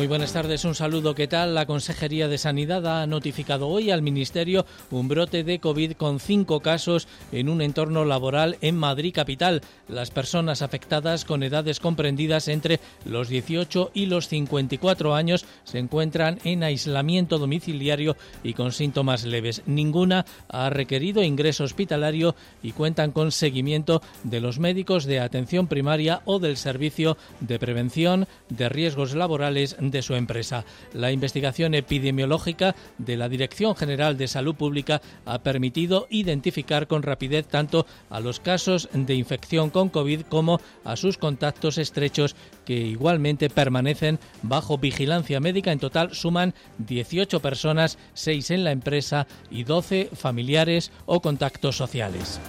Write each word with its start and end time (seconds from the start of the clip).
Muy 0.00 0.06
buenas 0.06 0.32
tardes, 0.32 0.64
un 0.64 0.74
saludo. 0.74 1.14
¿Qué 1.14 1.28
tal? 1.28 1.54
La 1.54 1.66
Consejería 1.66 2.26
de 2.26 2.38
Sanidad 2.38 2.86
ha 2.86 3.06
notificado 3.06 3.68
hoy 3.68 3.90
al 3.90 4.00
Ministerio 4.00 4.64
un 4.90 5.08
brote 5.08 5.44
de 5.44 5.60
COVID 5.60 5.92
con 5.92 6.20
cinco 6.20 6.60
casos 6.60 7.06
en 7.32 7.50
un 7.50 7.60
entorno 7.60 8.06
laboral 8.06 8.56
en 8.62 8.78
Madrid 8.78 9.12
capital. 9.14 9.60
Las 9.88 10.10
personas 10.10 10.62
afectadas 10.62 11.26
con 11.26 11.42
edades 11.42 11.80
comprendidas 11.80 12.48
entre 12.48 12.80
los 13.04 13.28
18 13.28 13.90
y 13.92 14.06
los 14.06 14.26
54 14.28 15.14
años 15.14 15.44
se 15.64 15.78
encuentran 15.78 16.38
en 16.44 16.62
aislamiento 16.62 17.36
domiciliario 17.36 18.16
y 18.42 18.54
con 18.54 18.72
síntomas 18.72 19.26
leves. 19.26 19.60
Ninguna 19.66 20.24
ha 20.48 20.70
requerido 20.70 21.22
ingreso 21.22 21.64
hospitalario 21.64 22.34
y 22.62 22.72
cuentan 22.72 23.12
con 23.12 23.32
seguimiento 23.32 24.00
de 24.24 24.40
los 24.40 24.60
médicos 24.60 25.04
de 25.04 25.20
atención 25.20 25.66
primaria 25.66 26.22
o 26.24 26.38
del 26.38 26.56
Servicio 26.56 27.18
de 27.40 27.58
Prevención 27.58 28.26
de 28.48 28.70
Riesgos 28.70 29.14
Laborales 29.14 29.76
de 29.90 30.02
su 30.02 30.14
empresa. 30.14 30.64
La 30.92 31.12
investigación 31.12 31.74
epidemiológica 31.74 32.74
de 32.98 33.16
la 33.16 33.28
Dirección 33.28 33.76
General 33.76 34.16
de 34.16 34.28
Salud 34.28 34.54
Pública 34.54 35.00
ha 35.24 35.42
permitido 35.42 36.06
identificar 36.10 36.86
con 36.86 37.02
rapidez 37.02 37.46
tanto 37.46 37.86
a 38.08 38.20
los 38.20 38.40
casos 38.40 38.88
de 38.92 39.14
infección 39.14 39.70
con 39.70 39.88
COVID 39.88 40.22
como 40.22 40.60
a 40.84 40.96
sus 40.96 41.18
contactos 41.18 41.78
estrechos 41.78 42.36
que 42.64 42.74
igualmente 42.74 43.50
permanecen 43.50 44.18
bajo 44.42 44.78
vigilancia 44.78 45.40
médica. 45.40 45.72
En 45.72 45.78
total 45.78 46.14
suman 46.14 46.54
18 46.78 47.40
personas, 47.40 47.98
6 48.14 48.50
en 48.52 48.64
la 48.64 48.72
empresa 48.72 49.26
y 49.50 49.64
12 49.64 50.10
familiares 50.14 50.92
o 51.06 51.20
contactos 51.20 51.76
sociales. 51.76 52.40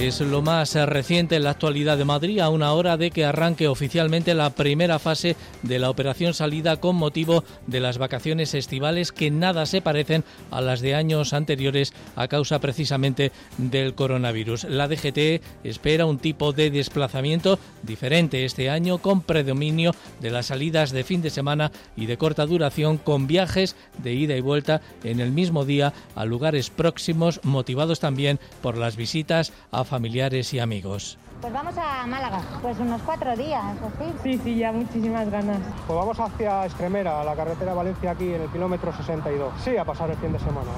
Es 0.00 0.20
lo 0.20 0.42
más 0.42 0.76
reciente 0.76 1.34
en 1.34 1.42
la 1.42 1.50
actualidad 1.50 1.98
de 1.98 2.04
Madrid 2.04 2.38
a 2.38 2.50
una 2.50 2.72
hora 2.72 2.96
de 2.96 3.10
que 3.10 3.24
arranque 3.24 3.66
oficialmente 3.66 4.32
la 4.32 4.50
primera 4.50 5.00
fase 5.00 5.34
de 5.62 5.80
la 5.80 5.90
operación 5.90 6.34
salida 6.34 6.76
con 6.76 6.94
motivo 6.94 7.42
de 7.66 7.80
las 7.80 7.98
vacaciones 7.98 8.54
estivales 8.54 9.10
que 9.10 9.32
nada 9.32 9.66
se 9.66 9.82
parecen 9.82 10.22
a 10.52 10.60
las 10.60 10.82
de 10.82 10.94
años 10.94 11.32
anteriores 11.32 11.94
a 12.14 12.28
causa 12.28 12.60
precisamente 12.60 13.32
del 13.56 13.94
coronavirus. 13.94 14.64
La 14.64 14.86
DGT 14.86 15.42
espera 15.64 16.06
un 16.06 16.18
tipo 16.18 16.52
de 16.52 16.70
desplazamiento 16.70 17.58
diferente 17.82 18.44
este 18.44 18.70
año 18.70 18.98
con 18.98 19.20
predominio 19.20 19.96
de 20.20 20.30
las 20.30 20.46
salidas 20.46 20.92
de 20.92 21.02
fin 21.02 21.22
de 21.22 21.30
semana 21.30 21.72
y 21.96 22.06
de 22.06 22.16
corta 22.16 22.46
duración 22.46 22.98
con 22.98 23.26
viajes 23.26 23.74
de 23.98 24.14
ida 24.14 24.36
y 24.36 24.40
vuelta 24.40 24.80
en 25.02 25.18
el 25.18 25.32
mismo 25.32 25.64
día 25.64 25.92
a 26.14 26.24
lugares 26.24 26.70
próximos 26.70 27.40
motivados 27.42 27.98
también 27.98 28.38
por 28.62 28.78
las 28.78 28.94
visitas 28.94 29.52
a 29.72 29.87
familiares 29.88 30.52
y 30.54 30.60
amigos. 30.60 31.18
Pues 31.40 31.52
vamos 31.52 31.74
a 31.78 32.06
Málaga, 32.06 32.40
pues 32.62 32.78
unos 32.78 33.00
cuatro 33.02 33.36
días, 33.36 33.62
así. 33.62 34.12
Sí, 34.22 34.40
sí, 34.42 34.56
ya 34.56 34.72
muchísimas 34.72 35.30
ganas. 35.30 35.58
Pues 35.86 35.96
vamos 35.98 36.18
hacia 36.18 36.64
Extremera, 36.66 37.20
a 37.20 37.24
la 37.24 37.36
carretera 37.36 37.74
Valencia 37.74 38.10
aquí 38.10 38.32
en 38.32 38.42
el 38.42 38.48
kilómetro 38.48 38.92
62. 38.92 39.52
Sí, 39.62 39.76
a 39.76 39.84
pasar 39.84 40.10
el 40.10 40.16
fin 40.16 40.32
de 40.32 40.40
semana. 40.40 40.70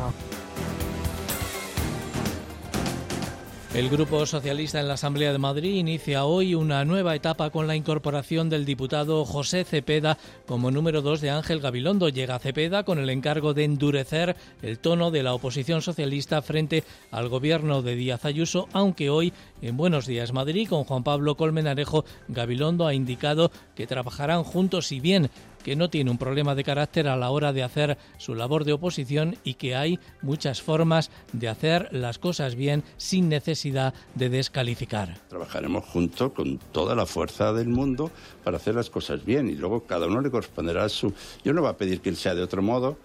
El 3.73 3.89
Grupo 3.89 4.27
Socialista 4.27 4.81
en 4.81 4.89
la 4.89 4.95
Asamblea 4.95 5.31
de 5.31 5.39
Madrid 5.39 5.77
inicia 5.77 6.25
hoy 6.25 6.57
una 6.57 6.85
nueva 6.85 7.15
etapa 7.15 7.51
con 7.51 7.69
la 7.69 7.77
incorporación 7.77 8.51
del 8.51 8.65
diputado 8.65 9.25
José 9.25 9.63
Cepeda 9.63 10.19
como 10.45 10.73
número 10.73 11.03
dos 11.03 11.21
de 11.21 11.31
Ángel 11.31 11.61
Gabilondo. 11.61 12.09
Llega 12.09 12.41
Cepeda 12.41 12.83
con 12.83 12.99
el 12.99 13.09
encargo 13.11 13.55
de 13.55 13.63
endurecer 13.63 14.35
el 14.63 14.81
tono 14.81 15.13
de 15.13 15.23
la 15.23 15.35
oposición 15.35 15.83
socialista 15.83 16.43
frente 16.43 16.83
al 17.13 17.29
gobierno 17.29 17.81
de 17.81 17.95
Díaz 17.95 18.25
Ayuso, 18.25 18.69
aunque 18.73 19.09
hoy 19.09 19.33
en 19.63 19.77
Buenos 19.77 20.05
Días 20.05 20.33
Madrid 20.33 20.69
con 20.69 20.83
Juan 20.83 21.05
Pablo 21.05 21.37
Colmenarejo 21.37 22.05
Gabilondo 22.27 22.89
ha 22.89 22.95
indicado 22.95 23.53
que 23.77 23.87
trabajarán 23.87 24.43
juntos 24.43 24.91
y 24.91 24.99
bien 24.99 25.31
que 25.63 25.77
no 25.77 25.91
tiene 25.91 26.11
un 26.11 26.19
problema 26.19 26.55
de 26.55 26.65
carácter 26.65 27.09
a 27.09 27.17
la 27.17 27.31
hora 27.31 27.53
de 27.53 27.63
hacer 27.63 27.99
su 28.19 28.35
labor 28.35 28.65
de 28.65 28.73
oposición 28.73 29.37
y 29.45 29.55
que 29.55 29.77
hay 29.77 29.99
muchas 30.23 30.63
formas 30.63 31.11
de 31.33 31.49
hacer 31.49 31.89
las 31.93 32.19
cosas 32.19 32.55
bien 32.55 32.83
sin 32.97 33.29
necesidad 33.29 33.95
de 34.15 34.29
descalificar. 34.29 35.19
Trabajaremos 35.29 35.85
juntos 35.85 36.33
con 36.33 36.59
toda 36.73 36.95
la 36.95 37.07
fuerza 37.07 37.53
del 37.53 37.69
mundo 37.69 38.11
para 38.45 38.57
hacer 38.57 38.75
las 38.75 38.91
cosas 38.91 39.25
bien 39.25 39.49
y 39.49 39.55
luego 39.55 39.85
cada 39.85 40.07
uno 40.07 40.21
le 40.21 40.31
corresponderá 40.31 40.89
su... 40.89 41.13
Yo 41.45 41.53
no 41.53 41.63
voy 41.63 41.71
a 41.71 41.77
pedir 41.77 42.01
que 42.01 42.09
él 42.09 42.17
sea 42.17 42.35
de 42.35 42.43
otro 42.43 42.63
modo, 42.63 42.99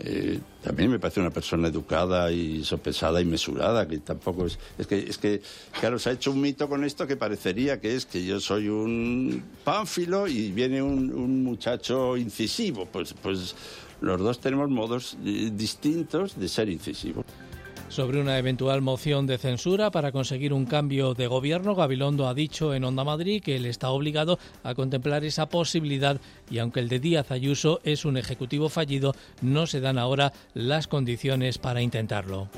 eh, 0.00 0.38
también 0.62 0.90
me 0.90 0.98
parece 0.98 1.20
una 1.20 1.30
persona 1.30 1.68
educada 1.68 2.30
y 2.30 2.64
sopesada 2.64 3.20
y 3.20 3.24
mesurada, 3.24 3.86
que 3.88 3.98
tampoco 3.98 4.46
es... 4.46 4.58
Es 4.78 4.86
que, 4.86 4.98
es 4.98 5.18
que, 5.18 5.42
claro, 5.78 5.98
se 5.98 6.10
ha 6.10 6.12
hecho 6.12 6.30
un 6.30 6.40
mito 6.40 6.68
con 6.68 6.84
esto 6.84 7.06
que 7.06 7.16
parecería 7.16 7.80
que 7.80 7.94
es 7.94 8.06
que 8.06 8.24
yo 8.24 8.40
soy 8.40 8.68
un 8.68 9.42
pánfilo 9.64 10.28
y 10.28 10.52
viene 10.52 10.82
un, 10.82 11.12
un 11.12 11.42
muchacho 11.42 12.16
incisivo. 12.16 12.86
Pues, 12.86 13.14
pues 13.14 13.54
los 14.00 14.20
dos 14.20 14.40
tenemos 14.40 14.70
modos 14.70 15.16
eh, 15.24 15.50
distintos 15.52 16.38
de 16.38 16.48
ser 16.48 16.68
incisivos. 16.68 17.24
Sobre 17.88 18.20
una 18.20 18.38
eventual 18.38 18.82
moción 18.82 19.26
de 19.26 19.38
censura 19.38 19.90
para 19.90 20.12
conseguir 20.12 20.52
un 20.52 20.66
cambio 20.66 21.14
de 21.14 21.26
gobierno, 21.26 21.74
Gabilondo 21.74 22.28
ha 22.28 22.34
dicho 22.34 22.74
en 22.74 22.84
Onda 22.84 23.02
Madrid 23.02 23.42
que 23.42 23.56
él 23.56 23.64
está 23.64 23.88
obligado 23.90 24.38
a 24.62 24.74
contemplar 24.74 25.24
esa 25.24 25.48
posibilidad 25.48 26.20
y 26.50 26.58
aunque 26.58 26.80
el 26.80 26.88
de 26.88 27.00
Díaz 27.00 27.30
Ayuso 27.30 27.80
es 27.84 28.04
un 28.04 28.18
ejecutivo 28.18 28.68
fallido, 28.68 29.14
no 29.40 29.66
se 29.66 29.80
dan 29.80 29.98
ahora 29.98 30.34
las 30.52 30.86
condiciones 30.86 31.56
para 31.56 31.80
intentarlo. 31.80 32.48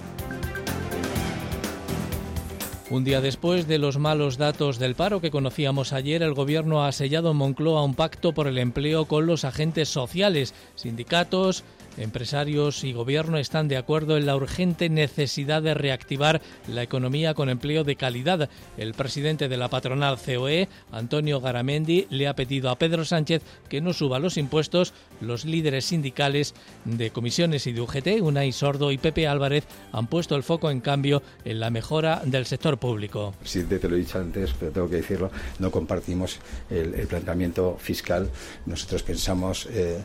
Un 2.90 3.04
día 3.04 3.20
después 3.20 3.68
de 3.68 3.78
los 3.78 3.98
malos 3.98 4.36
datos 4.36 4.80
del 4.80 4.96
paro 4.96 5.20
que 5.20 5.30
conocíamos 5.30 5.92
ayer, 5.92 6.24
el 6.24 6.34
Gobierno 6.34 6.84
ha 6.84 6.90
sellado 6.90 7.30
en 7.30 7.36
Moncloa 7.36 7.84
un 7.84 7.94
pacto 7.94 8.32
por 8.32 8.48
el 8.48 8.58
empleo 8.58 9.04
con 9.04 9.26
los 9.26 9.44
agentes 9.44 9.88
sociales, 9.88 10.54
sindicatos, 10.74 11.62
Empresarios 11.96 12.84
y 12.84 12.92
Gobierno 12.92 13.38
están 13.38 13.68
de 13.68 13.76
acuerdo 13.76 14.16
en 14.16 14.26
la 14.26 14.36
urgente 14.36 14.88
necesidad 14.88 15.62
de 15.62 15.74
reactivar 15.74 16.40
la 16.68 16.82
economía 16.82 17.34
con 17.34 17.48
empleo 17.48 17.84
de 17.84 17.96
calidad. 17.96 18.48
El 18.76 18.94
presidente 18.94 19.48
de 19.48 19.56
la 19.56 19.68
patronal 19.68 20.18
COE, 20.18 20.68
Antonio 20.92 21.40
Garamendi, 21.40 22.06
le 22.10 22.28
ha 22.28 22.34
pedido 22.34 22.70
a 22.70 22.78
Pedro 22.78 23.04
Sánchez 23.04 23.42
que 23.68 23.80
no 23.80 23.92
suba 23.92 24.18
los 24.18 24.36
impuestos. 24.36 24.92
Los 25.20 25.44
líderes 25.44 25.84
sindicales 25.84 26.54
de 26.84 27.10
comisiones 27.10 27.66
y 27.66 27.72
de 27.72 27.80
UGT, 27.80 28.22
Unai 28.22 28.52
Sordo 28.52 28.92
y 28.92 28.98
Pepe 28.98 29.26
Álvarez, 29.26 29.64
han 29.92 30.06
puesto 30.06 30.36
el 30.36 30.42
foco, 30.42 30.70
en 30.70 30.80
cambio, 30.80 31.22
en 31.44 31.60
la 31.60 31.70
mejora 31.70 32.22
del 32.24 32.46
sector 32.46 32.78
público. 32.78 33.34
Presidente, 33.40 33.78
te 33.78 33.88
lo 33.88 33.96
he 33.96 33.98
dicho 33.98 34.18
antes, 34.18 34.54
pero 34.58 34.72
tengo 34.72 34.88
que 34.88 34.96
decirlo, 34.96 35.30
no 35.58 35.70
compartimos 35.70 36.38
el, 36.70 36.94
el 36.94 37.06
planteamiento 37.06 37.76
fiscal. 37.78 38.30
Nosotros 38.66 39.02
pensamos 39.02 39.66
eh, 39.66 40.00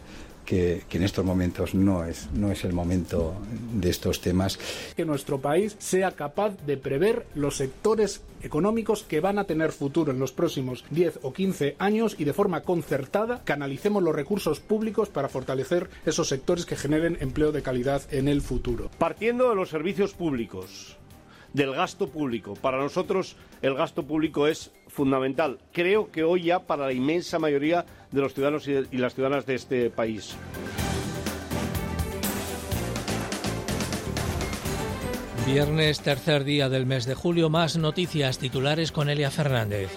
que, 0.46 0.84
que, 0.88 0.98
en 0.98 1.04
estos 1.04 1.26
momentos 1.26 1.74
no 1.74 2.06
es, 2.06 2.30
no 2.34 2.52
es 2.52 2.64
el 2.64 2.74
momento 2.74 3.36
de 3.74 3.90
estos 3.90 4.22
temas. 4.22 4.60
Que 4.96 5.06
nuestro 5.06 5.40
país 5.40 5.76
sea 5.80 6.12
capaz 6.12 6.56
de 6.66 6.78
prever 6.78 7.26
los 7.36 7.58
sectores 7.58 8.22
económicos 8.42 9.04
que 9.04 9.20
van 9.20 9.40
a 9.40 9.46
tener 9.46 9.72
futuro 9.72 10.12
en 10.12 10.20
los 10.20 10.32
próximos 10.32 10.86
10 10.92 11.20
o 11.24 11.34
15 11.34 11.76
años 11.80 12.16
y 12.18 12.24
de 12.24 12.34
forma 12.34 12.62
concertada 12.62 13.42
canalicemos 13.44 14.04
los 14.04 14.16
recursos 14.16 14.60
públicos 14.60 15.10
para 15.10 15.30
fortalecer 15.30 15.90
esos 16.06 16.28
sectores 16.28 16.66
que 16.66 16.76
generen 16.76 17.18
empleo 17.20 17.52
de 17.52 17.64
calidad 17.64 18.04
en 18.12 18.28
el 18.28 18.42
futuro. 18.42 18.92
Partiendo 19.00 19.50
de 19.50 19.56
los 19.56 19.70
servicios 19.70 20.14
públicos, 20.14 20.98
del 21.56 21.74
gasto 21.74 22.10
público. 22.10 22.54
Para 22.54 22.78
nosotros 22.78 23.38
el 23.62 23.76
gasto 23.76 24.04
público 24.04 24.46
es 24.46 24.72
fundamental. 24.96 25.60
Creo 25.74 26.10
que 26.12 26.24
hoy 26.24 26.44
ya 26.44 26.60
para 26.60 26.86
la 26.86 26.94
inmensa 26.94 27.38
mayoría 27.38 27.86
de 28.12 28.22
los 28.22 28.34
ciudadanos 28.34 28.68
y 28.68 28.98
las 28.98 29.14
ciudadanas 29.14 29.46
de 29.46 29.56
este 29.56 29.90
país. 29.90 30.36
Viernes, 35.46 36.00
tercer 36.00 36.44
día 36.44 36.70
del 36.70 36.88
mes 36.88 37.06
de 37.06 37.14
julio, 37.14 37.52
más 37.52 37.78
noticias 37.78 38.40
titulares 38.40 38.92
con 38.92 39.10
Elia 39.10 39.30
Fernández. 39.30 39.92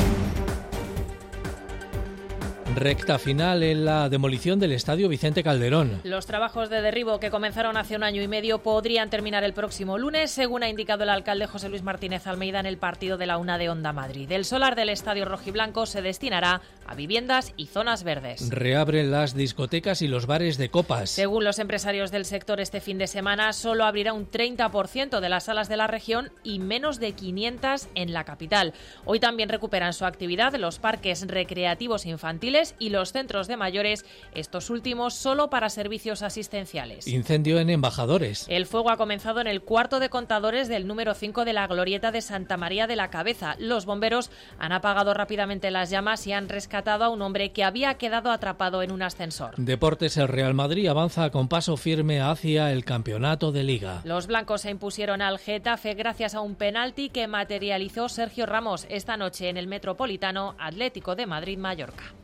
Recta 2.78 3.18
final 3.18 3.64
en 3.64 3.84
la 3.84 4.08
demolición 4.08 4.60
del 4.60 4.70
estadio 4.70 5.08
Vicente 5.08 5.42
Calderón. 5.42 6.00
Los 6.04 6.26
trabajos 6.26 6.70
de 6.70 6.80
derribo 6.80 7.18
que 7.18 7.28
comenzaron 7.28 7.76
hace 7.76 7.96
un 7.96 8.04
año 8.04 8.22
y 8.22 8.28
medio 8.28 8.62
podrían 8.62 9.10
terminar 9.10 9.42
el 9.42 9.52
próximo 9.52 9.98
lunes, 9.98 10.30
según 10.30 10.62
ha 10.62 10.68
indicado 10.68 11.02
el 11.02 11.08
alcalde 11.08 11.48
José 11.48 11.68
Luis 11.70 11.82
Martínez 11.82 12.28
Almeida 12.28 12.60
en 12.60 12.66
el 12.66 12.78
partido 12.78 13.18
de 13.18 13.26
la 13.26 13.38
UNA 13.38 13.58
de 13.58 13.68
Onda 13.68 13.92
Madrid. 13.92 14.30
El 14.30 14.44
solar 14.44 14.76
del 14.76 14.90
estadio 14.90 15.24
rojiblanco 15.24 15.86
se 15.86 16.02
destinará 16.02 16.60
a 16.86 16.94
viviendas 16.94 17.52
y 17.56 17.66
zonas 17.66 18.04
verdes. 18.04 18.48
Reabren 18.48 19.10
las 19.10 19.34
discotecas 19.34 20.00
y 20.00 20.06
los 20.06 20.26
bares 20.26 20.56
de 20.56 20.70
copas. 20.70 21.10
Según 21.10 21.42
los 21.42 21.58
empresarios 21.58 22.12
del 22.12 22.26
sector, 22.26 22.60
este 22.60 22.80
fin 22.80 22.98
de 22.98 23.08
semana 23.08 23.52
solo 23.54 23.86
abrirá 23.86 24.12
un 24.12 24.30
30% 24.30 25.18
de 25.18 25.28
las 25.28 25.44
salas 25.44 25.68
de 25.68 25.76
la 25.76 25.88
región 25.88 26.30
y 26.44 26.60
menos 26.60 27.00
de 27.00 27.12
500 27.12 27.88
en 27.96 28.12
la 28.12 28.22
capital. 28.22 28.72
Hoy 29.04 29.18
también 29.18 29.48
recuperan 29.48 29.94
su 29.94 30.04
actividad 30.04 30.54
los 30.54 30.78
parques 30.78 31.26
recreativos 31.26 32.06
infantiles 32.06 32.67
y 32.78 32.90
los 32.90 33.12
centros 33.12 33.46
de 33.48 33.56
mayores, 33.56 34.04
estos 34.34 34.70
últimos 34.70 35.14
solo 35.14 35.50
para 35.50 35.68
servicios 35.68 36.22
asistenciales. 36.22 37.06
Incendio 37.06 37.58
en 37.58 37.70
embajadores. 37.70 38.46
El 38.48 38.66
fuego 38.66 38.90
ha 38.90 38.96
comenzado 38.96 39.40
en 39.40 39.46
el 39.46 39.62
cuarto 39.62 40.00
de 40.00 40.08
contadores 40.08 40.68
del 40.68 40.86
número 40.86 41.14
5 41.14 41.44
de 41.44 41.52
la 41.52 41.66
glorieta 41.66 42.12
de 42.12 42.22
Santa 42.22 42.56
María 42.56 42.86
de 42.86 42.96
la 42.96 43.10
Cabeza. 43.10 43.56
Los 43.58 43.86
bomberos 43.86 44.30
han 44.58 44.72
apagado 44.72 45.14
rápidamente 45.14 45.70
las 45.70 45.90
llamas 45.90 46.26
y 46.26 46.32
han 46.32 46.48
rescatado 46.48 47.04
a 47.04 47.08
un 47.08 47.22
hombre 47.22 47.52
que 47.52 47.64
había 47.64 47.94
quedado 47.94 48.30
atrapado 48.30 48.82
en 48.82 48.92
un 48.92 49.02
ascensor. 49.02 49.54
Deportes, 49.56 50.16
el 50.16 50.28
Real 50.28 50.54
Madrid 50.54 50.88
avanza 50.88 51.30
con 51.30 51.48
paso 51.48 51.76
firme 51.76 52.20
hacia 52.20 52.72
el 52.72 52.84
campeonato 52.84 53.52
de 53.52 53.64
liga. 53.64 54.02
Los 54.04 54.26
blancos 54.26 54.62
se 54.62 54.70
impusieron 54.70 55.22
al 55.22 55.38
Getafe 55.38 55.94
gracias 55.94 56.34
a 56.34 56.40
un 56.40 56.54
penalti 56.54 57.10
que 57.10 57.26
materializó 57.26 58.08
Sergio 58.08 58.46
Ramos 58.46 58.86
esta 58.88 59.16
noche 59.16 59.48
en 59.48 59.56
el 59.56 59.66
Metropolitano 59.66 60.54
Atlético 60.58 61.14
de 61.14 61.26
Madrid-Mallorca. 61.26 62.17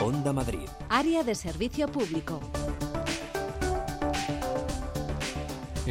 Onda 0.00 0.32
Madrid. 0.32 0.68
Área 0.88 1.24
de 1.24 1.34
servicio 1.34 1.88
público. 1.88 2.40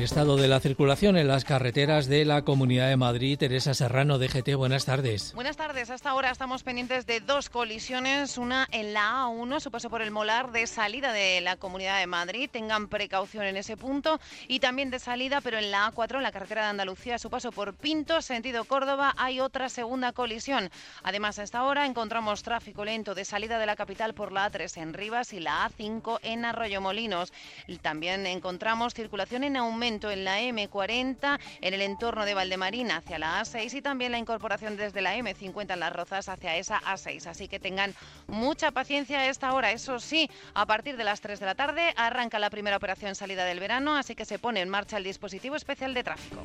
Estado 0.04 0.36
de 0.36 0.50
la 0.50 0.60
circulación 0.60 1.16
en 1.18 1.30
las 1.30 1.46
carreteras 1.46 2.08
de 2.08 2.26
la 2.26 2.42
Comunidad 2.42 2.90
de 2.90 2.98
Madrid. 2.98 3.40
Teresa 3.40 3.74
Serrano, 3.74 4.20
DGT, 4.20 4.56
buenas 4.56 4.84
tardes. 4.84 5.34
Buenas 5.34 5.56
tardes. 5.56 5.90
Hasta 5.90 6.10
ahora 6.10 6.32
estamos 6.32 6.64
pendientes 6.64 7.06
de 7.06 7.22
dos 7.22 7.50
colisiones. 7.50 8.38
Una 8.38 8.68
en 8.72 8.94
la 8.94 9.24
A1, 9.24 9.62
su 9.62 9.72
paso 9.72 9.90
por 9.90 10.02
el 10.02 10.12
Molar, 10.12 10.52
de 10.52 10.68
salida 10.68 11.14
de 11.14 11.40
la 11.40 11.56
Comunidad 11.56 11.98
de 12.00 12.08
Madrid. 12.08 12.50
Tengan 12.52 12.90
precaución 12.90 13.46
en 13.46 13.56
ese 13.56 13.78
punto. 13.78 14.20
Y 14.50 14.60
también 14.60 14.92
de 14.92 15.00
salida, 15.00 15.40
pero 15.40 15.60
en 15.60 15.72
la 15.72 15.90
A4, 15.92 16.18
en 16.18 16.24
la 16.24 16.34
carretera 16.34 16.64
de 16.64 16.70
Andalucía, 16.72 17.18
su 17.18 17.30
paso 17.30 17.54
por 17.54 17.74
Pinto, 17.74 18.22
sentido 18.22 18.66
Córdoba, 18.66 19.14
hay 19.18 19.40
otra 19.40 19.70
segunda 19.70 20.12
colisión. 20.12 20.70
Además, 21.04 21.40
a 21.40 21.44
esta 21.44 21.64
hora 21.64 21.86
encontramos 21.86 22.44
tráfico 22.44 22.84
lento 22.84 23.16
de 23.16 23.24
salida 23.24 23.60
de 23.60 23.66
la 23.66 23.78
capital 23.78 24.14
por 24.14 24.34
la 24.34 24.52
A3 24.52 24.82
en 24.82 24.94
Rivas 24.94 25.32
y 25.32 25.40
la 25.40 25.70
A5 25.70 26.20
en 26.22 26.44
Arroyomolinos. 26.44 27.32
También 27.82 28.28
encontramos 28.28 28.94
circulación 28.94 29.46
en 29.46 29.56
aumento 29.56 29.85
en 29.86 30.26
la 30.26 30.42
M40 30.42 31.40
en 31.62 31.74
el 31.74 31.82
entorno 31.84 32.26
de 32.26 32.34
Valdemarina 32.34 32.98
hacia 32.98 33.20
la 33.20 33.40
A6 33.40 33.72
y 33.76 33.82
también 33.84 34.12
la 34.12 34.18
incorporación 34.18 34.78
desde 34.78 35.02
la 35.04 35.16
M50 35.16 35.74
en 35.74 35.80
Las 35.80 35.94
Rozas 35.94 36.28
hacia 36.28 36.58
esa 36.58 36.80
A6. 36.82 37.28
Así 37.28 37.48
que 37.48 37.60
tengan 37.60 37.94
mucha 38.26 38.72
paciencia 38.72 39.20
a 39.20 39.28
esta 39.28 39.54
hora. 39.54 39.72
Eso 39.72 40.00
sí, 40.00 40.28
a 40.56 40.66
partir 40.66 40.98
de 40.98 41.04
las 41.04 41.22
3 41.22 41.40
de 41.40 41.46
la 41.46 41.54
tarde 41.54 41.94
arranca 41.98 42.40
la 42.40 42.50
primera 42.50 42.78
operación 42.78 43.14
salida 43.14 43.46
del 43.46 43.60
verano, 43.60 43.96
así 43.96 44.16
que 44.16 44.26
se 44.26 44.40
pone 44.40 44.62
en 44.62 44.70
marcha 44.70 44.98
el 44.98 45.04
dispositivo 45.04 45.56
especial 45.56 45.94
de 45.94 46.04
tráfico. 46.04 46.42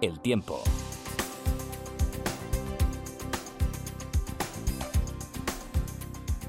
El 0.00 0.18
tiempo. 0.20 0.64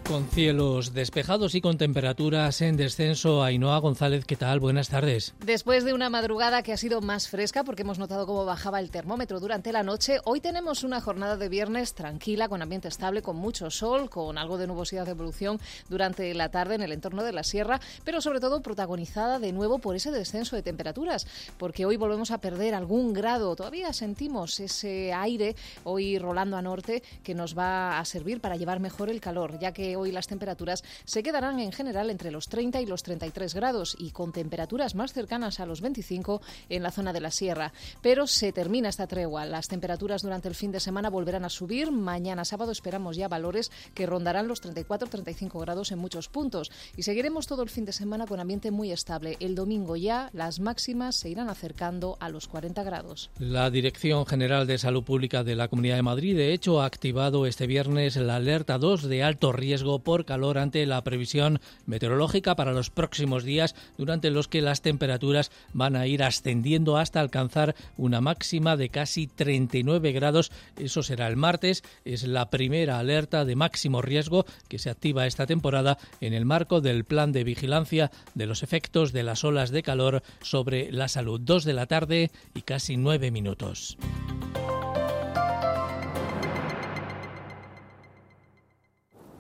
Con 0.08 0.28
cielos 0.28 0.94
despejados 0.94 1.56
y 1.56 1.62
con 1.62 1.78
temperaturas 1.78 2.62
en 2.62 2.76
descenso, 2.76 3.42
Ainhoa 3.42 3.78
González, 3.78 4.26
¿qué 4.26 4.36
tal? 4.36 4.60
Buenas 4.60 4.90
tardes. 4.90 5.34
Después 5.46 5.86
de 5.86 5.94
una 5.94 6.10
madrugada 6.10 6.62
que 6.62 6.74
ha 6.74 6.78
sido 6.78 7.00
más 7.00 7.30
fresca, 7.30 7.64
porque 7.64 7.84
hemos 7.84 8.00
notado 8.00 8.28
cómo 8.28 8.44
bajaba 8.44 8.82
el 8.82 8.92
termómetro 8.92 9.40
durante 9.40 9.72
la 9.72 9.82
noche, 9.82 10.20
hoy 10.26 10.42
tenemos 10.42 10.84
una 10.84 11.00
jornada 11.00 11.38
de 11.38 11.48
viernes 11.48 11.94
tranquila, 11.94 12.50
con 12.50 12.62
ambiente 12.62 12.90
estable, 12.90 13.22
con 13.22 13.38
mucho 13.38 13.72
sol, 13.72 14.10
con 14.10 14.38
algo 14.38 14.58
de 14.58 14.68
nubosidad 14.68 15.06
de 15.06 15.12
evolución 15.12 15.60
durante 15.88 16.34
la 16.34 16.50
tarde 16.50 16.76
en 16.76 16.82
el 16.82 16.92
entorno 16.92 17.24
de 17.24 17.32
la 17.32 17.44
sierra, 17.44 17.80
pero 18.04 18.20
sobre 18.20 18.42
todo 18.42 18.62
protagonizada 18.62 19.40
de 19.40 19.54
nuevo 19.54 19.80
por 19.80 19.96
ese 19.96 20.12
descenso 20.12 20.58
de 20.58 20.64
temperaturas, 20.64 21.26
porque 21.58 21.86
hoy 21.86 21.96
volvemos 21.96 22.32
a 22.32 22.40
perder 22.40 22.76
algún 22.76 23.14
grado. 23.14 23.56
Todavía 23.56 23.94
sentimos 23.94 24.60
ese 24.60 25.14
aire 25.14 25.56
hoy 25.86 26.20
rolando 26.20 26.58
a 26.58 26.62
norte 26.62 27.02
que 27.24 27.34
nos 27.34 27.58
va 27.58 28.00
a 28.00 28.06
servir 28.06 28.42
para 28.42 28.58
llevar 28.58 28.82
mejor 28.82 29.10
el 29.10 29.22
calor, 29.22 29.58
ya 29.60 29.72
que 29.72 29.93
hoy 29.96 30.12
las 30.12 30.28
temperaturas 30.28 30.84
se 31.06 31.24
quedarán 31.24 31.60
en 31.60 31.72
general 31.72 32.10
entre 32.10 32.32
los 32.32 32.48
30 32.48 32.82
y 32.82 32.86
los 32.86 33.04
33 33.04 33.54
grados 33.54 33.96
y 34.00 34.12
con 34.12 34.32
temperaturas 34.32 34.96
más 34.96 35.14
cercanas 35.14 35.60
a 35.60 35.66
los 35.66 35.82
25 35.82 36.42
en 36.70 36.84
la 36.84 36.92
zona 36.92 37.14
de 37.14 37.22
la 37.22 37.32
sierra. 37.32 37.74
Pero 38.02 38.28
se 38.28 38.52
termina 38.52 38.90
esta 38.90 39.08
tregua. 39.08 39.46
Las 39.46 39.68
temperaturas 39.68 40.22
durante 40.22 40.48
el 40.48 40.56
fin 40.56 40.72
de 40.72 40.80
semana 40.80 41.10
volverán 41.10 41.46
a 41.46 41.50
subir. 41.50 41.92
Mañana 41.92 42.46
sábado 42.46 42.72
esperamos 42.72 43.18
ya 43.18 43.28
valores 43.28 43.72
que 43.94 44.06
rondarán 44.06 44.48
los 44.48 44.62
34-35 44.62 45.60
grados 45.60 45.92
en 45.92 46.00
muchos 46.00 46.30
puntos 46.30 46.72
y 46.96 47.04
seguiremos 47.04 47.48
todo 47.48 47.64
el 47.64 47.70
fin 47.70 47.86
de 47.86 47.94
semana 47.94 48.28
con 48.28 48.40
ambiente 48.40 48.72
muy 48.72 48.92
estable. 48.92 49.38
El 49.40 49.56
domingo 49.56 49.96
ya 49.96 50.30
las 50.34 50.60
máximas 50.60 51.16
se 51.16 51.30
irán 51.30 51.50
acercando 51.50 52.18
a 52.20 52.30
los 52.30 52.48
40 52.48 52.84
grados. 52.84 53.30
La 53.40 53.70
Dirección 53.70 54.26
General 54.26 54.68
de 54.68 54.78
Salud 54.78 55.04
Pública 55.04 55.44
de 55.44 55.56
la 55.56 55.68
Comunidad 55.68 55.96
de 55.96 56.02
Madrid, 56.02 56.36
de 56.36 56.54
hecho, 56.54 56.82
ha 56.82 56.86
activado 56.86 57.46
este 57.46 57.68
viernes 57.68 58.16
la 58.16 58.38
alerta 58.38 58.78
2 58.78 59.04
de 59.04 59.24
alto 59.24 59.52
riesgo 59.52 59.83
por 60.00 60.26
calor 60.26 60.58
ante 60.58 60.86
la 60.86 61.04
previsión 61.04 61.60
meteorológica 61.86 62.56
para 62.56 62.74
los 62.74 62.90
próximos 62.90 63.44
días, 63.44 63.76
durante 63.98 64.32
los 64.32 64.48
que 64.48 64.62
las 64.62 64.82
temperaturas 64.82 65.52
van 65.74 65.96
a 65.96 66.08
ir 66.08 66.24
ascendiendo 66.24 66.98
hasta 66.98 67.20
alcanzar 67.20 67.76
una 67.98 68.22
máxima 68.22 68.78
de 68.78 68.90
casi 68.90 69.28
39 69.28 70.12
grados. 70.12 70.52
Eso 70.78 71.04
será 71.04 71.28
el 71.28 71.36
martes. 71.36 71.84
Es 72.06 72.24
la 72.24 72.50
primera 72.50 73.00
alerta 73.00 73.46
de 73.46 73.56
máximo 73.56 74.02
riesgo 74.02 74.46
que 74.68 74.80
se 74.80 74.90
activa 74.90 75.28
esta 75.28 75.46
temporada 75.46 75.98
en 76.22 76.34
el 76.34 76.46
marco 76.46 76.82
del 76.82 77.06
plan 77.06 77.32
de 77.32 77.44
vigilancia 77.44 78.12
de 78.34 78.46
los 78.46 78.64
efectos 78.64 79.12
de 79.12 79.24
las 79.24 79.44
olas 79.44 79.72
de 79.72 79.84
calor 79.84 80.24
sobre 80.42 80.92
la 80.92 81.08
salud. 81.08 81.40
Dos 81.40 81.64
de 81.66 81.74
la 81.74 81.88
tarde 81.88 82.32
y 82.54 82.62
casi 82.62 82.98
nueve 82.98 83.32
minutos. 83.32 83.98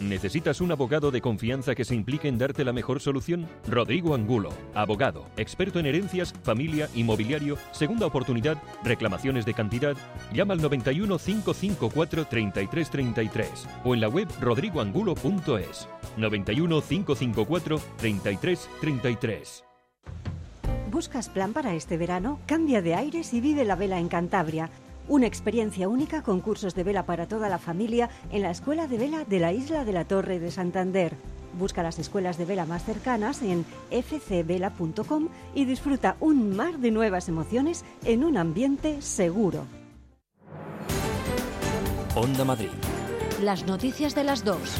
¿Necesitas 0.00 0.60
un 0.60 0.72
abogado 0.72 1.10
de 1.10 1.20
confianza 1.20 1.74
que 1.74 1.84
se 1.84 1.94
implique 1.94 2.28
en 2.28 2.38
darte 2.38 2.64
la 2.64 2.72
mejor 2.72 3.00
solución? 3.00 3.48
Rodrigo 3.66 4.14
Angulo, 4.14 4.50
abogado, 4.74 5.26
experto 5.36 5.78
en 5.78 5.86
herencias, 5.86 6.32
familia, 6.42 6.88
inmobiliario, 6.94 7.58
segunda 7.72 8.06
oportunidad, 8.06 8.62
reclamaciones 8.84 9.44
de 9.44 9.54
cantidad. 9.54 9.96
Llama 10.32 10.54
al 10.54 10.62
91 10.62 11.18
554 11.18 12.24
3333 12.26 13.66
o 13.84 13.94
en 13.94 14.00
la 14.00 14.08
web 14.08 14.28
rodrigoangulo.es. 14.40 15.88
91 16.16 16.80
554 16.82 17.80
3333. 17.98 19.64
¿Buscas 20.90 21.28
plan 21.28 21.52
para 21.52 21.74
este 21.74 21.96
verano? 21.96 22.40
Cambia 22.46 22.80
de 22.80 22.94
aires 22.94 23.34
y 23.34 23.40
vive 23.40 23.64
la 23.64 23.76
vela 23.76 23.98
en 23.98 24.08
Cantabria. 24.08 24.70
Una 25.08 25.26
experiencia 25.26 25.88
única 25.88 26.22
con 26.22 26.40
cursos 26.40 26.74
de 26.74 26.84
vela 26.84 27.06
para 27.06 27.26
toda 27.26 27.48
la 27.48 27.58
familia 27.58 28.10
en 28.30 28.42
la 28.42 28.50
Escuela 28.50 28.86
de 28.86 28.98
Vela 28.98 29.24
de 29.24 29.40
la 29.40 29.54
Isla 29.54 29.86
de 29.86 29.92
la 29.92 30.04
Torre 30.04 30.38
de 30.38 30.50
Santander. 30.50 31.16
Busca 31.58 31.82
las 31.82 31.98
escuelas 31.98 32.36
de 32.36 32.44
vela 32.44 32.66
más 32.66 32.84
cercanas 32.84 33.40
en 33.40 33.64
fcvela.com 33.90 35.28
y 35.54 35.64
disfruta 35.64 36.16
un 36.20 36.54
mar 36.54 36.78
de 36.78 36.90
nuevas 36.90 37.30
emociones 37.30 37.86
en 38.04 38.22
un 38.22 38.36
ambiente 38.36 39.00
seguro. 39.00 39.64
Onda 42.14 42.44
Madrid. 42.44 42.68
Las 43.42 43.66
noticias 43.66 44.14
de 44.14 44.24
las 44.24 44.44
dos. 44.44 44.76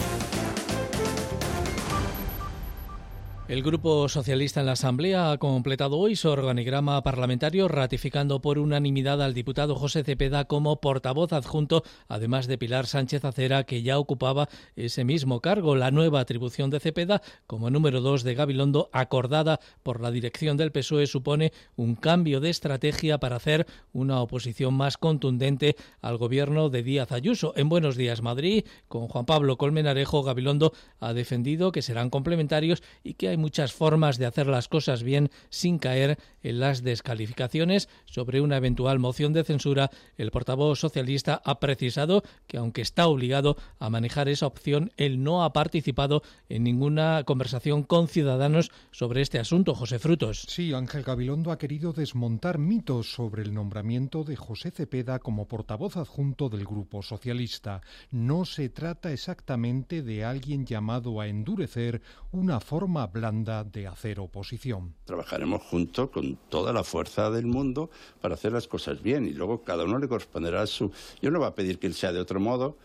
El 3.49 3.63
Grupo 3.63 4.11
Socialista 4.11 4.61
en 4.61 4.67
la 4.67 4.73
Asamblea 4.73 5.33
ha 5.33 5.39
completado 5.39 5.97
hoy 5.97 6.17
su 6.17 6.29
organigrama 6.29 7.03
parlamentario 7.03 7.67
ratificando 7.67 8.43
por 8.43 8.59
unanimidad 8.59 9.23
al 9.23 9.33
diputado 9.33 9.75
José 9.75 10.05
Cepeda 10.05 10.45
como 10.45 10.83
portavoz 10.83 11.33
adjunto, 11.33 11.83
además 12.09 12.47
de 12.47 12.59
Pilar 12.59 12.87
Sánchez 12.87 13.25
Acera, 13.25 13.65
que 13.65 13.83
ya 13.83 13.99
ocupaba 13.99 14.51
ese 14.77 15.03
mismo 15.03 15.41
cargo. 15.41 15.77
La 15.77 15.91
nueva 15.91 16.21
atribución 16.21 16.69
de 16.69 16.79
Cepeda 16.79 17.23
como 17.47 17.71
número 17.71 18.03
dos 18.03 18.23
de 18.23 18.35
Gabilondo, 18.35 18.91
acordada 18.93 19.61
por 19.83 20.03
la 20.03 20.11
dirección 20.11 20.59
del 20.59 20.71
PSOE, 20.71 21.07
supone 21.07 21.55
un 21.75 21.95
cambio 21.95 22.41
de 22.41 22.51
estrategia 22.51 23.17
para 23.17 23.37
hacer 23.37 23.67
una 23.95 24.21
oposición 24.21 24.75
más 24.75 24.99
contundente 24.99 25.75
al 26.03 26.19
gobierno 26.19 26.69
de 26.69 26.83
Díaz 26.83 27.13
Ayuso. 27.13 27.55
En 27.57 27.71
Buenos 27.71 27.97
Días 27.97 28.21
Madrid, 28.21 28.67
con 28.89 29.09
Juan 29.09 29.25
Pablo 29.25 29.57
Colmenarejo, 29.57 30.23
Gabilondo 30.23 30.75
ha 31.01 31.15
defendido 31.15 31.73
que 31.73 31.81
serán 31.81 32.11
complementarios 32.11 32.83
y 33.03 33.15
que 33.15 33.29
hay 33.29 33.38
muchas 33.39 33.73
formas 33.73 34.19
de 34.19 34.27
hacer 34.27 34.47
las 34.49 34.69
cosas 34.69 35.03
bien 35.03 35.31
sin 35.49 35.79
caer 35.79 36.19
en 36.43 36.61
las 36.61 36.83
descalificaciones. 36.83 37.89
Sobre 38.05 38.41
una 38.41 38.57
eventual 38.57 38.99
moción 38.99 39.33
de 39.33 39.45
censura, 39.45 39.91
el 40.17 40.31
portavoz 40.31 40.79
socialista 40.79 41.41
ha 41.45 41.61
precisado 41.61 42.23
que 42.47 42.59
aunque 42.59 42.83
está 42.83 43.07
obligado 43.07 43.57
a 43.79 43.91
manejar 43.91 44.29
esa 44.29 44.47
opción, 44.47 44.93
él 44.97 45.23
no 45.23 45.45
ha 45.45 45.53
participado 45.53 46.23
en 46.49 46.65
ninguna 46.65 47.23
conversación 47.25 47.85
con 47.85 48.09
ciudadanos 48.09 48.71
sobre 48.91 49.23
este 49.23 49.39
asunto. 49.39 49.75
José 49.75 49.99
Frutos. 49.99 50.45
Sí, 50.49 50.73
Ángel 50.75 51.05
Gabilondo 51.05 51.53
ha 51.53 51.59
querido 51.59 51.93
desmontar 51.93 52.59
mitos 52.59 53.13
sobre 53.13 53.43
el 53.43 53.55
nombramiento 53.55 54.25
de 54.25 54.37
José 54.37 54.71
Cepeda 54.71 55.21
como 55.21 55.47
portavoz 55.47 55.97
adjunto 55.97 56.49
del 56.49 56.65
Grupo 56.65 57.03
Socialista. 57.03 57.81
No 58.11 58.45
se 58.45 58.69
trata 58.69 59.13
exactamente 59.13 60.03
de 60.03 60.25
alguien 60.25 60.67
llamado 60.67 61.21
a 61.21 61.29
endurecer 61.29 62.03
una 62.33 62.61
forma 62.61 63.07
blanca 63.07 63.28
de 63.33 63.87
hacer 63.87 64.21
oposición. 64.21 64.95
Trabajaremos 65.05 65.63
juntos 65.63 66.11
con 66.11 66.37
toda 66.49 66.73
la 66.73 66.83
fuerza 66.83 67.31
del 67.31 67.47
mundo 67.47 67.91
para 68.21 68.35
hacer 68.35 68.53
las 68.53 68.67
cosas 68.67 69.03
bien 69.03 69.27
y 69.27 69.33
luego 69.33 69.63
cada 69.63 69.85
uno 69.85 69.99
le 69.99 70.09
corresponderá 70.09 70.67
su... 70.67 70.91
Yo 71.21 71.31
no 71.31 71.39
voy 71.39 71.49
a 71.49 71.55
pedir 71.55 71.79
que 71.79 71.87
él 71.87 71.95
sea 71.95 72.13
de 72.13 72.21
otro 72.21 72.41
modo. 72.41 72.77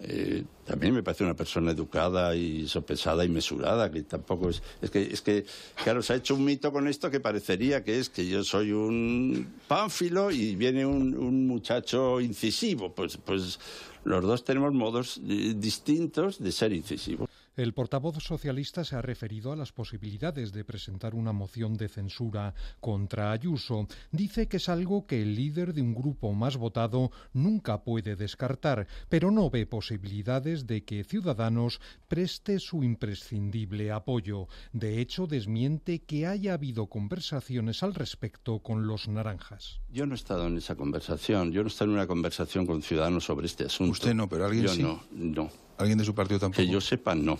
Eh, 0.00 0.42
también 0.64 0.92
me 0.92 1.02
parece 1.04 1.22
una 1.22 1.34
persona 1.34 1.70
educada 1.70 2.34
y 2.34 2.66
sopesada 2.66 3.24
y 3.24 3.28
mesurada, 3.28 3.90
que 3.90 4.02
tampoco 4.02 4.50
es... 4.50 4.60
Es 4.80 4.90
que, 4.90 5.02
es 5.02 5.22
que, 5.22 5.44
claro, 5.82 6.02
se 6.02 6.14
ha 6.14 6.16
hecho 6.16 6.34
un 6.34 6.44
mito 6.44 6.72
con 6.72 6.88
esto 6.88 7.10
que 7.10 7.20
parecería 7.20 7.84
que 7.84 8.00
es 8.00 8.10
que 8.10 8.26
yo 8.26 8.42
soy 8.42 8.72
un 8.72 9.54
pánfilo 9.68 10.32
y 10.32 10.56
viene 10.56 10.84
un, 10.84 11.16
un 11.16 11.46
muchacho 11.46 12.20
incisivo. 12.20 12.92
Pues, 12.92 13.16
pues 13.18 13.60
los 14.04 14.22
dos 14.22 14.44
tenemos 14.44 14.72
modos 14.72 15.20
eh, 15.28 15.54
distintos 15.56 16.42
de 16.42 16.50
ser 16.50 16.72
incisivos. 16.72 17.28
El 17.54 17.74
portavoz 17.74 18.16
socialista 18.22 18.82
se 18.82 18.96
ha 18.96 19.02
referido 19.02 19.52
a 19.52 19.56
las 19.56 19.72
posibilidades 19.72 20.52
de 20.52 20.64
presentar 20.64 21.14
una 21.14 21.32
moción 21.32 21.76
de 21.76 21.90
censura 21.90 22.54
contra 22.80 23.30
Ayuso. 23.30 23.86
Dice 24.10 24.48
que 24.48 24.56
es 24.56 24.70
algo 24.70 25.06
que 25.06 25.20
el 25.20 25.34
líder 25.34 25.74
de 25.74 25.82
un 25.82 25.94
grupo 25.94 26.32
más 26.32 26.56
votado 26.56 27.10
nunca 27.34 27.84
puede 27.84 28.16
descartar, 28.16 28.86
pero 29.10 29.30
no 29.30 29.50
ve 29.50 29.66
posibilidades 29.66 30.66
de 30.66 30.84
que 30.84 31.04
Ciudadanos 31.04 31.80
preste 32.08 32.58
su 32.58 32.82
imprescindible 32.84 33.92
apoyo. 33.92 34.48
De 34.72 35.00
hecho, 35.00 35.26
desmiente 35.26 36.00
que 36.00 36.26
haya 36.26 36.54
habido 36.54 36.86
conversaciones 36.86 37.82
al 37.82 37.94
respecto 37.94 38.60
con 38.60 38.86
los 38.86 39.08
naranjas. 39.08 39.80
Yo 39.90 40.06
no 40.06 40.14
he 40.14 40.16
estado 40.16 40.46
en 40.46 40.56
esa 40.56 40.74
conversación. 40.74 41.52
Yo 41.52 41.60
no 41.62 41.66
he 41.66 41.70
estado 41.70 41.90
en 41.90 41.96
una 41.96 42.06
conversación 42.06 42.64
con 42.64 42.80
Ciudadanos 42.80 43.24
sobre 43.24 43.46
este 43.46 43.64
asunto. 43.64 43.92
Usted 43.92 44.14
no, 44.14 44.26
pero 44.26 44.46
alguien 44.46 44.64
yo 44.64 44.72
sí. 44.72 44.82
no, 44.82 45.02
no. 45.12 45.50
¿Alguien 45.82 45.98
de 45.98 46.04
su 46.04 46.14
partido 46.14 46.40
tampoco? 46.40 46.62
Que 46.62 46.68
yo 46.68 46.80
sepa, 46.80 47.14
no. 47.14 47.38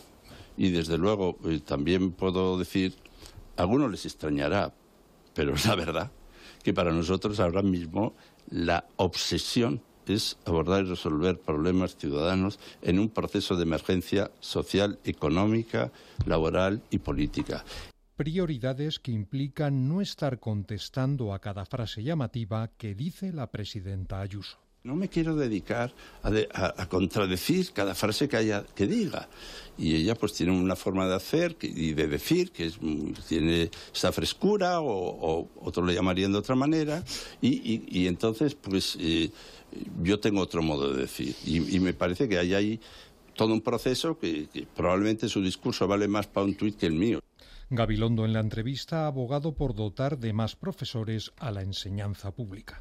Y 0.56 0.70
desde 0.70 0.98
luego 0.98 1.38
eh, 1.44 1.60
también 1.64 2.12
puedo 2.12 2.58
decir, 2.58 2.94
a 3.56 3.62
algunos 3.62 3.90
les 3.90 4.04
extrañará, 4.04 4.74
pero 5.34 5.54
es 5.54 5.64
la 5.66 5.74
verdad 5.76 6.10
que 6.62 6.72
para 6.72 6.92
nosotros 6.92 7.40
ahora 7.40 7.62
mismo 7.62 8.14
la 8.50 8.84
obsesión 8.96 9.80
es 10.06 10.36
abordar 10.44 10.84
y 10.84 10.88
resolver 10.88 11.38
problemas 11.38 11.96
ciudadanos 11.96 12.58
en 12.82 12.98
un 12.98 13.08
proceso 13.08 13.56
de 13.56 13.62
emergencia 13.62 14.30
social, 14.40 14.98
económica, 15.04 15.92
laboral 16.26 16.82
y 16.90 16.98
política. 16.98 17.64
Prioridades 18.16 18.98
que 18.98 19.12
implican 19.12 19.88
no 19.88 20.00
estar 20.00 20.38
contestando 20.38 21.32
a 21.32 21.38
cada 21.38 21.64
frase 21.64 22.02
llamativa 22.02 22.68
que 22.76 22.94
dice 22.94 23.32
la 23.32 23.50
presidenta 23.50 24.20
Ayuso. 24.20 24.58
No 24.84 24.96
me 24.96 25.08
quiero 25.08 25.36
dedicar 25.36 25.92
a, 26.24 26.30
de, 26.30 26.48
a, 26.52 26.88
contradecir 26.88 27.72
cada 27.72 27.94
frase 27.94 28.28
que 28.28 28.36
haya 28.36 28.64
que 28.74 28.88
diga. 28.88 29.28
Y 29.78 29.94
ella 29.94 30.16
pues 30.16 30.32
tiene 30.32 30.50
una 30.50 30.74
forma 30.74 31.06
de 31.06 31.14
hacer 31.14 31.54
que, 31.54 31.68
y 31.68 31.94
de 31.94 32.08
decir 32.08 32.50
que 32.50 32.66
es, 32.66 32.80
tiene 33.28 33.70
esa 33.94 34.10
frescura 34.10 34.80
o, 34.80 34.90
o, 34.90 35.48
otros 35.60 35.86
le 35.86 35.94
llamarían 35.94 36.32
de 36.32 36.38
otra 36.38 36.56
manera. 36.56 37.04
Y, 37.40 37.84
y, 37.96 38.08
entonces 38.08 38.56
pues 38.56 38.96
eh, 38.98 39.30
yo 40.02 40.18
tengo 40.18 40.40
otro 40.40 40.62
modo 40.62 40.92
de 40.92 41.02
decir. 41.02 41.36
Y, 41.44 41.76
y, 41.76 41.78
me 41.78 41.94
parece 41.94 42.28
que 42.28 42.38
hay 42.38 42.52
ahí 42.52 42.80
todo 43.36 43.52
un 43.52 43.60
proceso 43.60 44.18
que, 44.18 44.48
que 44.52 44.66
probablemente 44.66 45.28
su 45.28 45.40
discurso 45.40 45.86
vale 45.86 46.08
más 46.08 46.26
para 46.26 46.44
un 46.44 46.56
tuit 46.56 46.76
que 46.76 46.86
el 46.86 46.94
mío. 46.94 47.20
Gabilondo 47.70 48.24
en 48.24 48.32
la 48.32 48.40
entrevista 48.40 49.04
ha 49.04 49.06
abogado 49.06 49.52
por 49.54 49.76
dotar 49.76 50.18
de 50.18 50.32
más 50.32 50.56
profesores 50.56 51.30
a 51.38 51.52
la 51.52 51.62
enseñanza 51.62 52.32
pública. 52.32 52.80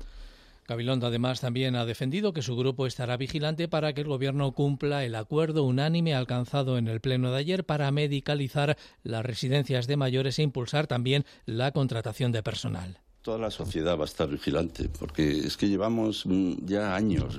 Gabilondo 0.71 1.07
además 1.07 1.41
también 1.41 1.75
ha 1.75 1.83
defendido 1.83 2.31
que 2.31 2.41
su 2.41 2.55
grupo 2.55 2.87
estará 2.87 3.17
vigilante 3.17 3.67
para 3.67 3.91
que 3.91 3.99
el 3.99 4.07
Gobierno 4.07 4.53
cumpla 4.53 5.03
el 5.03 5.15
acuerdo 5.15 5.65
unánime 5.65 6.15
alcanzado 6.15 6.77
en 6.77 6.87
el 6.87 7.01
Pleno 7.01 7.29
de 7.29 7.39
ayer 7.39 7.65
para 7.65 7.91
medicalizar 7.91 8.77
las 9.03 9.25
residencias 9.25 9.85
de 9.87 9.97
mayores 9.97 10.39
e 10.39 10.43
impulsar 10.43 10.87
también 10.87 11.25
la 11.45 11.73
contratación 11.73 12.31
de 12.31 12.41
personal. 12.41 12.99
Toda 13.21 13.37
la 13.37 13.51
sociedad 13.51 13.97
va 13.97 14.03
a 14.03 14.05
estar 14.05 14.29
vigilante, 14.29 14.87
porque 14.97 15.39
es 15.39 15.57
que 15.57 15.67
llevamos 15.67 16.23
ya 16.63 16.95
años 16.95 17.37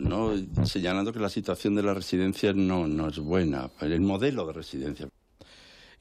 señalando 0.64 1.14
que 1.14 1.18
la 1.18 1.30
situación 1.30 1.74
de 1.74 1.84
las 1.84 1.96
residencias 1.96 2.54
no, 2.54 2.86
no 2.86 3.08
es 3.08 3.18
buena, 3.18 3.70
el 3.80 4.02
modelo 4.02 4.46
de 4.46 4.52
residencia. 4.52 5.08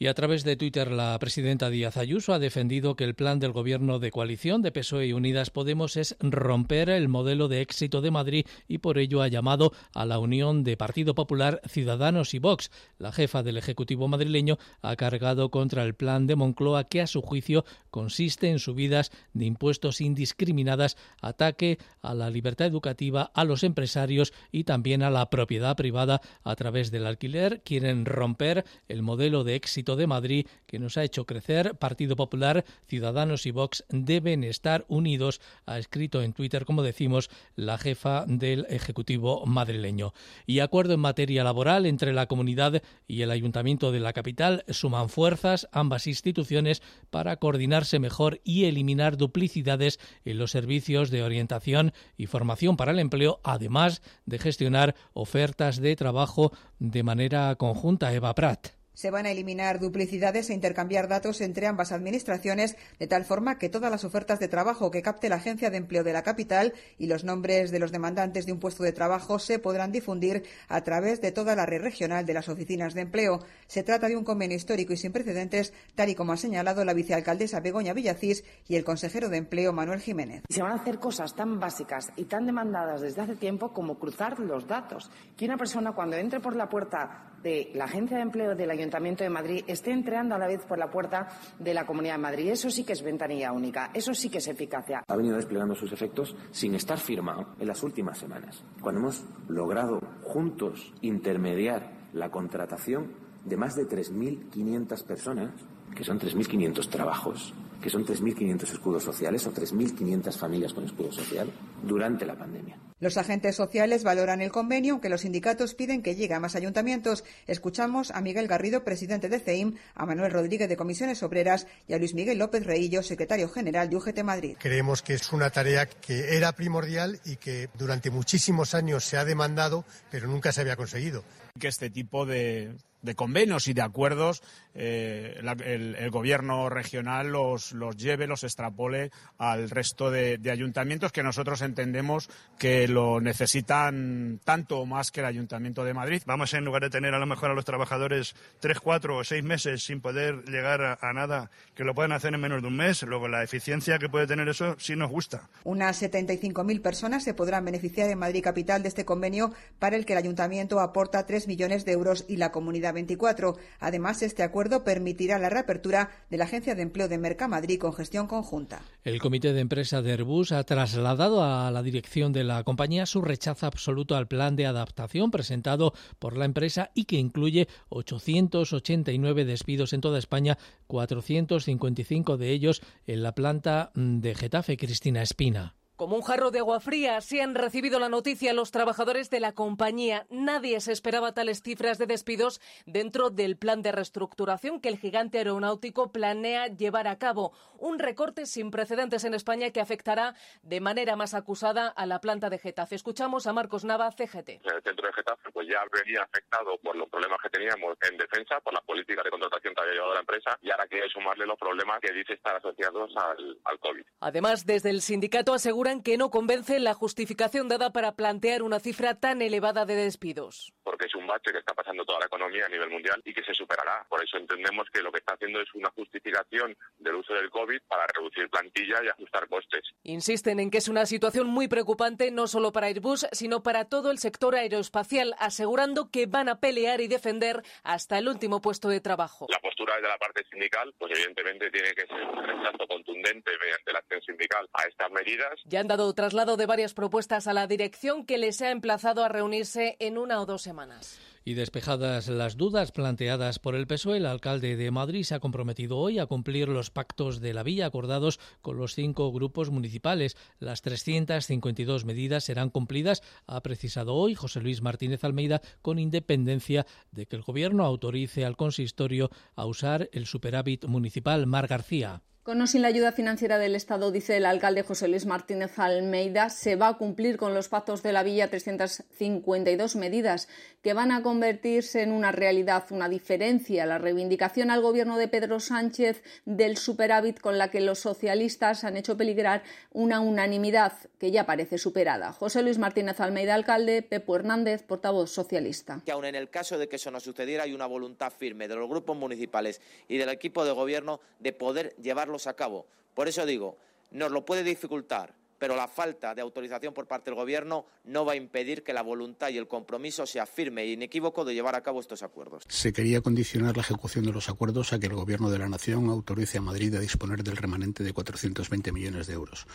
Y 0.01 0.07
a 0.07 0.15
través 0.15 0.43
de 0.43 0.55
Twitter, 0.55 0.89
la 0.89 1.15
presidenta 1.19 1.69
Díaz 1.69 1.95
Ayuso 1.95 2.33
ha 2.33 2.39
defendido 2.39 2.95
que 2.95 3.03
el 3.03 3.13
plan 3.13 3.37
del 3.37 3.51
gobierno 3.51 3.99
de 3.99 4.09
coalición 4.09 4.63
de 4.63 4.71
PSOE 4.71 5.05
y 5.05 5.13
Unidas 5.13 5.51
Podemos 5.51 5.95
es 5.95 6.15
romper 6.19 6.89
el 6.89 7.07
modelo 7.07 7.47
de 7.47 7.61
éxito 7.61 8.01
de 8.01 8.09
Madrid 8.09 8.47
y 8.67 8.79
por 8.79 8.97
ello 8.97 9.21
ha 9.21 9.27
llamado 9.27 9.73
a 9.93 10.07
la 10.07 10.17
unión 10.17 10.63
de 10.63 10.75
Partido 10.75 11.13
Popular, 11.13 11.61
Ciudadanos 11.67 12.33
y 12.33 12.39
Vox. 12.39 12.71
La 12.97 13.11
jefa 13.11 13.43
del 13.43 13.57
Ejecutivo 13.57 14.07
madrileño 14.07 14.57
ha 14.81 14.95
cargado 14.95 15.51
contra 15.51 15.83
el 15.83 15.93
plan 15.93 16.25
de 16.25 16.35
Moncloa 16.35 16.85
que 16.85 17.01
a 17.01 17.05
su 17.05 17.21
juicio 17.21 17.63
consiste 17.91 18.49
en 18.49 18.57
subidas 18.57 19.11
de 19.33 19.45
impuestos 19.45 20.01
indiscriminadas, 20.01 20.97
ataque 21.21 21.77
a 22.01 22.15
la 22.15 22.31
libertad 22.31 22.65
educativa, 22.65 23.29
a 23.35 23.43
los 23.43 23.63
empresarios 23.63 24.33
y 24.51 24.63
también 24.63 25.03
a 25.03 25.11
la 25.11 25.29
propiedad 25.29 25.75
privada 25.75 26.21
a 26.43 26.55
través 26.55 26.89
del 26.89 27.05
alquiler. 27.05 27.61
Quieren 27.63 28.05
romper 28.05 28.65
el 28.87 29.03
modelo 29.03 29.43
de 29.43 29.53
éxito 29.53 29.90
de 29.95 30.07
Madrid 30.07 30.47
que 30.65 30.79
nos 30.79 30.97
ha 30.97 31.03
hecho 31.03 31.25
crecer. 31.25 31.75
Partido 31.77 32.15
Popular, 32.15 32.65
Ciudadanos 32.87 33.45
y 33.45 33.51
Vox 33.51 33.83
deben 33.89 34.43
estar 34.43 34.85
unidos, 34.87 35.41
ha 35.65 35.77
escrito 35.77 36.21
en 36.21 36.33
Twitter, 36.33 36.65
como 36.65 36.83
decimos, 36.83 37.29
la 37.55 37.77
jefa 37.77 38.25
del 38.27 38.65
Ejecutivo 38.69 39.45
madrileño. 39.45 40.13
Y 40.45 40.59
acuerdo 40.59 40.93
en 40.93 40.99
materia 40.99 41.43
laboral 41.43 41.85
entre 41.85 42.13
la 42.13 42.27
comunidad 42.27 42.81
y 43.07 43.21
el 43.21 43.31
Ayuntamiento 43.31 43.91
de 43.91 43.99
la 43.99 44.13
capital 44.13 44.63
suman 44.69 45.09
fuerzas 45.09 45.67
ambas 45.71 46.07
instituciones 46.07 46.81
para 47.09 47.37
coordinarse 47.37 47.99
mejor 47.99 48.41
y 48.43 48.65
eliminar 48.65 49.17
duplicidades 49.17 49.99
en 50.25 50.37
los 50.37 50.51
servicios 50.51 51.09
de 51.09 51.23
orientación 51.23 51.93
y 52.17 52.25
formación 52.25 52.77
para 52.77 52.91
el 52.91 52.99
empleo, 52.99 53.39
además 53.43 54.01
de 54.25 54.39
gestionar 54.39 54.95
ofertas 55.13 55.77
de 55.77 55.95
trabajo 55.95 56.51
de 56.79 57.03
manera 57.03 57.55
conjunta. 57.55 58.13
Eva 58.13 58.33
Prat. 58.33 58.80
Se 59.01 59.09
van 59.09 59.25
a 59.25 59.31
eliminar 59.31 59.79
duplicidades 59.79 60.51
e 60.51 60.53
intercambiar 60.53 61.07
datos 61.07 61.41
entre 61.41 61.65
ambas 61.65 61.91
administraciones 61.91 62.77
de 62.99 63.07
tal 63.07 63.25
forma 63.25 63.57
que 63.57 63.67
todas 63.67 63.89
las 63.89 64.03
ofertas 64.03 64.39
de 64.39 64.47
trabajo 64.47 64.91
que 64.91 65.01
capte 65.01 65.27
la 65.27 65.37
Agencia 65.37 65.71
de 65.71 65.77
Empleo 65.77 66.03
de 66.03 66.13
la 66.13 66.21
capital 66.21 66.75
y 66.99 67.07
los 67.07 67.23
nombres 67.23 67.71
de 67.71 67.79
los 67.79 67.91
demandantes 67.91 68.45
de 68.45 68.51
un 68.51 68.59
puesto 68.59 68.83
de 68.83 68.91
trabajo 68.91 69.39
se 69.39 69.57
podrán 69.57 69.91
difundir 69.91 70.43
a 70.67 70.81
través 70.81 71.19
de 71.19 71.31
toda 71.31 71.55
la 71.55 71.65
red 71.65 71.81
regional 71.81 72.27
de 72.27 72.35
las 72.35 72.47
oficinas 72.47 72.93
de 72.93 73.01
empleo. 73.01 73.39
Se 73.65 73.81
trata 73.81 74.07
de 74.07 74.15
un 74.15 74.23
convenio 74.23 74.55
histórico 74.55 74.93
y 74.93 74.97
sin 74.97 75.11
precedentes, 75.11 75.73
tal 75.95 76.09
y 76.09 76.13
como 76.13 76.33
ha 76.33 76.37
señalado 76.37 76.85
la 76.85 76.93
vicealcaldesa 76.93 77.59
Begoña 77.59 77.93
Villacís 77.93 78.43
y 78.67 78.75
el 78.75 78.83
consejero 78.83 79.29
de 79.29 79.37
Empleo 79.37 79.73
Manuel 79.73 80.01
Jiménez. 80.01 80.43
Se 80.47 80.61
van 80.61 80.73
a 80.73 80.75
hacer 80.75 80.99
cosas 80.99 81.35
tan 81.35 81.59
básicas 81.59 82.11
y 82.17 82.25
tan 82.25 82.45
demandadas 82.45 83.01
desde 83.01 83.21
hace 83.23 83.35
tiempo 83.35 83.73
como 83.73 83.97
cruzar 83.97 84.39
los 84.39 84.67
datos. 84.67 85.09
Que 85.35 85.45
una 85.45 85.57
persona 85.57 85.93
cuando 85.93 86.17
entre 86.17 86.39
por 86.39 86.55
la 86.55 86.69
puerta 86.69 87.30
de 87.43 87.71
la 87.73 87.85
Agencia 87.85 88.17
de 88.17 88.23
Empleo 88.23 88.55
del 88.55 88.69
Ayuntamiento 88.71 89.23
de 89.23 89.29
Madrid 89.29 89.63
esté 89.67 89.91
entrando 89.91 90.35
a 90.35 90.37
la 90.37 90.47
vez 90.47 90.63
por 90.65 90.77
la 90.77 90.89
puerta 90.89 91.27
de 91.59 91.73
la 91.73 91.85
Comunidad 91.85 92.15
de 92.15 92.21
Madrid. 92.21 92.49
Eso 92.49 92.69
sí 92.69 92.83
que 92.83 92.93
es 92.93 93.01
ventanilla 93.01 93.51
única, 93.51 93.91
eso 93.93 94.13
sí 94.13 94.29
que 94.29 94.39
es 94.39 94.47
eficacia. 94.47 95.03
Ha 95.07 95.15
venido 95.15 95.35
desplegando 95.35 95.75
sus 95.75 95.91
efectos 95.91 96.35
sin 96.51 96.75
estar 96.75 96.99
firmado 96.99 97.55
en 97.59 97.67
las 97.67 97.83
últimas 97.83 98.17
semanas, 98.17 98.63
cuando 98.81 99.01
hemos 99.01 99.25
logrado 99.47 99.99
juntos 100.23 100.93
intermediar 101.01 101.91
la 102.13 102.29
contratación 102.29 103.13
de 103.45 103.57
más 103.57 103.75
de 103.75 103.87
3.500 103.87 105.03
personas, 105.03 105.51
que 105.95 106.03
son 106.03 106.19
3.500 106.19 106.89
trabajos 106.89 107.53
que 107.81 107.89
son 107.89 108.05
3.500 108.05 108.71
escudos 108.71 109.03
sociales 109.03 109.45
o 109.47 109.53
3.500 109.53 110.37
familias 110.37 110.73
con 110.73 110.85
escudo 110.85 111.11
social 111.11 111.51
durante 111.83 112.25
la 112.25 112.37
pandemia. 112.37 112.77
Los 112.99 113.17
agentes 113.17 113.55
sociales 113.55 114.03
valoran 114.03 114.41
el 114.41 114.51
convenio, 114.51 114.93
aunque 114.93 115.09
los 115.09 115.21
sindicatos 115.21 115.73
piden 115.73 116.03
que 116.03 116.15
llegue 116.15 116.35
a 116.35 116.39
más 116.39 116.55
ayuntamientos. 116.55 117.23
Escuchamos 117.47 118.11
a 118.11 118.21
Miguel 118.21 118.47
Garrido, 118.47 118.83
presidente 118.83 119.27
de 119.27 119.39
CEIM, 119.39 119.75
a 119.95 120.05
Manuel 120.05 120.31
Rodríguez 120.31 120.69
de 120.69 120.77
Comisiones 120.77 121.23
Obreras 121.23 121.65
y 121.87 121.93
a 121.93 121.97
Luis 121.97 122.13
Miguel 122.13 122.37
López 122.37 122.63
Reillo, 122.63 123.01
secretario 123.01 123.49
general 123.49 123.89
de 123.89 123.95
UGT 123.95 124.23
Madrid. 124.23 124.55
Creemos 124.59 125.01
que 125.01 125.15
es 125.15 125.33
una 125.33 125.49
tarea 125.49 125.87
que 125.87 126.37
era 126.37 126.51
primordial 126.51 127.19
y 127.25 127.37
que 127.37 127.69
durante 127.73 128.11
muchísimos 128.11 128.75
años 128.75 129.03
se 129.03 129.17
ha 129.17 129.25
demandado, 129.25 129.83
pero 130.11 130.27
nunca 130.27 130.51
se 130.51 130.61
había 130.61 130.75
conseguido. 130.75 131.23
Que 131.59 131.69
este 131.69 131.89
tipo 131.89 132.27
de 132.27 132.75
de 133.01 133.15
convenios 133.15 133.67
y 133.67 133.73
de 133.73 133.81
acuerdos 133.81 134.41
eh, 134.73 135.41
el, 135.65 136.11
gobierno 136.11 136.69
regional 136.69 137.31
los, 137.31 137.73
los 137.73 137.97
lleve, 137.97 138.27
los 138.27 138.43
extrapole 138.43 139.11
al 139.37 139.69
resto 139.69 140.11
de, 140.11 140.39
ayuntamientos 140.51 141.11
que 141.11 141.23
nosotros 141.23 141.61
entendemos 141.61 142.29
que 142.57 142.87
lo 142.87 143.21
necesitan 143.21 144.39
tanto 144.43 144.79
o 144.79 144.85
más 144.85 145.11
que 145.11 145.21
el 145.21 145.25
Ayuntamiento 145.25 145.83
de 145.83 145.93
Madrid. 145.93 146.21
Vamos 146.25 146.53
en 146.53 146.65
lugar 146.65 146.83
de 146.83 146.89
tener 146.89 147.13
a 147.13 147.19
lo 147.19 147.25
mejor 147.25 147.51
a 147.51 147.53
los 147.53 147.65
trabajadores 147.65 148.35
tres, 148.59 148.79
cuatro 148.79 149.17
o 149.17 149.23
seis 149.23 149.43
meses 149.43 149.83
sin 149.83 150.01
poder 150.01 150.43
llegar 150.45 150.81
a, 150.81 150.97
a 151.01 151.13
nada, 151.13 151.49
que 151.75 151.83
lo 151.83 151.93
pueden 151.93 152.11
hacer 152.11 152.33
en 152.33 152.41
menos 152.41 152.61
de 152.61 152.67
un 152.67 152.77
mes. 152.77 153.03
Luego 153.03 153.27
la 153.27 153.43
eficiencia 153.43 153.99
que 153.99 154.09
puede 154.09 154.27
tener 154.27 154.47
eso 154.49 154.75
sí 154.79 154.95
nos 154.95 155.09
gusta. 155.09 155.49
Unas 155.63 156.01
75.000 156.01 156.81
personas 156.81 157.23
se 157.23 157.33
podrán 157.33 157.65
beneficiar 157.65 158.09
en 158.09 158.19
Madrid 158.19 158.43
Capital 158.43 158.83
de 158.83 158.89
este 158.89 159.05
convenio 159.05 159.53
para 159.79 159.95
el 159.95 160.05
que 160.05 160.13
el 160.13 160.19
Ayuntamiento 160.19 160.79
aporta 160.79 161.25
3 161.25 161.47
millones 161.47 161.85
de 161.85 161.93
euros 161.93 162.25
y 162.27 162.37
la 162.37 162.51
Comunidad 162.51 162.90
24. 162.91 163.57
Además, 163.79 164.21
este 164.21 164.43
acuerdo 164.43 164.83
permitirá 164.83 165.39
la 165.39 165.49
reapertura 165.49 166.09
de 166.29 166.37
la 166.37 166.45
Agencia 166.45 166.75
de 166.75 166.81
Empleo 166.81 167.07
de 167.07 167.17
Mercamadrid 167.17 167.79
con 167.79 167.93
gestión 167.93 168.27
conjunta. 168.27 168.81
El 169.03 169.19
comité 169.19 169.53
de 169.53 169.61
empresa 169.61 170.01
de 170.01 170.11
Airbus 170.11 170.51
ha 170.51 170.63
trasladado 170.63 171.43
a 171.43 171.71
la 171.71 171.83
dirección 171.83 172.33
de 172.33 172.43
la 172.43 172.63
compañía 172.63 173.05
su 173.05 173.21
rechazo 173.21 173.65
absoluto 173.65 174.15
al 174.15 174.27
plan 174.27 174.55
de 174.55 174.65
adaptación 174.65 175.31
presentado 175.31 175.93
por 176.19 176.37
la 176.37 176.45
empresa 176.45 176.91
y 176.93 177.05
que 177.05 177.17
incluye 177.17 177.67
889 177.89 179.45
despidos 179.45 179.93
en 179.93 180.01
toda 180.01 180.19
España, 180.19 180.57
455 180.87 182.37
de 182.37 182.49
ellos 182.51 182.81
en 183.07 183.23
la 183.23 183.33
planta 183.33 183.91
de 183.95 184.35
Getafe, 184.35 184.77
Cristina 184.77 185.21
Espina. 185.21 185.75
Como 186.01 186.15
un 186.15 186.23
jarro 186.23 186.49
de 186.49 186.57
agua 186.57 186.79
fría, 186.79 187.17
así 187.17 187.41
han 187.41 187.53
recibido 187.53 187.99
la 187.99 188.09
noticia 188.09 188.53
los 188.53 188.71
trabajadores 188.71 189.29
de 189.29 189.39
la 189.39 189.51
compañía. 189.51 190.25
Nadie 190.31 190.81
se 190.81 190.93
esperaba 190.93 191.35
tales 191.35 191.61
cifras 191.61 191.99
de 191.99 192.07
despidos 192.07 192.59
dentro 192.87 193.29
del 193.29 193.55
plan 193.55 193.83
de 193.83 193.91
reestructuración 193.91 194.81
que 194.81 194.89
el 194.89 194.97
gigante 194.97 195.37
aeronáutico 195.37 196.11
planea 196.11 196.65
llevar 196.65 197.07
a 197.07 197.19
cabo. 197.19 197.53
Un 197.77 197.99
recorte 197.99 198.47
sin 198.47 198.71
precedentes 198.71 199.25
en 199.25 199.35
España 199.35 199.69
que 199.69 199.79
afectará 199.79 200.33
de 200.63 200.81
manera 200.81 201.15
más 201.15 201.35
acusada 201.35 201.89
a 201.89 202.07
la 202.07 202.19
planta 202.19 202.49
de 202.49 202.57
Getafe. 202.57 202.95
Escuchamos 202.95 203.45
a 203.45 203.53
Marcos 203.53 203.85
Nava, 203.85 204.09
CGT. 204.09 204.49
El 204.49 204.81
centro 204.83 205.05
de 205.05 205.13
Getafe 205.13 205.51
pues 205.51 205.67
ya 205.67 205.81
venía 206.03 206.23
afectado 206.23 206.79
por 206.79 206.95
los 206.95 207.07
problemas 207.09 207.37
que 207.43 207.49
teníamos 207.51 207.95
en 208.09 208.17
defensa, 208.17 208.59
por 208.61 208.73
la 208.73 208.81
política 208.81 209.21
de 209.21 209.29
contratación 209.29 209.75
que 209.75 209.81
había 209.83 209.93
llevado 209.93 210.15
la 210.15 210.21
empresa 210.21 210.57
y 210.63 210.71
ahora 210.71 210.87
quiere 210.87 211.07
sumarle 211.09 211.45
los 211.45 211.59
problemas 211.59 211.99
que 211.99 212.11
dice 212.11 212.33
estar 212.33 212.55
asociados 212.55 213.11
al, 213.17 213.59
al 213.65 213.79
COVID. 213.79 214.03
Además, 214.21 214.65
desde 214.65 214.89
el 214.89 215.01
sindicato 215.01 215.53
aseguran 215.91 216.03
que 216.03 216.17
no 216.17 216.29
convence 216.29 216.79
la 216.79 216.93
justificación 216.93 217.67
dada 217.67 217.91
para 217.91 218.15
plantear 218.15 218.63
una 218.63 218.79
cifra 218.79 219.15
tan 219.15 219.41
elevada 219.41 219.85
de 219.85 219.95
despidos. 219.95 220.73
Porque 220.83 221.05
es 221.05 221.15
un 221.15 221.27
bache 221.27 221.51
que 221.51 221.59
está 221.59 221.73
pasando 221.73 222.05
toda 222.05 222.19
la 222.19 222.25
economía 222.25 222.65
a 222.65 222.69
nivel 222.69 222.89
mundial 222.89 223.21
y 223.25 223.33
que 223.33 223.43
se 223.43 223.53
superará. 223.53 224.05
Por 224.09 224.23
eso 224.23 224.37
entendemos 224.37 224.87
que 224.93 225.01
lo 225.01 225.11
que 225.11 225.19
está 225.19 225.33
haciendo 225.33 225.59
es 225.61 225.73
una 225.73 225.89
justificación 225.91 226.75
del 226.99 227.15
uso 227.15 227.33
del 227.33 227.49
COVID 227.49 227.81
para 227.87 228.05
reducir 228.07 228.49
plantilla 228.49 229.03
y 229.03 229.09
ajustar 229.09 229.47
costes. 229.47 229.83
Insisten 230.03 230.59
en 230.59 230.71
que 230.71 230.77
es 230.77 230.87
una 230.87 231.05
situación 231.05 231.47
muy 231.47 231.67
preocupante 231.67 232.31
no 232.31 232.47
solo 232.47 232.71
para 232.71 232.87
Airbus, 232.87 233.27
sino 233.31 233.63
para 233.63 233.85
todo 233.85 234.11
el 234.11 234.17
sector 234.17 234.55
aeroespacial, 234.55 235.35
asegurando 235.39 236.09
que 236.09 236.25
van 236.25 236.49
a 236.49 236.59
pelear 236.59 237.01
y 237.01 237.07
defender 237.07 237.63
hasta 237.83 238.17
el 238.17 238.27
último 238.27 238.61
puesto 238.61 238.89
de 238.89 239.01
trabajo. 239.01 239.47
La 239.49 239.59
postura 239.59 239.95
de 239.97 240.07
la 240.07 240.17
parte 240.17 240.43
sindical, 240.49 240.93
pues 240.97 241.11
evidentemente 241.15 241.69
tiene 241.69 241.91
que 241.93 242.07
ser 242.07 242.21
un 242.21 242.43
rechazo 242.43 242.87
contundente 242.87 243.51
mediante 243.59 243.93
la 243.93 243.99
acción 243.99 244.21
sindical 244.21 244.69
a 244.73 244.83
estas 244.83 245.11
medidas 245.11 245.59
han 245.81 245.87
dado 245.87 246.13
traslado 246.13 246.57
de 246.57 246.67
varias 246.67 246.93
propuestas 246.93 247.47
a 247.47 247.53
la 247.53 247.65
dirección 247.65 248.25
que 248.25 248.37
les 248.37 248.61
ha 248.61 248.69
emplazado 248.69 249.23
a 249.23 249.29
reunirse 249.29 249.97
en 249.99 250.19
una 250.19 250.39
o 250.39 250.45
dos 250.45 250.61
semanas. 250.61 251.19
Y 251.43 251.55
despejadas 251.55 252.27
las 252.27 252.55
dudas 252.55 252.91
planteadas 252.91 253.57
por 253.57 253.73
el 253.73 253.87
PSOE, 253.87 254.17
el 254.17 254.27
alcalde 254.27 254.75
de 254.75 254.91
Madrid 254.91 255.23
se 255.23 255.33
ha 255.33 255.39
comprometido 255.39 255.97
hoy 255.97 256.19
a 256.19 256.27
cumplir 256.27 256.69
los 256.69 256.91
pactos 256.91 257.41
de 257.41 257.55
la 257.55 257.63
villa 257.63 257.87
acordados 257.87 258.39
con 258.61 258.77
los 258.77 258.93
cinco 258.93 259.31
grupos 259.31 259.71
municipales. 259.71 260.37
Las 260.59 260.83
352 260.83 262.05
medidas 262.05 262.43
serán 262.43 262.69
cumplidas, 262.69 263.23
ha 263.47 263.59
precisado 263.63 264.13
hoy 264.13 264.35
José 264.35 264.61
Luis 264.61 264.83
Martínez 264.83 265.23
Almeida, 265.23 265.61
con 265.81 265.97
independencia 265.97 266.85
de 267.11 267.25
que 267.25 267.37
el 267.37 267.41
Gobierno 267.41 267.85
autorice 267.85 268.45
al 268.45 268.55
consistorio 268.55 269.31
a 269.55 269.65
usar 269.65 270.09
el 270.13 270.27
superávit 270.27 270.85
municipal. 270.85 271.47
Mar 271.47 271.65
García. 271.65 272.21
Con 272.43 272.59
o 272.59 272.65
sin 272.65 272.81
la 272.81 272.87
ayuda 272.87 273.11
financiera 273.11 273.59
del 273.59 273.75
Estado, 273.75 274.09
dice 274.09 274.35
el 274.35 274.47
alcalde 274.47 274.81
José 274.81 275.07
Luis 275.07 275.27
Martínez 275.27 275.77
Almeida, 275.77 276.49
se 276.49 276.75
va 276.75 276.87
a 276.87 276.97
cumplir 276.97 277.37
con 277.37 277.53
los 277.53 277.69
pactos 277.69 278.01
de 278.01 278.13
la 278.13 278.23
Villa 278.23 278.49
352 278.49 279.95
medidas 279.95 280.47
que 280.81 280.95
van 280.95 281.11
a 281.11 281.21
convertirse 281.21 282.01
en 282.01 282.11
una 282.11 282.31
realidad, 282.31 282.85
una 282.89 283.09
diferencia, 283.09 283.85
la 283.85 283.99
reivindicación 283.99 284.71
al 284.71 284.81
gobierno 284.81 285.19
de 285.19 285.27
Pedro 285.27 285.59
Sánchez 285.59 286.23
del 286.45 286.77
superávit 286.77 287.39
con 287.39 287.59
la 287.59 287.69
que 287.69 287.79
los 287.79 287.99
socialistas 287.99 288.85
han 288.85 288.97
hecho 288.97 289.15
peligrar 289.15 289.61
una 289.91 290.19
unanimidad 290.19 290.93
que 291.19 291.29
ya 291.29 291.45
parece 291.45 291.77
superada. 291.77 292.33
José 292.33 292.63
Luis 292.63 292.79
Martínez 292.79 293.19
Almeida, 293.19 293.53
alcalde, 293.53 294.01
Pepo 294.01 294.35
Hernández, 294.35 294.81
portavoz 294.81 295.29
socialista. 295.29 296.01
Que 296.03 296.11
aun 296.11 296.25
en 296.25 296.33
el 296.33 296.49
caso 296.49 296.79
de 296.79 296.89
que 296.89 296.95
eso 296.95 297.11
no 297.11 297.19
sucediera, 297.19 297.65
hay 297.65 297.73
una 297.75 297.85
voluntad 297.85 298.33
firme 298.35 298.67
de 298.67 298.77
los 298.77 298.89
grupos 298.89 299.15
municipales 299.15 299.79
y 300.07 300.17
del 300.17 300.29
equipo 300.29 300.65
de 300.65 300.71
gobierno 300.71 301.19
de 301.39 301.53
poder 301.53 301.95
llevar 301.97 302.30
a 302.47 302.55
cabo. 302.55 302.85
Por 303.13 303.27
eso 303.27 303.45
digo, 303.45 303.77
nos 304.11 304.31
lo 304.31 304.45
puede 304.45 304.63
dificultar, 304.63 305.33
pero 305.61 305.75
la 305.75 305.87
falta 305.87 306.33
de 306.33 306.41
autorización 306.41 306.91
por 306.91 307.05
parte 307.05 307.29
del 307.29 307.35
Gobierno 307.35 307.85
no 308.05 308.25
va 308.25 308.31
a 308.31 308.35
impedir 308.35 308.81
que 308.81 308.93
la 308.93 309.03
voluntad 309.03 309.49
y 309.49 309.59
el 309.59 309.67
compromiso 309.67 310.25
sea 310.25 310.47
firme 310.47 310.81
e 310.81 310.93
inequívoco 310.93 311.45
de 311.45 311.53
llevar 311.53 311.75
a 311.75 311.83
cabo 311.83 311.99
estos 311.99 312.23
acuerdos. 312.23 312.63
Se 312.67 312.91
quería 312.91 313.21
condicionar 313.21 313.77
la 313.77 313.83
ejecución 313.83 314.25
de 314.25 314.31
los 314.31 314.49
acuerdos 314.49 314.91
a 314.91 314.97
que 314.97 315.05
el 315.05 315.13
Gobierno 315.13 315.51
de 315.51 315.59
la 315.59 315.69
Nación 315.69 316.09
autorice 316.09 316.57
a 316.57 316.61
Madrid 316.61 316.95
a 316.95 316.99
disponer 316.99 317.43
del 317.43 317.57
remanente 317.57 318.03
de 318.03 318.11
420 318.11 318.91
millones 318.91 319.27
de 319.27 319.33
euros. 319.35 319.67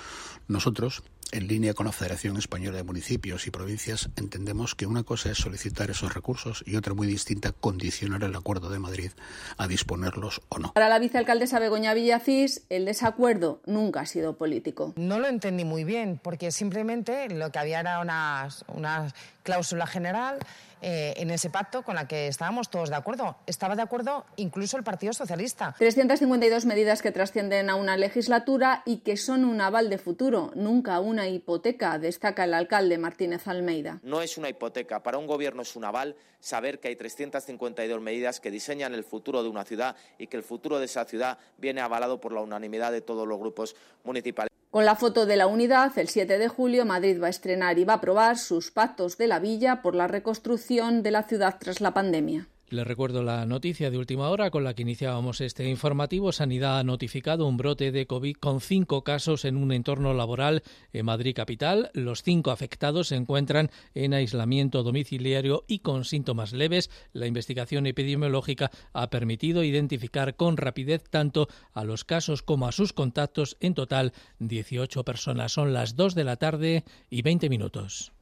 Nosotros, 0.49 1.05
en 1.31 1.47
línea 1.47 1.73
con 1.73 1.87
la 1.87 1.93
Federación 1.93 2.37
Española 2.37 2.79
de 2.79 2.83
Municipios 2.83 3.47
y 3.47 3.53
Provincias, 3.53 4.11
entendemos 4.17 4.75
que 4.75 4.87
una 4.87 5.05
cosa 5.05 5.31
es 5.31 5.39
solicitar 5.39 5.89
esos 5.89 6.15
recursos 6.15 6.65
y 6.67 6.75
otra 6.75 6.95
muy 6.95 7.07
distinta 7.07 7.53
condicionar 7.53 8.25
el 8.25 8.35
acuerdo 8.35 8.71
de 8.71 8.81
Madrid 8.81 9.13
a 9.57 9.69
disponerlos 9.69 10.41
o 10.49 10.59
no. 10.59 10.73
Para 10.73 10.89
la 10.89 10.99
vicealcaldesa 10.99 11.61
Begoña 11.61 11.95
Villacís, 11.95 12.65
el 12.71 12.87
desacuerdo 12.87 13.61
nunca 13.67 14.01
ha 14.01 14.07
sido 14.07 14.37
político. 14.37 14.93
No 14.97 15.21
lo 15.21 15.29
entendí 15.29 15.65
muy 15.65 15.76
bien, 15.85 16.21
porque 16.23 16.51
simplemente 16.51 17.29
lo 17.29 17.51
que 17.51 17.59
había 17.59 17.81
era 17.81 18.01
una, 18.01 18.49
una 18.69 19.13
cláusula 19.43 19.87
general 19.87 20.39
eh, 20.83 21.15
en 21.17 21.31
ese 21.31 21.49
pacto 21.49 21.83
con 21.83 21.95
la 21.95 22.07
que 22.07 22.29
estábamos 22.29 22.69
todos 22.69 22.91
de 22.91 22.97
acuerdo. 22.97 23.37
Estaba 23.47 23.77
de 23.77 23.83
acuerdo 23.83 24.27
incluso 24.37 24.77
el 24.77 24.85
Partido 24.85 25.15
Socialista. 25.15 25.75
352 25.79 26.67
medidas 26.67 27.01
que 27.01 27.13
trascienden 27.13 27.71
a 27.71 27.77
una 27.77 27.97
legislatura 27.97 28.83
y 28.85 28.99
que 28.99 29.17
son 29.17 29.47
un 29.47 29.61
aval 29.63 29.89
de 29.89 29.97
futuro, 29.97 30.53
nunca 30.55 31.01
una 31.01 31.29
hipoteca, 31.29 31.99
destaca 31.99 32.45
el 32.45 32.53
alcalde 32.53 32.99
Martínez 32.99 33.49
Almeida. 33.49 34.01
No 34.03 34.21
es 34.21 34.37
una 34.37 34.51
hipoteca, 34.51 35.03
para 35.03 35.17
un 35.17 35.27
gobierno 35.27 35.63
es 35.63 35.77
un 35.77 35.85
aval 35.85 36.15
saber 36.41 36.79
que 36.79 36.89
hay 36.89 36.97
352 36.97 38.01
medidas 38.03 38.41
que 38.41 38.51
diseñan 38.51 38.93
el 38.93 39.03
futuro 39.03 39.43
de 39.43 39.49
una 39.49 39.65
ciudad 39.65 39.97
y 40.19 40.27
que 40.27 40.37
el 40.37 40.43
futuro 40.43 40.79
de 40.79 40.85
esa 40.85 41.07
ciudad 41.07 41.39
viene 41.57 41.81
avalado 41.81 42.21
por 42.21 42.33
la 42.33 42.43
unanimidad 42.43 42.93
de 42.93 43.01
todos 43.01 43.27
los 43.27 43.39
grupos 43.39 43.75
municipales. 44.05 44.53
Con 44.77 44.85
la 44.85 44.95
foto 44.95 45.25
de 45.25 45.37
la 45.37 45.47
unidad, 45.47 45.99
el 45.99 46.07
7 46.07 46.37
de 46.37 46.49
julio 46.49 46.85
Madrid 46.85 47.19
va 47.19 47.29
a 47.29 47.31
estrenar 47.31 47.79
y 47.79 47.85
va 47.85 47.95
a 47.95 47.97
aprobar 47.97 48.37
sus 48.37 48.71
pactos 48.71 49.17
de 49.17 49.27
la 49.27 49.39
villa 49.39 49.81
por 49.81 49.95
la 49.95 50.07
reconstrucción 50.07 51.03
de 51.03 51.13
la 51.13 51.23
ciudad 51.23 51.57
tras 51.59 51.81
la 51.81 51.95
pandemia. 51.95 52.47
Les 52.69 52.85
recuerdo 52.85 53.23
la 53.23 53.47
noticia 53.47 53.93
de 53.93 53.99
última 53.99 54.29
hora 54.29 54.51
con 54.51 54.65
la 54.65 54.75
que 54.75 54.83
iniciábamos 54.83 55.41
este 55.41 55.69
informativo. 55.69 56.33
Sanidad 56.33 56.81
ha 56.81 56.83
notificado 56.85 57.47
un 57.47 57.57
brote 57.57 57.93
de 57.93 58.09
COVID 58.09 58.35
con 58.39 58.61
cinco 58.61 59.05
casos 59.05 59.45
en 59.45 59.57
un 59.57 59.71
entorno 59.71 60.15
laboral 60.15 60.65
en 60.93 61.07
Madrid 61.07 61.33
capital. 61.33 61.91
Los 61.95 62.25
cinco 62.25 62.51
afectados 62.51 63.07
se 63.07 63.15
encuentran 63.15 63.71
en 63.95 64.15
aislamiento 64.15 64.83
domiciliario 64.83 65.65
y 65.69 65.79
con 65.79 66.05
síntomas 66.05 66.53
leves. 66.53 66.91
La 67.13 67.29
investigación 67.29 67.87
epidemiológica 67.87 68.73
ha 68.93 69.11
permitido 69.11 69.63
identificar 69.63 70.35
con 70.35 70.57
rapidez 70.57 71.05
tanto 71.09 71.47
a 71.73 71.85
los 71.85 72.05
casos 72.05 72.43
como 72.43 72.67
a 72.67 72.73
sus 72.73 72.93
contactos. 72.93 73.57
En 73.61 73.75
total, 73.75 74.13
18 74.41 75.05
personas. 75.05 75.53
Son 75.53 75.73
las 75.73 75.95
2 75.95 76.17
de 76.17 76.25
la 76.25 76.35
tarde 76.35 76.83
y 77.11 77.23
20 77.23 77.49
minutos. 77.49 78.16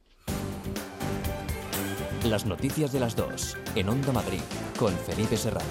Las 2.25 2.47
noticias 2.47 2.91
de 2.91 2.99
las 2.99 3.15
dos 3.15 3.55
en 3.75 3.87
Onda 3.87 4.11
Madrid 4.11 4.41
con 4.79 4.97
Felipe 4.97 5.37
Serrano. 5.37 5.69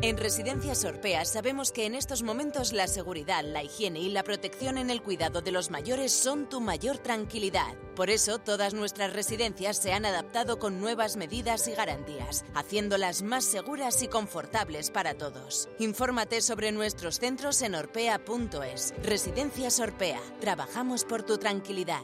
En 0.00 0.16
Residencias 0.16 0.84
Orpea 0.84 1.24
sabemos 1.24 1.72
que 1.72 1.86
en 1.86 1.96
estos 1.96 2.22
momentos 2.22 2.72
la 2.72 2.86
seguridad, 2.86 3.42
la 3.42 3.64
higiene 3.64 3.98
y 3.98 4.10
la 4.10 4.22
protección 4.22 4.78
en 4.78 4.90
el 4.90 5.02
cuidado 5.02 5.40
de 5.40 5.50
los 5.50 5.70
mayores 5.70 6.12
son 6.12 6.48
tu 6.48 6.60
mayor 6.60 6.98
tranquilidad. 6.98 7.74
Por 7.96 8.10
eso 8.10 8.38
todas 8.38 8.74
nuestras 8.74 9.12
residencias 9.12 9.78
se 9.78 9.92
han 9.92 10.06
adaptado 10.06 10.60
con 10.60 10.80
nuevas 10.80 11.16
medidas 11.16 11.66
y 11.66 11.72
garantías, 11.72 12.44
haciéndolas 12.54 13.22
más 13.22 13.44
seguras 13.44 14.04
y 14.04 14.08
confortables 14.08 14.92
para 14.92 15.14
todos. 15.14 15.68
Infórmate 15.80 16.42
sobre 16.42 16.70
nuestros 16.70 17.18
centros 17.18 17.60
en 17.62 17.74
orpea.es. 17.74 18.94
Residencias 19.02 19.80
Orpea. 19.80 20.20
Trabajamos 20.40 21.04
por 21.04 21.24
tu 21.24 21.38
tranquilidad. 21.38 22.02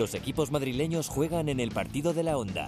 Los 0.00 0.14
equipos 0.14 0.50
madrileños 0.50 1.10
juegan 1.10 1.50
en 1.50 1.60
el 1.60 1.72
partido 1.72 2.14
de 2.14 2.22
la 2.22 2.38
Onda. 2.38 2.64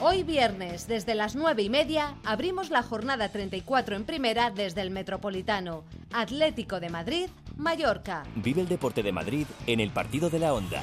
Hoy 0.00 0.24
viernes, 0.24 0.88
desde 0.88 1.14
las 1.14 1.36
nueve 1.36 1.62
y 1.62 1.70
media, 1.70 2.16
abrimos 2.24 2.70
la 2.70 2.82
jornada 2.82 3.28
34 3.28 3.94
en 3.94 4.02
primera 4.02 4.50
desde 4.50 4.80
el 4.80 4.90
Metropolitano. 4.90 5.84
Atlético 6.12 6.80
de 6.80 6.90
Madrid, 6.90 7.28
Mallorca. 7.56 8.24
Vive 8.34 8.62
el 8.62 8.66
deporte 8.66 9.04
de 9.04 9.12
Madrid 9.12 9.46
en 9.68 9.78
el 9.78 9.90
partido 9.90 10.28
de 10.28 10.40
la 10.40 10.52
Onda. 10.52 10.82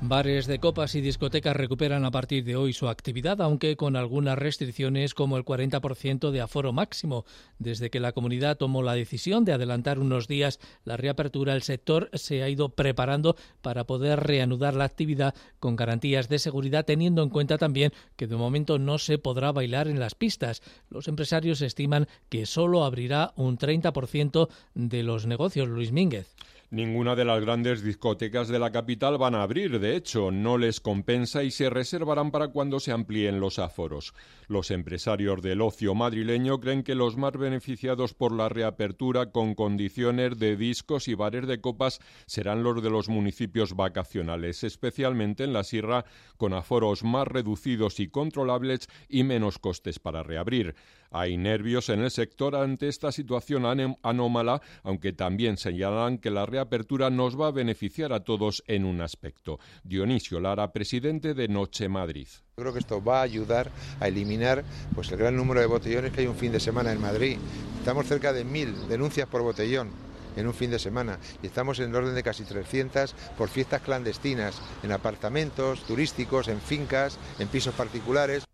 Bares 0.00 0.46
de 0.46 0.60
copas 0.60 0.94
y 0.94 1.00
discotecas 1.00 1.56
recuperan 1.56 2.04
a 2.04 2.12
partir 2.12 2.44
de 2.44 2.54
hoy 2.54 2.72
su 2.72 2.88
actividad, 2.88 3.42
aunque 3.42 3.76
con 3.76 3.96
algunas 3.96 4.38
restricciones 4.38 5.12
como 5.12 5.36
el 5.36 5.44
40% 5.44 6.30
de 6.30 6.40
aforo 6.40 6.72
máximo. 6.72 7.24
Desde 7.58 7.90
que 7.90 7.98
la 7.98 8.12
comunidad 8.12 8.56
tomó 8.56 8.84
la 8.84 8.94
decisión 8.94 9.44
de 9.44 9.52
adelantar 9.52 9.98
unos 9.98 10.28
días 10.28 10.60
la 10.84 10.96
reapertura, 10.96 11.52
el 11.52 11.62
sector 11.62 12.10
se 12.12 12.44
ha 12.44 12.48
ido 12.48 12.68
preparando 12.68 13.34
para 13.60 13.84
poder 13.88 14.20
reanudar 14.20 14.74
la 14.74 14.84
actividad 14.84 15.34
con 15.58 15.74
garantías 15.74 16.28
de 16.28 16.38
seguridad, 16.38 16.84
teniendo 16.84 17.24
en 17.24 17.30
cuenta 17.30 17.58
también 17.58 17.92
que 18.14 18.28
de 18.28 18.36
momento 18.36 18.78
no 18.78 18.98
se 18.98 19.18
podrá 19.18 19.50
bailar 19.50 19.88
en 19.88 19.98
las 19.98 20.14
pistas. 20.14 20.62
Los 20.90 21.08
empresarios 21.08 21.60
estiman 21.60 22.06
que 22.28 22.46
solo 22.46 22.84
abrirá 22.84 23.32
un 23.34 23.58
30% 23.58 24.48
de 24.74 25.02
los 25.02 25.26
negocios. 25.26 25.66
Luis 25.68 25.90
Mínguez. 25.90 26.36
Ninguna 26.70 27.16
de 27.16 27.24
las 27.24 27.40
grandes 27.40 27.82
discotecas 27.82 28.48
de 28.48 28.58
la 28.58 28.70
capital 28.70 29.16
van 29.16 29.34
a 29.34 29.42
abrir, 29.42 29.80
de 29.80 29.96
hecho, 29.96 30.30
no 30.30 30.58
les 30.58 30.80
compensa 30.80 31.42
y 31.42 31.50
se 31.50 31.70
reservarán 31.70 32.30
para 32.30 32.48
cuando 32.48 32.78
se 32.78 32.92
amplíen 32.92 33.40
los 33.40 33.58
aforos. 33.58 34.12
Los 34.48 34.70
empresarios 34.70 35.40
del 35.40 35.62
ocio 35.62 35.94
madrileño 35.94 36.60
creen 36.60 36.82
que 36.82 36.94
los 36.94 37.16
más 37.16 37.32
beneficiados 37.32 38.12
por 38.12 38.32
la 38.32 38.50
reapertura 38.50 39.32
con 39.32 39.54
condiciones 39.54 40.38
de 40.38 40.58
discos 40.58 41.08
y 41.08 41.14
bares 41.14 41.46
de 41.46 41.62
copas 41.62 42.00
serán 42.26 42.62
los 42.62 42.82
de 42.82 42.90
los 42.90 43.08
municipios 43.08 43.74
vacacionales, 43.74 44.62
especialmente 44.62 45.44
en 45.44 45.54
la 45.54 45.64
sierra, 45.64 46.04
con 46.36 46.52
aforos 46.52 47.02
más 47.02 47.26
reducidos 47.26 47.98
y 47.98 48.08
controlables 48.08 48.90
y 49.08 49.24
menos 49.24 49.58
costes 49.58 49.98
para 49.98 50.22
reabrir. 50.22 50.74
Hay 51.10 51.36
nervios 51.36 51.88
en 51.88 52.00
el 52.00 52.10
sector 52.10 52.54
ante 52.54 52.88
esta 52.88 53.12
situación 53.12 53.64
anómala, 54.02 54.60
aunque 54.82 55.12
también 55.12 55.56
señalan 55.56 56.18
que 56.18 56.30
la 56.30 56.44
reapertura 56.44 57.08
nos 57.08 57.40
va 57.40 57.48
a 57.48 57.52
beneficiar 57.52 58.12
a 58.12 58.24
todos 58.24 58.62
en 58.66 58.84
un 58.84 59.00
aspecto. 59.00 59.58
Dionisio 59.84 60.38
Lara, 60.38 60.72
presidente 60.72 61.32
de 61.32 61.48
Noche 61.48 61.88
Madrid. 61.88 62.28
Creo 62.56 62.72
que 62.72 62.80
esto 62.80 63.02
va 63.02 63.20
a 63.20 63.22
ayudar 63.22 63.70
a 64.00 64.08
eliminar 64.08 64.64
pues, 64.94 65.10
el 65.10 65.18
gran 65.18 65.36
número 65.36 65.60
de 65.60 65.66
botellones 65.66 66.12
que 66.12 66.20
hay 66.20 66.26
un 66.26 66.36
fin 66.36 66.52
de 66.52 66.60
semana 66.60 66.92
en 66.92 67.00
Madrid. 67.00 67.38
Estamos 67.78 68.06
cerca 68.06 68.32
de 68.32 68.44
mil 68.44 68.88
denuncias 68.88 69.28
por 69.28 69.42
botellón 69.42 69.90
en 70.36 70.46
un 70.46 70.54
fin 70.54 70.70
de 70.70 70.78
semana 70.78 71.18
y 71.42 71.46
estamos 71.46 71.78
en 71.80 71.90
el 71.90 71.96
orden 71.96 72.14
de 72.14 72.22
casi 72.22 72.44
300 72.44 73.14
por 73.36 73.48
fiestas 73.48 73.82
clandestinas 73.82 74.60
en 74.82 74.92
apartamentos 74.92 75.82
turísticos, 75.84 76.48
en 76.48 76.60
fincas, 76.60 77.18
en 77.38 77.48
pisos 77.48 77.74
particulares. 77.74 78.44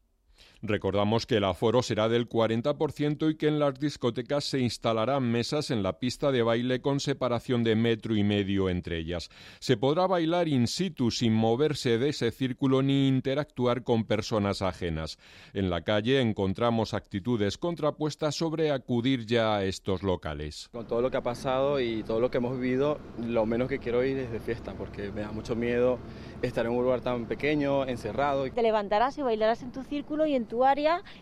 Recordamos 0.67 1.27
que 1.27 1.37
el 1.37 1.45
aforo 1.45 1.83
será 1.83 2.09
del 2.09 2.27
40% 2.27 3.31
y 3.31 3.37
que 3.37 3.49
en 3.49 3.59
las 3.59 3.79
discotecas 3.79 4.45
se 4.45 4.61
instalarán 4.61 5.31
mesas 5.31 5.71
en 5.71 5.83
la 5.83 5.99
pista 5.99 6.33
de 6.33 6.43
baile 6.43 6.81
con 6.81 7.01
separación 7.01 7.63
de 7.65 7.77
metro 7.77 8.17
y 8.17 8.25
medio 8.25 8.71
entre 8.71 8.97
ellas. 8.97 9.29
Se 9.59 9.77
podrá 9.77 10.07
bailar 10.07 10.49
in 10.49 10.67
situ 10.67 11.11
sin 11.11 11.35
moverse 11.35 11.99
de 11.99 12.09
ese 12.09 12.31
círculo 12.31 12.81
ni 12.81 13.09
interactuar 13.09 13.83
con 13.83 14.05
personas 14.05 14.63
ajenas. 14.63 15.19
En 15.53 15.69
la 15.69 15.83
calle 15.83 16.23
encontramos 16.23 16.95
actitudes 16.95 17.59
contrapuestas 17.59 18.35
sobre 18.35 18.71
acudir 18.71 19.27
ya 19.27 19.57
a 19.57 19.65
estos 19.65 20.03
locales. 20.03 20.71
Con 20.73 20.87
todo 20.87 21.03
lo 21.03 21.11
que 21.11 21.19
ha 21.19 21.23
pasado 21.23 21.79
y 21.79 22.03
todo 22.05 22.21
lo 22.21 22.31
que 22.31 22.39
hemos 22.39 22.59
vivido, 22.59 22.99
lo 23.23 23.45
menos 23.45 23.69
que 23.69 23.81
quiero 23.81 24.03
ir 24.03 24.17
es 24.17 24.33
de 24.33 24.41
fiesta 24.41 24.73
porque 24.73 25.13
me 25.13 25.21
da 25.21 25.31
mucho 25.31 25.55
miedo 25.55 25.99
estar 26.41 26.65
en 26.65 26.73
un 26.73 26.83
lugar 26.83 27.03
tan 27.03 27.27
pequeño, 27.27 27.87
encerrado. 27.87 28.51
Te 28.51 28.63
levantarás 28.63 29.19
y 29.19 29.23
bailarás 29.23 29.63
en 29.63 29.71
tu 29.71 29.83
círculo 29.83 30.25
y 30.25 30.35
en 30.35 30.47
tu 30.47 30.54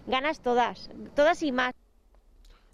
ganas 0.06 0.40
todas, 0.40 0.90
todas 1.14 1.42
y 1.42 1.52
más. 1.52 1.72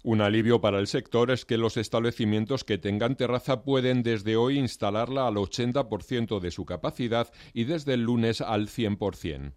Un 0.01 0.21
alivio 0.21 0.61
para 0.61 0.79
el 0.79 0.87
sector 0.87 1.29
es 1.29 1.43
que 1.43 1.57
los 1.57 1.75
establecimientos 1.75 2.63
que 2.63 2.77
tengan 2.77 3.15
terraza 3.17 3.63
pueden 3.63 4.01
desde 4.01 4.37
hoy 4.37 4.57
instalarla 4.57 5.27
al 5.27 5.35
80% 5.35 6.39
de 6.39 6.51
su 6.51 6.65
capacidad 6.65 7.31
y 7.53 7.65
desde 7.65 7.95
el 7.95 8.03
lunes 8.03 8.39
al 8.39 8.69
100%. 8.69 9.53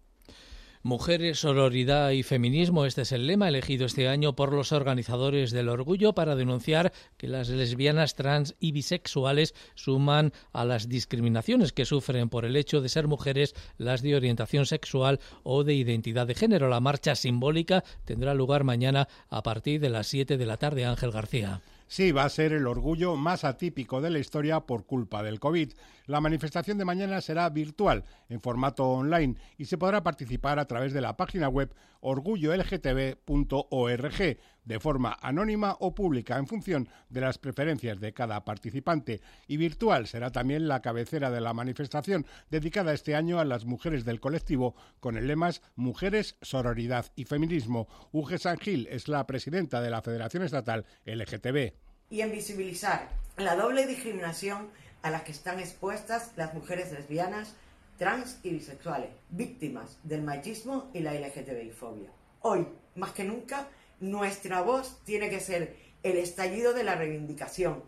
Mujeres, 0.85 1.39
sororidad 1.39 2.09
y 2.09 2.23
feminismo. 2.23 2.85
Este 2.85 3.03
es 3.03 3.13
el 3.13 3.25
lema 3.25 3.47
elegido 3.47 3.85
este 3.85 4.09
año 4.09 4.35
por 4.35 4.51
los 4.51 4.73
organizadores 4.73 5.51
del 5.51 5.69
orgullo 5.69 6.11
para 6.11 6.35
denunciar 6.35 6.91
que 7.15 7.29
las 7.29 7.47
lesbianas, 7.47 8.15
trans 8.15 8.55
y 8.59 8.73
bisexuales 8.73 9.55
suman 9.75 10.33
a 10.51 10.65
las 10.65 10.89
discriminaciones 10.89 11.71
que 11.71 11.85
sufren 11.85 12.27
por 12.27 12.43
el 12.43 12.57
hecho 12.57 12.81
de 12.81 12.89
ser 12.89 13.07
mujeres, 13.07 13.55
las 13.77 14.01
de 14.01 14.17
orientación 14.17 14.65
sexual 14.65 15.21
o 15.43 15.63
de 15.63 15.73
identidad 15.73 16.27
de 16.27 16.35
género. 16.35 16.67
La 16.67 16.81
marcha 16.81 17.15
simbólica 17.15 17.85
tendrá 18.03 18.33
lugar 18.33 18.65
mañana 18.65 19.07
a 19.29 19.41
partir 19.41 19.79
de 19.79 19.89
las 19.89 20.07
7 20.07 20.35
de 20.35 20.45
la 20.45 20.57
tarde. 20.57 20.83
Ángel 20.83 21.11
García. 21.11 21.61
Sí, 21.93 22.11
va 22.11 22.23
a 22.23 22.29
ser 22.29 22.53
el 22.53 22.65
orgullo 22.65 23.15
más 23.15 23.43
atípico 23.43 24.01
de 24.01 24.09
la 24.09 24.17
historia 24.17 24.61
por 24.61 24.87
culpa 24.87 25.21
del 25.21 25.39
COVID. 25.39 25.73
La 26.07 26.21
manifestación 26.21 26.79
de 26.79 26.85
mañana 26.85 27.21
será 27.21 27.47
virtual, 27.51 28.03
en 28.29 28.41
formato 28.41 28.89
online, 28.89 29.35
y 29.59 29.65
se 29.65 29.77
podrá 29.77 30.01
participar 30.01 30.57
a 30.57 30.65
través 30.65 30.93
de 30.93 31.01
la 31.01 31.17
página 31.17 31.49
web 31.49 31.71
orgullolgtb.org, 31.99 34.37
de 34.65 34.79
forma 34.79 35.15
anónima 35.21 35.77
o 35.79 35.93
pública, 35.93 36.39
en 36.39 36.47
función 36.47 36.89
de 37.09 37.21
las 37.21 37.37
preferencias 37.37 37.99
de 37.99 38.11
cada 38.11 38.43
participante. 38.43 39.21
Y 39.47 39.57
virtual 39.57 40.07
será 40.07 40.31
también 40.31 40.67
la 40.67 40.81
cabecera 40.81 41.29
de 41.29 41.41
la 41.41 41.53
manifestación, 41.53 42.25
dedicada 42.49 42.93
este 42.93 43.15
año 43.15 43.39
a 43.39 43.45
las 43.45 43.65
mujeres 43.65 44.03
del 44.03 44.19
colectivo, 44.19 44.73
con 44.99 45.15
el 45.15 45.27
lema 45.27 45.51
Mujeres, 45.75 46.37
Sororidad 46.41 47.05
y 47.15 47.25
Feminismo. 47.25 47.87
Uge 48.11 48.39
Sangil 48.39 48.87
es 48.89 49.07
la 49.07 49.27
presidenta 49.27 49.79
de 49.79 49.91
la 49.91 50.01
Federación 50.01 50.41
Estatal 50.41 50.87
LGTB 51.05 51.82
y 52.13 52.21
en 52.21 52.31
visibilizar 52.31 53.09
la 53.37 53.55
doble 53.55 53.87
discriminación 53.87 54.67
a 55.01 55.09
la 55.09 55.23
que 55.23 55.31
están 55.31 55.59
expuestas 55.59 56.31
las 56.35 56.53
mujeres 56.53 56.91
lesbianas, 56.91 57.55
trans 57.97 58.37
y 58.43 58.51
bisexuales, 58.51 59.09
víctimas 59.31 59.97
del 60.03 60.21
machismo 60.21 60.91
y 60.93 60.99
la 60.99 61.15
LGTBI-fobia. 61.15 62.11
Hoy, 62.41 62.67
más 62.95 63.13
que 63.13 63.23
nunca, 63.23 63.67
nuestra 63.99 64.61
voz 64.61 64.99
tiene 65.05 65.31
que 65.31 65.39
ser 65.39 65.75
el 66.03 66.17
estallido 66.17 66.73
de 66.73 66.83
la 66.83 66.93
reivindicación. 66.93 67.81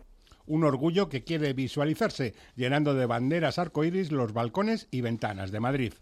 Un 0.48 0.64
orgullo 0.64 1.08
que 1.08 1.22
quiere 1.22 1.52
visualizarse 1.52 2.34
llenando 2.56 2.94
de 2.94 3.06
banderas 3.06 3.60
arcoíris 3.60 4.10
los 4.10 4.32
balcones 4.32 4.88
y 4.90 5.02
ventanas 5.02 5.52
de 5.52 5.60
Madrid. 5.60 5.92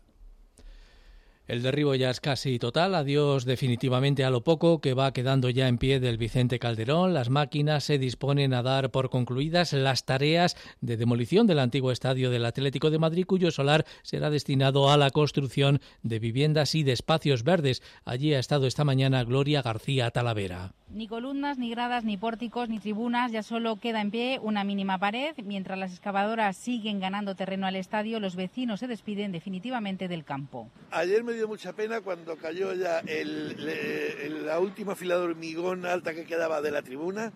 El 1.47 1.63
derribo 1.63 1.95
ya 1.95 2.09
es 2.09 2.21
casi 2.21 2.59
total. 2.59 2.95
Adiós 2.95 3.45
definitivamente 3.45 4.25
a 4.25 4.31
lo 4.31 4.43
poco 4.43 4.81
que 4.81 4.95
va 4.95 5.13
quedando 5.13 5.51
ya 5.51 5.69
en 5.69 5.77
pie 5.77 6.01
del 6.01 6.17
Vicente 6.17 6.59
Calderón. 6.59 7.13
Las 7.13 7.29
máquinas 7.29 7.85
se 7.85 7.99
disponen 7.99 8.55
a 8.55 8.63
dar 8.63 8.91
por 8.91 9.11
concluidas 9.11 9.75
las 9.75 10.07
tareas 10.07 10.57
de 10.81 10.97
demolición 10.97 11.47
del 11.47 11.59
antiguo 11.59 11.93
estadio 11.93 12.31
del 12.31 12.47
Atlético 12.47 12.91
de 12.91 12.99
Madrid, 12.99 13.27
cuyo 13.27 13.51
solar 13.51 13.85
será 14.03 14.31
destinado 14.31 14.91
a 14.91 14.97
la 14.97 15.11
construcción 15.11 15.81
de 16.03 16.19
viviendas 16.19 16.75
y 16.75 16.83
de 16.83 16.93
espacios 16.93 17.43
verdes. 17.43 17.83
Allí 18.07 18.33
ha 18.33 18.39
estado 18.39 18.67
esta 18.67 18.85
mañana 18.85 19.23
Gloria 19.25 19.61
García 19.61 20.11
Talavera. 20.11 20.73
Ni 20.95 21.09
columnas, 21.09 21.59
ni 21.59 21.71
gradas, 21.71 22.05
ni 22.05 22.17
pórticos, 22.17 22.69
ni 22.69 22.79
tribunas, 22.79 23.33
ya 23.33 23.43
solo 23.43 23.75
queda 23.81 24.01
en 24.01 24.13
pie 24.13 24.39
una 24.41 24.63
mínima 24.63 24.97
pared. 24.97 25.35
Mientras 25.45 25.77
las 25.77 25.91
excavadoras 25.91 26.57
siguen 26.57 27.01
ganando 27.01 27.35
terreno 27.35 27.67
al 27.67 27.75
estadio, 27.75 28.21
los 28.21 28.37
vecinos 28.37 28.79
se 28.79 28.87
despiden 28.87 29.33
definitivamente 29.33 30.07
del 30.07 30.23
campo. 30.23 30.69
Ayer 30.93 31.25
me 31.25 31.33
dio 31.33 31.49
mucha 31.49 31.73
pena 31.73 32.01
cuando 32.01 32.37
cayó 32.37 32.73
ya 32.75 33.03
la 33.03 34.61
última 34.61 34.95
fila 34.95 35.17
de 35.17 35.23
hormigón 35.23 35.85
alta 35.85 36.15
que 36.15 36.27
quedaba 36.27 36.63
de 36.63 36.71
la 36.71 36.83
tribuna 36.83 37.33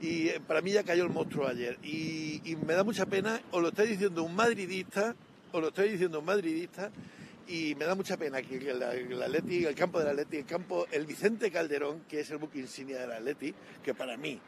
y 0.00 0.28
eh, 0.28 0.40
para 0.46 0.60
mí 0.60 0.70
ya 0.70 0.84
cayó 0.84 1.02
el 1.02 1.10
monstruo 1.10 1.48
ayer. 1.48 1.78
Y, 1.82 2.56
me 2.64 2.74
da 2.74 2.84
mucha 2.84 3.06
pena, 3.06 3.40
o 3.50 3.60
lo 3.60 3.68
está 3.68 3.82
diciendo 3.82 4.22
un 4.22 4.36
madridista, 4.36 5.16
o 5.50 5.60
lo 5.60 5.68
estoy 5.68 5.90
diciendo 5.90 6.20
un 6.20 6.24
madridista, 6.24 6.90
y 7.50 7.74
me 7.74 7.84
da 7.84 7.96
mucha 7.96 8.16
pena 8.16 8.40
que 8.42 8.56
el, 8.58 8.80
Atleti, 8.80 9.64
el 9.64 9.74
campo 9.74 9.98
del 9.98 10.08
Atleti, 10.08 10.36
el 10.36 10.46
campo, 10.46 10.86
el 10.92 11.04
Vicente 11.04 11.50
Calderón, 11.50 12.02
que 12.08 12.20
es 12.20 12.30
el 12.30 12.38
buque 12.38 12.60
insignia 12.60 13.00
del 13.00 13.10
Atleti, 13.10 13.52
que 13.82 13.92
para 13.92 14.16
mí, 14.16 14.40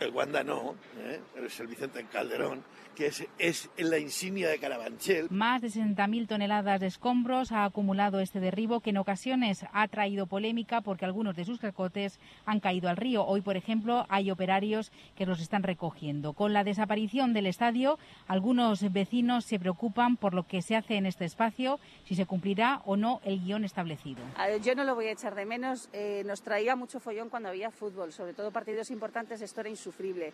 el 0.00 0.10
Wanda 0.10 0.42
no, 0.44 0.74
¿eh? 0.98 1.20
pero 1.34 1.46
es 1.46 1.60
el 1.60 1.66
Vicente 1.66 2.04
Calderón, 2.10 2.62
que 2.94 3.06
es, 3.06 3.26
es 3.38 3.70
la 3.76 3.98
insignia 3.98 4.48
de 4.48 4.58
Carabanchel. 4.58 5.28
Más 5.30 5.62
de 5.62 5.68
60.000 5.68 6.26
toneladas 6.26 6.80
de 6.80 6.86
escombros 6.86 7.52
ha 7.52 7.64
acumulado 7.64 8.20
este 8.20 8.40
derribo 8.40 8.80
que 8.80 8.90
en 8.90 8.98
ocasiones 8.98 9.64
ha 9.72 9.88
traído 9.88 10.26
polémica 10.26 10.80
porque 10.80 11.04
algunos 11.04 11.36
de 11.36 11.44
sus 11.44 11.60
cacotes 11.60 12.18
han 12.44 12.60
caído 12.60 12.88
al 12.88 12.96
río. 12.96 13.24
Hoy, 13.24 13.40
por 13.40 13.56
ejemplo, 13.56 14.06
hay 14.08 14.30
operarios 14.30 14.92
que 15.16 15.26
los 15.26 15.40
están 15.40 15.62
recogiendo. 15.62 16.32
Con 16.32 16.52
la 16.52 16.64
desaparición 16.64 17.32
del 17.32 17.46
estadio, 17.46 17.98
algunos 18.26 18.92
vecinos 18.92 19.44
se 19.44 19.58
preocupan 19.58 20.16
por 20.16 20.34
lo 20.34 20.44
que 20.44 20.62
se 20.62 20.76
hace 20.76 20.96
en 20.96 21.06
este 21.06 21.24
espacio, 21.24 21.78
si 22.04 22.14
se 22.14 22.26
cumplirá 22.26 22.82
o 22.84 22.96
no 22.96 23.20
el 23.24 23.40
guion 23.40 23.64
establecido. 23.64 24.22
Yo 24.62 24.74
no 24.74 24.84
lo 24.84 24.94
voy 24.94 25.06
a 25.06 25.12
echar 25.12 25.34
de 25.34 25.46
menos. 25.46 25.88
Eh, 25.92 26.22
nos 26.26 26.42
traía 26.42 26.76
mucho 26.76 27.00
follón 27.00 27.28
cuando 27.28 27.48
había 27.48 27.70
fútbol, 27.70 28.12
sobre 28.12 28.32
todo 28.32 28.50
partidos 28.50 28.90
importantes, 28.90 29.40
esto 29.40 29.60
era 29.60 29.68
insufrible. 29.88 30.32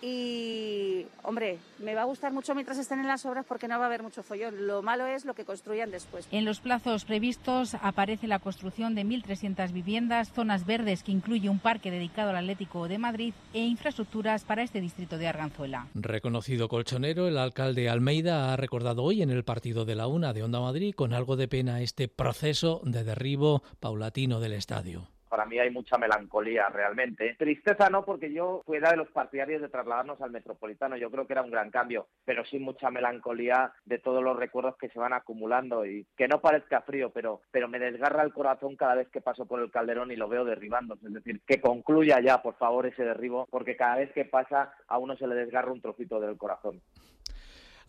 Y, 0.00 1.06
hombre, 1.24 1.58
me 1.80 1.92
va 1.96 2.02
a 2.02 2.04
gustar 2.04 2.32
mucho 2.32 2.54
mientras 2.54 2.78
estén 2.78 3.00
en 3.00 3.08
las 3.08 3.26
obras 3.26 3.44
porque 3.44 3.66
no 3.66 3.76
va 3.78 3.84
a 3.84 3.88
haber 3.88 4.04
mucho 4.04 4.22
follón. 4.22 4.68
Lo 4.68 4.80
malo 4.80 5.06
es 5.06 5.24
lo 5.24 5.34
que 5.34 5.44
construyan 5.44 5.90
después. 5.90 6.28
En 6.30 6.44
los 6.44 6.60
plazos 6.60 7.04
previstos 7.04 7.74
aparece 7.74 8.28
la 8.28 8.38
construcción 8.38 8.94
de 8.94 9.04
1.300 9.04 9.72
viviendas, 9.72 10.32
zonas 10.32 10.66
verdes 10.66 11.02
que 11.02 11.10
incluye 11.10 11.48
un 11.48 11.58
parque 11.58 11.90
dedicado 11.90 12.30
al 12.30 12.36
Atlético 12.36 12.86
de 12.86 12.98
Madrid 12.98 13.34
e 13.52 13.66
infraestructuras 13.66 14.44
para 14.44 14.62
este 14.62 14.80
distrito 14.80 15.18
de 15.18 15.26
Arganzuela. 15.26 15.88
Reconocido 15.94 16.68
colchonero, 16.68 17.26
el 17.26 17.36
alcalde 17.36 17.88
Almeida 17.88 18.52
ha 18.52 18.56
recordado 18.56 19.02
hoy 19.02 19.22
en 19.22 19.30
el 19.30 19.42
partido 19.42 19.84
de 19.84 19.96
la 19.96 20.06
UNA 20.06 20.32
de 20.32 20.44
Onda 20.44 20.60
Madrid 20.60 20.94
con 20.94 21.12
algo 21.12 21.34
de 21.34 21.48
pena 21.48 21.80
este 21.80 22.06
proceso 22.06 22.82
de 22.84 23.02
derribo 23.02 23.64
paulatino 23.80 24.38
del 24.38 24.52
estadio 24.52 25.08
para 25.28 25.46
mí 25.46 25.58
hay 25.58 25.70
mucha 25.70 25.98
melancolía 25.98 26.68
realmente. 26.68 27.36
Tristeza 27.38 27.88
no, 27.90 28.04
porque 28.04 28.32
yo 28.32 28.62
fuera 28.66 28.90
de 28.90 28.96
los 28.96 29.08
partidarios 29.08 29.62
de 29.62 29.68
trasladarnos 29.68 30.20
al 30.20 30.30
Metropolitano, 30.30 30.96
yo 30.96 31.10
creo 31.10 31.26
que 31.26 31.32
era 31.32 31.42
un 31.42 31.50
gran 31.50 31.70
cambio, 31.70 32.08
pero 32.24 32.44
sí 32.44 32.58
mucha 32.58 32.90
melancolía 32.90 33.72
de 33.84 33.98
todos 33.98 34.22
los 34.22 34.36
recuerdos 34.36 34.76
que 34.76 34.88
se 34.88 34.98
van 34.98 35.12
acumulando 35.12 35.86
y 35.86 36.06
que 36.16 36.28
no 36.28 36.40
parezca 36.40 36.82
frío, 36.82 37.10
pero, 37.10 37.40
pero 37.50 37.68
me 37.68 37.78
desgarra 37.78 38.22
el 38.22 38.32
corazón 38.32 38.76
cada 38.76 38.94
vez 38.94 39.08
que 39.08 39.20
paso 39.20 39.46
por 39.46 39.60
el 39.60 39.70
Calderón 39.70 40.10
y 40.10 40.16
lo 40.16 40.28
veo 40.28 40.44
derribándose. 40.44 41.06
Es 41.06 41.14
decir, 41.14 41.40
que 41.46 41.60
concluya 41.60 42.20
ya, 42.20 42.42
por 42.42 42.54
favor, 42.56 42.86
ese 42.86 43.04
derribo, 43.04 43.46
porque 43.50 43.76
cada 43.76 43.96
vez 43.96 44.12
que 44.12 44.24
pasa 44.24 44.72
a 44.86 44.98
uno 44.98 45.16
se 45.16 45.26
le 45.26 45.34
desgarra 45.34 45.72
un 45.72 45.80
trocito 45.80 46.20
del 46.20 46.36
corazón. 46.36 46.80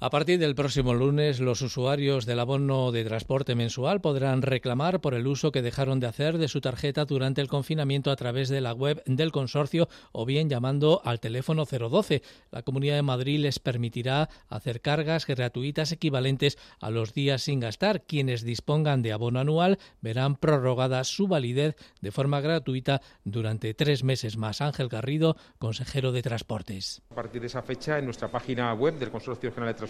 A 0.02 0.10
partir 0.10 0.40
del 0.40 0.56
próximo 0.56 0.94
lunes, 0.94 1.42
los 1.42 1.62
usuarios 1.62 2.26
del 2.26 2.40
abono 2.40 2.94
de 2.94 3.04
transporte 3.04 3.54
mensual 3.54 4.00
podrán 4.00 4.42
reclamar 4.42 5.02
por 5.02 5.14
el 5.14 5.28
uso 5.28 5.52
que 5.52 5.62
dejaron 5.62 6.00
de 6.00 6.08
hacer 6.08 6.38
de 6.38 6.48
su 6.48 6.62
tarjeta 6.62 7.04
durante 7.04 7.42
el 7.42 7.50
confinamiento 7.50 8.10
a 8.10 8.16
través 8.16 8.48
de 8.48 8.62
la 8.62 8.72
web 8.72 9.04
del 9.06 9.34
consorcio 9.34 9.90
o 10.14 10.26
bien 10.26 10.48
llamando 10.48 11.02
al 11.04 11.20
teléfono 11.20 11.66
012. 11.66 12.22
La 12.50 12.62
Comunidad 12.62 12.96
de 12.96 13.02
Madrid 13.02 13.42
les 13.42 13.60
permitirá 13.60 14.30
hacer 14.48 14.80
cargas 14.80 15.28
gratuitas 15.28 15.92
equivalentes 15.92 16.58
a 16.80 16.92
los 16.92 17.14
días 17.14 17.42
sin 17.42 17.60
gastar. 17.60 18.04
Quienes 18.04 18.46
dispongan 18.46 19.02
de 19.02 19.12
abono 19.12 19.42
anual 19.42 19.80
verán 20.00 20.38
prorrogada 20.38 21.04
su 21.04 21.28
validez 21.28 21.76
de 22.00 22.12
forma 22.14 22.40
gratuita 22.40 23.02
durante 23.26 23.74
tres 23.74 24.06
meses 24.06 24.38
más. 24.38 24.62
Ángel 24.62 24.88
Garrido, 24.88 25.36
consejero 25.58 26.14
de 26.14 26.22
Transportes. 26.22 27.02
A 27.12 27.16
partir 27.16 27.42
de 27.42 27.48
esa 27.48 27.62
fecha, 27.62 28.00
en 28.00 28.06
nuestra 28.06 28.30
página 28.30 28.74
web 28.74 28.98
del 28.98 29.12
Consorcio 29.12 29.52
General 29.52 29.74
de 29.74 29.78
transportes 29.78 29.89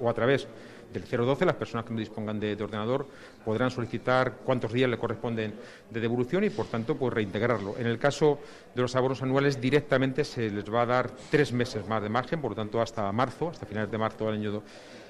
o 0.00 0.08
a 0.08 0.14
través 0.14 0.46
del 0.92 1.04
012, 1.04 1.44
las 1.44 1.54
personas 1.54 1.86
que 1.86 1.92
no 1.92 2.00
dispongan 2.00 2.40
de, 2.40 2.56
ordenador 2.60 3.06
podrán 3.44 3.70
solicitar 3.70 4.38
cuántos 4.44 4.72
días 4.72 4.90
le 4.90 4.98
corresponden 4.98 5.54
de 5.90 6.00
devolución 6.00 6.44
y, 6.44 6.50
por 6.50 6.66
tanto, 6.66 6.96
pues 6.96 7.12
reintegrarlo. 7.12 7.76
En 7.78 7.86
el 7.86 7.98
caso 7.98 8.38
de 8.74 8.82
los 8.82 8.94
abonos 8.96 9.22
anuales, 9.22 9.60
directamente 9.60 10.24
se 10.24 10.50
les 10.50 10.64
va 10.72 10.82
a 10.82 10.86
dar 10.86 11.10
tres 11.30 11.52
meses 11.52 11.86
más 11.86 12.02
de 12.02 12.08
margen, 12.08 12.40
por 12.40 12.52
lo 12.52 12.56
tanto, 12.56 12.80
hasta 12.80 13.10
marzo, 13.12 13.50
hasta 13.50 13.66
finales 13.66 13.90
de 13.90 13.98
marzo 13.98 14.26
del 14.26 14.34
año, 14.34 14.62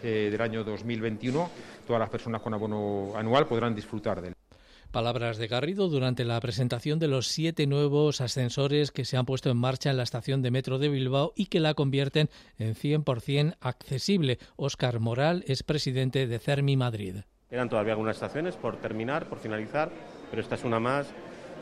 eh, 0.02 0.28
del 0.30 0.40
año 0.40 0.64
2021, 0.64 1.50
todas 1.86 2.00
las 2.00 2.10
personas 2.10 2.42
con 2.42 2.52
abono 2.54 3.12
anual 3.16 3.46
podrán 3.46 3.74
disfrutar 3.74 4.20
de 4.20 4.28
él. 4.28 4.39
Palabras 4.90 5.38
de 5.38 5.46
Garrido 5.46 5.88
durante 5.88 6.24
la 6.24 6.40
presentación 6.40 6.98
de 6.98 7.06
los 7.06 7.28
siete 7.28 7.68
nuevos 7.68 8.20
ascensores 8.20 8.90
que 8.90 9.04
se 9.04 9.16
han 9.16 9.24
puesto 9.24 9.48
en 9.48 9.56
marcha 9.56 9.90
en 9.90 9.96
la 9.96 10.02
estación 10.02 10.42
de 10.42 10.50
metro 10.50 10.80
de 10.80 10.88
Bilbao 10.88 11.32
y 11.36 11.46
que 11.46 11.60
la 11.60 11.74
convierten 11.74 12.28
en 12.58 12.74
100% 12.74 13.56
accesible. 13.60 14.40
Óscar 14.56 14.98
Moral 14.98 15.44
es 15.46 15.62
presidente 15.62 16.26
de 16.26 16.38
CERMI 16.40 16.76
Madrid. 16.76 17.16
Quedan 17.48 17.68
todavía 17.68 17.92
algunas 17.92 18.16
estaciones 18.16 18.56
por 18.56 18.78
terminar, 18.78 19.28
por 19.28 19.38
finalizar, 19.38 19.92
pero 20.28 20.42
esta 20.42 20.56
es 20.56 20.64
una 20.64 20.80
más 20.80 21.06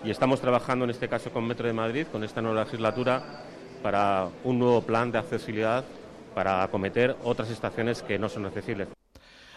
y 0.05 0.11
estamos 0.11 0.41
trabajando 0.41 0.87
en 0.87 0.91
este 0.91 1.09
caso 1.09 1.31
con 1.31 1.47
Metro 1.47 1.67
de 1.67 1.75
Madrid, 1.75 2.07
con 2.11 2.25
esta 2.25 2.41
nueva 2.41 2.65
legislatura, 2.65 3.45
para 3.83 4.29
un 4.45 4.59
nuevo 4.59 4.81
plan 4.81 5.13
de 5.13 5.19
accesibilidad 5.19 5.85
para 6.35 6.63
acometer 6.63 7.15
otras 7.25 7.51
estaciones 7.51 8.03
que 8.03 8.19
no 8.19 8.29
son 8.29 8.47
accesibles. 8.47 8.89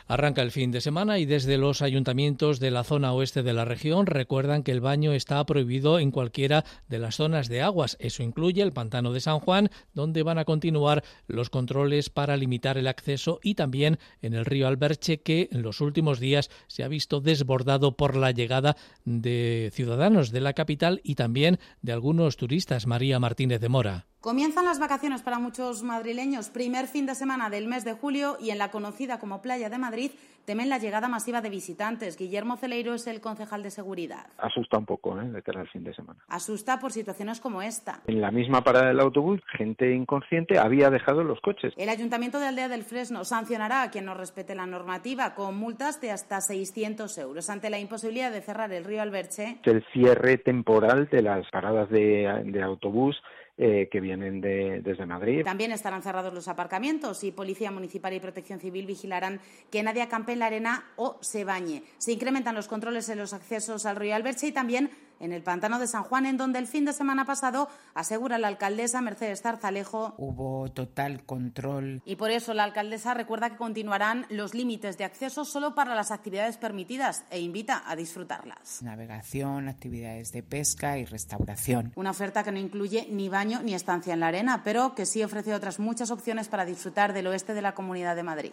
Arranca 0.07 0.41
el 0.41 0.51
fin 0.51 0.71
de 0.71 0.81
semana 0.81 1.19
y 1.19 1.25
desde 1.25 1.57
los 1.57 1.81
ayuntamientos 1.81 2.59
de 2.59 2.71
la 2.71 2.83
zona 2.83 3.13
oeste 3.13 3.43
de 3.43 3.53
la 3.53 3.65
región 3.65 4.05
recuerdan 4.05 4.63
que 4.63 4.71
el 4.71 4.81
baño 4.81 5.13
está 5.13 5.45
prohibido 5.45 5.99
en 5.99 6.11
cualquiera 6.11 6.65
de 6.87 6.99
las 6.99 7.15
zonas 7.15 7.47
de 7.47 7.61
aguas. 7.61 7.97
Eso 7.99 8.23
incluye 8.23 8.61
el 8.61 8.73
pantano 8.73 9.13
de 9.13 9.21
San 9.21 9.39
Juan, 9.39 9.69
donde 9.93 10.23
van 10.23 10.37
a 10.37 10.45
continuar 10.45 11.03
los 11.27 11.49
controles 11.49 12.09
para 12.09 12.37
limitar 12.37 12.77
el 12.77 12.87
acceso 12.87 13.39
y 13.43 13.55
también 13.55 13.99
en 14.21 14.33
el 14.33 14.45
río 14.45 14.67
Alberche, 14.67 15.21
que 15.21 15.49
en 15.51 15.61
los 15.61 15.81
últimos 15.81 16.19
días 16.19 16.49
se 16.67 16.83
ha 16.83 16.87
visto 16.87 17.21
desbordado 17.21 17.95
por 17.95 18.15
la 18.15 18.31
llegada 18.31 18.75
de 19.05 19.71
ciudadanos 19.73 20.31
de 20.31 20.41
la 20.41 20.53
capital 20.53 21.01
y 21.03 21.15
también 21.15 21.59
de 21.81 21.91
algunos 21.91 22.37
turistas. 22.37 22.87
María 22.87 23.19
Martínez 23.19 23.61
de 23.61 23.69
Mora. 23.69 24.10
Comienzan 24.21 24.65
las 24.65 24.77
vacaciones 24.77 25.23
para 25.23 25.39
muchos 25.39 25.81
madrileños, 25.81 26.51
primer 26.51 26.85
fin 26.85 27.07
de 27.07 27.15
semana 27.15 27.49
del 27.49 27.65
mes 27.65 27.83
de 27.83 27.93
julio 27.93 28.37
y 28.39 28.51
en 28.51 28.59
la 28.59 28.69
conocida 28.69 29.17
como 29.17 29.41
Playa 29.41 29.67
de 29.67 29.79
Madrid 29.79 30.11
temen 30.45 30.69
la 30.69 30.77
llegada 30.77 31.07
masiva 31.07 31.41
de 31.41 31.49
visitantes. 31.49 32.17
Guillermo 32.17 32.55
Celeiro 32.55 32.93
es 32.93 33.07
el 33.07 33.19
concejal 33.19 33.63
de 33.63 33.71
seguridad. 33.71 34.27
Asusta 34.37 34.77
un 34.77 34.85
poco 34.85 35.19
¿eh? 35.19 35.25
de 35.25 35.41
cara 35.41 35.61
al 35.61 35.69
fin 35.69 35.83
de 35.83 35.95
semana. 35.95 36.19
Asusta 36.27 36.79
por 36.79 36.91
situaciones 36.91 37.39
como 37.39 37.63
esta. 37.63 38.01
En 38.05 38.21
la 38.21 38.29
misma 38.29 38.63
parada 38.63 38.89
del 38.89 38.99
autobús, 38.99 39.41
gente 39.57 39.91
inconsciente 39.91 40.59
había 40.59 40.91
dejado 40.91 41.23
los 41.23 41.41
coches. 41.41 41.73
El 41.75 41.89
Ayuntamiento 41.89 42.39
de 42.39 42.45
Aldea 42.45 42.69
del 42.69 42.83
Fresno 42.83 43.25
sancionará 43.25 43.81
a 43.81 43.89
quien 43.89 44.05
no 44.05 44.13
respete 44.13 44.53
la 44.53 44.67
normativa 44.67 45.33
con 45.33 45.57
multas 45.57 45.99
de 45.99 46.11
hasta 46.11 46.41
600 46.41 47.17
euros 47.17 47.49
ante 47.49 47.71
la 47.71 47.79
imposibilidad 47.79 48.31
de 48.31 48.41
cerrar 48.41 48.71
el 48.71 48.83
río 48.83 49.01
Alberche. 49.01 49.57
El 49.63 49.83
cierre 49.91 50.37
temporal 50.37 51.09
de 51.09 51.23
las 51.23 51.49
paradas 51.49 51.89
de 51.89 52.61
autobús 52.63 53.19
eh, 53.63 53.89
que 53.91 54.01
vienen 54.01 54.41
desde 54.41 55.05
Madrid. 55.05 55.43
También 55.43 55.71
estarán 55.71 56.01
cerrados 56.01 56.33
los 56.33 56.47
aparcamientos 56.47 57.23
y 57.23 57.31
Policía 57.31 57.69
Municipal 57.69 58.11
y 58.11 58.19
Protección 58.19 58.59
Civil 58.59 58.87
vigilarán 58.87 59.39
que 59.69 59.83
nadie 59.83 60.01
acampe 60.01 60.33
en 60.33 60.39
la 60.39 60.47
arena 60.47 60.85
o 60.95 61.19
se 61.21 61.43
bañe. 61.43 61.83
Se 61.99 62.11
incrementan 62.11 62.55
los 62.55 62.67
controles 62.67 63.07
en 63.09 63.19
los 63.19 63.33
accesos 63.33 63.85
al 63.85 63.97
río 63.97 64.15
Alberche 64.15 64.47
y 64.47 64.51
también 64.51 64.89
en 65.21 65.31
el 65.31 65.43
pantano 65.43 65.79
de 65.79 65.87
San 65.87 66.03
Juan, 66.03 66.25
en 66.25 66.37
donde 66.37 66.59
el 66.59 66.67
fin 66.67 66.85
de 66.85 66.93
semana 66.93 67.25
pasado, 67.25 67.69
asegura 67.93 68.37
la 68.37 68.47
alcaldesa 68.47 69.01
Mercedes 69.01 69.41
Tarzalejo, 69.41 70.15
hubo 70.17 70.69
total 70.71 71.23
control. 71.23 72.01
Y 72.05 72.15
por 72.15 72.31
eso 72.31 72.53
la 72.53 72.63
alcaldesa 72.63 73.13
recuerda 73.13 73.49
que 73.49 73.57
continuarán 73.57 74.25
los 74.29 74.53
límites 74.53 74.97
de 74.97 75.05
acceso 75.05 75.45
solo 75.45 75.75
para 75.75 75.95
las 75.95 76.11
actividades 76.11 76.57
permitidas 76.57 77.23
e 77.29 77.39
invita 77.39 77.83
a 77.85 77.95
disfrutarlas. 77.95 78.81
Navegación, 78.81 79.69
actividades 79.69 80.31
de 80.31 80.43
pesca 80.43 80.97
y 80.97 81.05
restauración. 81.05 81.93
Una 81.95 82.11
oferta 82.11 82.43
que 82.43 82.51
no 82.51 82.59
incluye 82.59 83.07
ni 83.09 83.29
baño 83.29 83.61
ni 83.63 83.73
estancia 83.73 84.13
en 84.13 84.19
la 84.19 84.27
arena, 84.27 84.61
pero 84.63 84.95
que 84.95 85.05
sí 85.05 85.23
ofrece 85.23 85.53
otras 85.53 85.79
muchas 85.79 86.11
opciones 86.11 86.47
para 86.47 86.65
disfrutar 86.65 87.13
del 87.13 87.27
oeste 87.27 87.53
de 87.53 87.61
la 87.61 87.73
Comunidad 87.73 88.15
de 88.15 88.23
Madrid. 88.23 88.51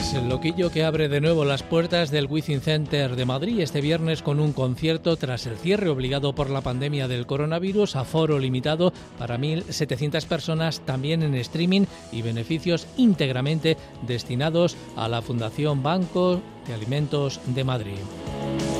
El 0.00 0.30
loquillo 0.30 0.70
que 0.70 0.82
abre 0.82 1.10
de 1.10 1.20
nuevo 1.20 1.44
las 1.44 1.62
puertas 1.62 2.10
del 2.10 2.26
Within 2.26 2.62
Center 2.62 3.16
de 3.16 3.26
Madrid 3.26 3.60
este 3.60 3.82
viernes 3.82 4.22
con 4.22 4.40
un 4.40 4.54
concierto 4.54 5.14
tras 5.16 5.46
el 5.46 5.58
cierre 5.58 5.90
obligado 5.90 6.34
por 6.34 6.48
la 6.48 6.62
pandemia 6.62 7.06
del 7.06 7.26
coronavirus 7.26 7.96
a 7.96 8.04
foro 8.04 8.38
limitado 8.38 8.94
para 9.18 9.38
1.700 9.38 10.24
personas 10.24 10.80
también 10.80 11.22
en 11.22 11.34
streaming 11.34 11.82
y 12.12 12.22
beneficios 12.22 12.86
íntegramente 12.96 13.76
destinados 14.06 14.74
a 14.96 15.06
la 15.06 15.20
Fundación 15.20 15.82
Banco 15.82 16.40
de 16.66 16.74
Alimentos 16.74 17.38
de 17.46 17.64
Madrid. 17.64 18.79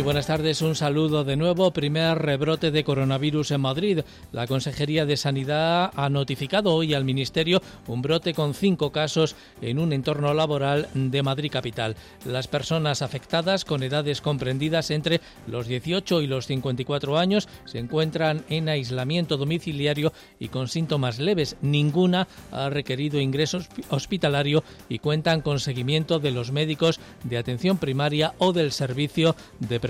Muy 0.00 0.04
buenas 0.06 0.28
tardes, 0.28 0.62
un 0.62 0.76
saludo 0.76 1.24
de 1.24 1.36
nuevo. 1.36 1.72
Primer 1.72 2.16
rebrote 2.16 2.70
de 2.70 2.84
coronavirus 2.84 3.50
en 3.50 3.60
Madrid. 3.60 4.00
La 4.32 4.46
Consejería 4.46 5.04
de 5.04 5.18
Sanidad 5.18 5.90
ha 5.94 6.08
notificado 6.08 6.74
hoy 6.74 6.94
al 6.94 7.04
Ministerio 7.04 7.60
un 7.86 8.00
brote 8.00 8.32
con 8.32 8.54
cinco 8.54 8.92
casos 8.92 9.36
en 9.60 9.78
un 9.78 9.92
entorno 9.92 10.32
laboral 10.32 10.88
de 10.94 11.22
Madrid 11.22 11.52
capital. 11.52 11.96
Las 12.24 12.48
personas 12.48 13.02
afectadas 13.02 13.66
con 13.66 13.82
edades 13.82 14.22
comprendidas 14.22 14.90
entre 14.90 15.20
los 15.46 15.66
18 15.66 16.22
y 16.22 16.26
los 16.26 16.46
54 16.46 17.18
años 17.18 17.46
se 17.66 17.78
encuentran 17.78 18.42
en 18.48 18.70
aislamiento 18.70 19.36
domiciliario 19.36 20.14
y 20.38 20.48
con 20.48 20.68
síntomas 20.68 21.18
leves. 21.18 21.58
Ninguna 21.60 22.26
ha 22.52 22.70
requerido 22.70 23.20
ingreso 23.20 23.58
hospitalario 23.90 24.64
y 24.88 24.98
cuentan 24.98 25.42
con 25.42 25.60
seguimiento 25.60 26.20
de 26.20 26.30
los 26.30 26.52
médicos 26.52 27.00
de 27.22 27.36
atención 27.36 27.76
primaria 27.76 28.32
o 28.38 28.54
del 28.54 28.72
servicio 28.72 29.36
de 29.58 29.78
prevención 29.78 29.89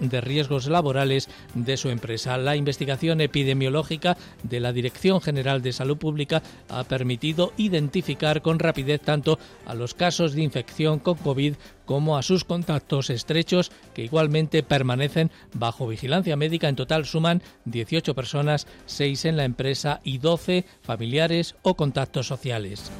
de 0.00 0.20
riesgos 0.20 0.66
laborales 0.66 1.28
de 1.54 1.76
su 1.76 1.88
empresa. 1.88 2.36
La 2.38 2.56
investigación 2.56 3.20
epidemiológica 3.20 4.16
de 4.42 4.60
la 4.60 4.72
Dirección 4.72 5.20
General 5.20 5.62
de 5.62 5.72
Salud 5.72 5.96
Pública 5.96 6.42
ha 6.68 6.84
permitido 6.84 7.52
identificar 7.56 8.42
con 8.42 8.58
rapidez 8.58 9.00
tanto 9.00 9.38
a 9.66 9.74
los 9.74 9.94
casos 9.94 10.34
de 10.34 10.42
infección 10.42 10.98
con 10.98 11.16
COVID 11.16 11.54
como 11.84 12.16
a 12.16 12.22
sus 12.22 12.44
contactos 12.44 13.10
estrechos 13.10 13.70
que 13.94 14.04
igualmente 14.04 14.62
permanecen 14.62 15.30
bajo 15.52 15.86
vigilancia 15.86 16.36
médica. 16.36 16.68
En 16.68 16.76
total 16.76 17.04
suman 17.04 17.42
18 17.64 18.14
personas, 18.14 18.66
6 18.86 19.24
en 19.26 19.36
la 19.36 19.44
empresa 19.44 20.00
y 20.04 20.18
12 20.18 20.64
familiares 20.82 21.56
o 21.62 21.74
contactos 21.74 22.26
sociales. 22.26 22.90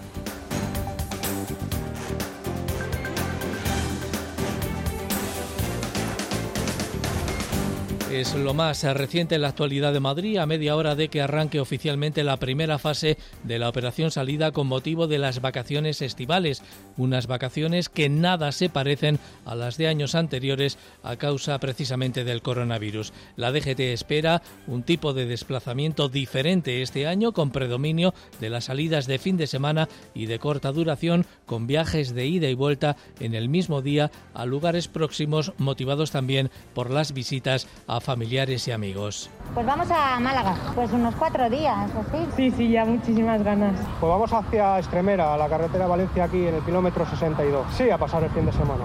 Es 8.15 8.33
lo 8.33 8.55
más 8.55 8.85
reciente 8.85 9.35
en 9.35 9.43
la 9.43 9.49
actualidad 9.49 9.93
de 9.93 9.99
Madrid, 9.99 10.37
a 10.37 10.47
media 10.47 10.77
hora 10.77 10.95
de 10.95 11.09
que 11.09 11.21
arranque 11.21 11.59
oficialmente 11.59 12.23
la 12.23 12.37
primera 12.37 12.79
fase 12.79 13.19
de 13.43 13.59
la 13.59 13.69
operación 13.69 14.13
salida 14.13 14.53
con 14.53 14.69
motivo 14.69 15.09
de 15.09 15.19
las 15.19 15.41
vacaciones 15.41 16.01
estivales, 16.01 16.63
unas 16.97 17.27
vacaciones 17.27 17.89
que 17.89 18.09
nada 18.09 18.53
se 18.53 18.69
parecen 18.69 19.19
a 19.45 19.57
las 19.57 19.79
de 19.79 19.89
años 19.89 20.15
anteriores 20.15 20.79
a 21.03 21.17
causa 21.17 21.59
precisamente 21.59 22.23
del 22.23 22.41
coronavirus. 22.41 23.13
La 23.35 23.51
DGT 23.51 23.81
espera 23.81 24.43
un 24.69 24.85
tipo 24.85 25.13
de 25.13 25.27
desplazamiento 25.27 26.09
diferente 26.09 26.83
este 26.83 27.09
año 27.09 27.33
con 27.33 27.51
predominio 27.51 28.15
de 28.41 28.49
las 28.49 28.67
salidas 28.67 29.09
de 29.09 29.19
fin 29.19 29.37
de 29.37 29.49
semana 29.49 29.89
y 30.15 30.27
de 30.27 30.39
corta 30.39 30.71
duración 30.71 31.27
con 31.47 31.67
viajes 31.67 32.15
de 32.15 32.27
ida 32.27 32.49
y 32.49 32.55
vuelta 32.55 32.97
en 33.19 33.35
el 33.35 33.49
mismo 33.49 33.83
día 33.83 34.13
a 34.35 34.47
lugares 34.47 34.87
próximos 34.87 35.53
motivados 35.59 36.13
también 36.13 36.53
por 36.75 36.91
las 36.93 37.13
visitas 37.13 37.67
a 37.89 38.04
familiares 38.05 38.69
y 38.69 38.73
amigos. 38.73 39.31
Pues 39.55 39.67
vamos 39.67 39.89
a 39.91 40.21
Málaga, 40.21 40.55
pues 40.75 40.93
unos 40.93 41.15
cuatro 41.17 41.49
días, 41.49 41.91
así. 41.91 42.27
Sí, 42.37 42.51
sí, 42.51 42.71
ya 42.71 42.85
muchísimas 42.85 43.43
ganas. 43.43 43.81
Pues 43.99 44.11
vamos 44.11 44.33
hacia 44.33 44.79
Extremera, 44.79 45.35
a 45.35 45.39
la 45.39 45.49
carretera 45.49 45.87
Valencia 45.87 46.25
aquí 46.25 46.47
en 46.47 46.55
el 46.55 46.63
kilómetro 46.63 47.07
62. 47.07 47.67
Sí, 47.77 47.91
a 47.91 47.99
pasar 47.99 48.23
el 48.25 48.31
fin 48.31 48.47
de 48.47 48.53
semana. 48.53 48.85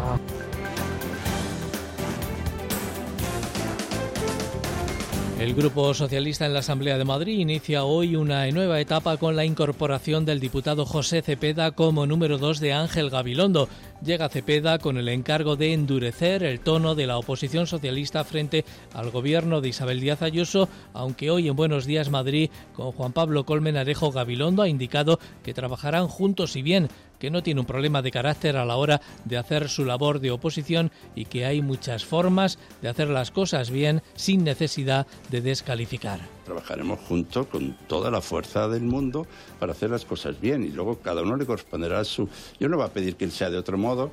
El 5.40 5.56
Grupo 5.56 5.94
Socialista 5.94 6.46
en 6.46 6.52
la 6.52 6.60
Asamblea 6.60 6.98
de 6.98 7.06
Madrid 7.06 7.40
inicia 7.40 7.86
hoy 7.86 8.18
una 8.18 8.46
nueva 8.52 8.82
etapa 8.82 9.16
con 9.16 9.38
la 9.38 9.46
incorporación 9.46 10.26
del 10.26 10.42
diputado 10.42 10.86
José 10.86 11.22
Cepeda 11.22 11.72
como 11.72 12.06
número 12.06 12.38
dos 12.38 12.60
de 12.60 12.74
Ángel 12.74 13.10
Gabilondo. 13.10 13.70
Llega 14.04 14.28
Cepeda 14.28 14.80
con 14.80 14.98
el 14.98 15.08
encargo 15.08 15.56
de 15.56 15.72
endurecer 15.72 16.44
el 16.44 16.60
tono 16.60 16.94
de 16.94 17.08
la 17.08 17.18
oposición 17.18 17.68
socialista 17.68 18.26
frente 18.26 18.66
al 18.94 19.12
gobierno 19.12 19.62
de 19.62 19.70
Isabel 19.70 20.02
Díaz 20.02 20.24
Ayuso, 20.24 20.68
aunque 20.92 21.32
hoy 21.32 21.48
en 21.48 21.56
Buenos 21.56 21.86
Días 21.86 22.10
Madrid 22.10 22.50
con 22.74 22.92
Juan 22.92 23.14
Pablo 23.14 23.46
Colmenarejo 23.46 24.12
Gabilondo 24.12 24.64
ha 24.64 24.68
indicado 24.68 25.20
que 25.42 25.54
trabajarán 25.54 26.10
juntos 26.10 26.58
y 26.58 26.64
bien 26.64 26.90
que 27.20 27.30
no 27.30 27.44
tiene 27.44 27.60
un 27.60 27.66
problema 27.66 28.02
de 28.02 28.12
carácter 28.12 28.58
a 28.58 28.66
la 28.66 28.78
hora 28.78 29.02
de 29.26 29.38
hacer 29.38 29.70
su 29.70 29.86
labor 29.86 30.20
de 30.20 30.32
oposición 30.32 30.92
y 31.16 31.26
que 31.26 31.46
hay 31.46 31.62
muchas 31.62 32.06
formas 32.06 32.58
de 32.82 32.90
hacer 32.90 33.10
las 33.10 33.32
cosas 33.32 33.70
bien 33.70 34.02
sin 34.16 34.44
necesidad 34.44 35.06
de 35.30 35.42
descalificar. 35.42 36.20
Trabajaremos 36.46 37.00
juntos 37.02 37.46
con 37.48 37.76
toda 37.88 38.10
la 38.10 38.22
fuerza 38.22 38.68
del 38.68 38.84
mundo 38.84 39.28
para 39.60 39.74
hacer 39.74 39.92
las 39.92 40.06
cosas 40.06 40.40
bien 40.40 40.64
y 40.64 40.70
luego 40.70 40.98
cada 41.00 41.22
uno 41.22 41.36
le 41.36 41.46
corresponderá 41.46 42.04
su... 42.04 42.28
Yo 42.60 42.70
no 42.70 42.78
voy 42.78 42.86
a 42.86 42.94
pedir 42.94 43.16
que 43.16 43.26
él 43.26 43.32
sea 43.32 43.50
de 43.50 43.58
otro 43.58 43.78
modo, 43.78 44.12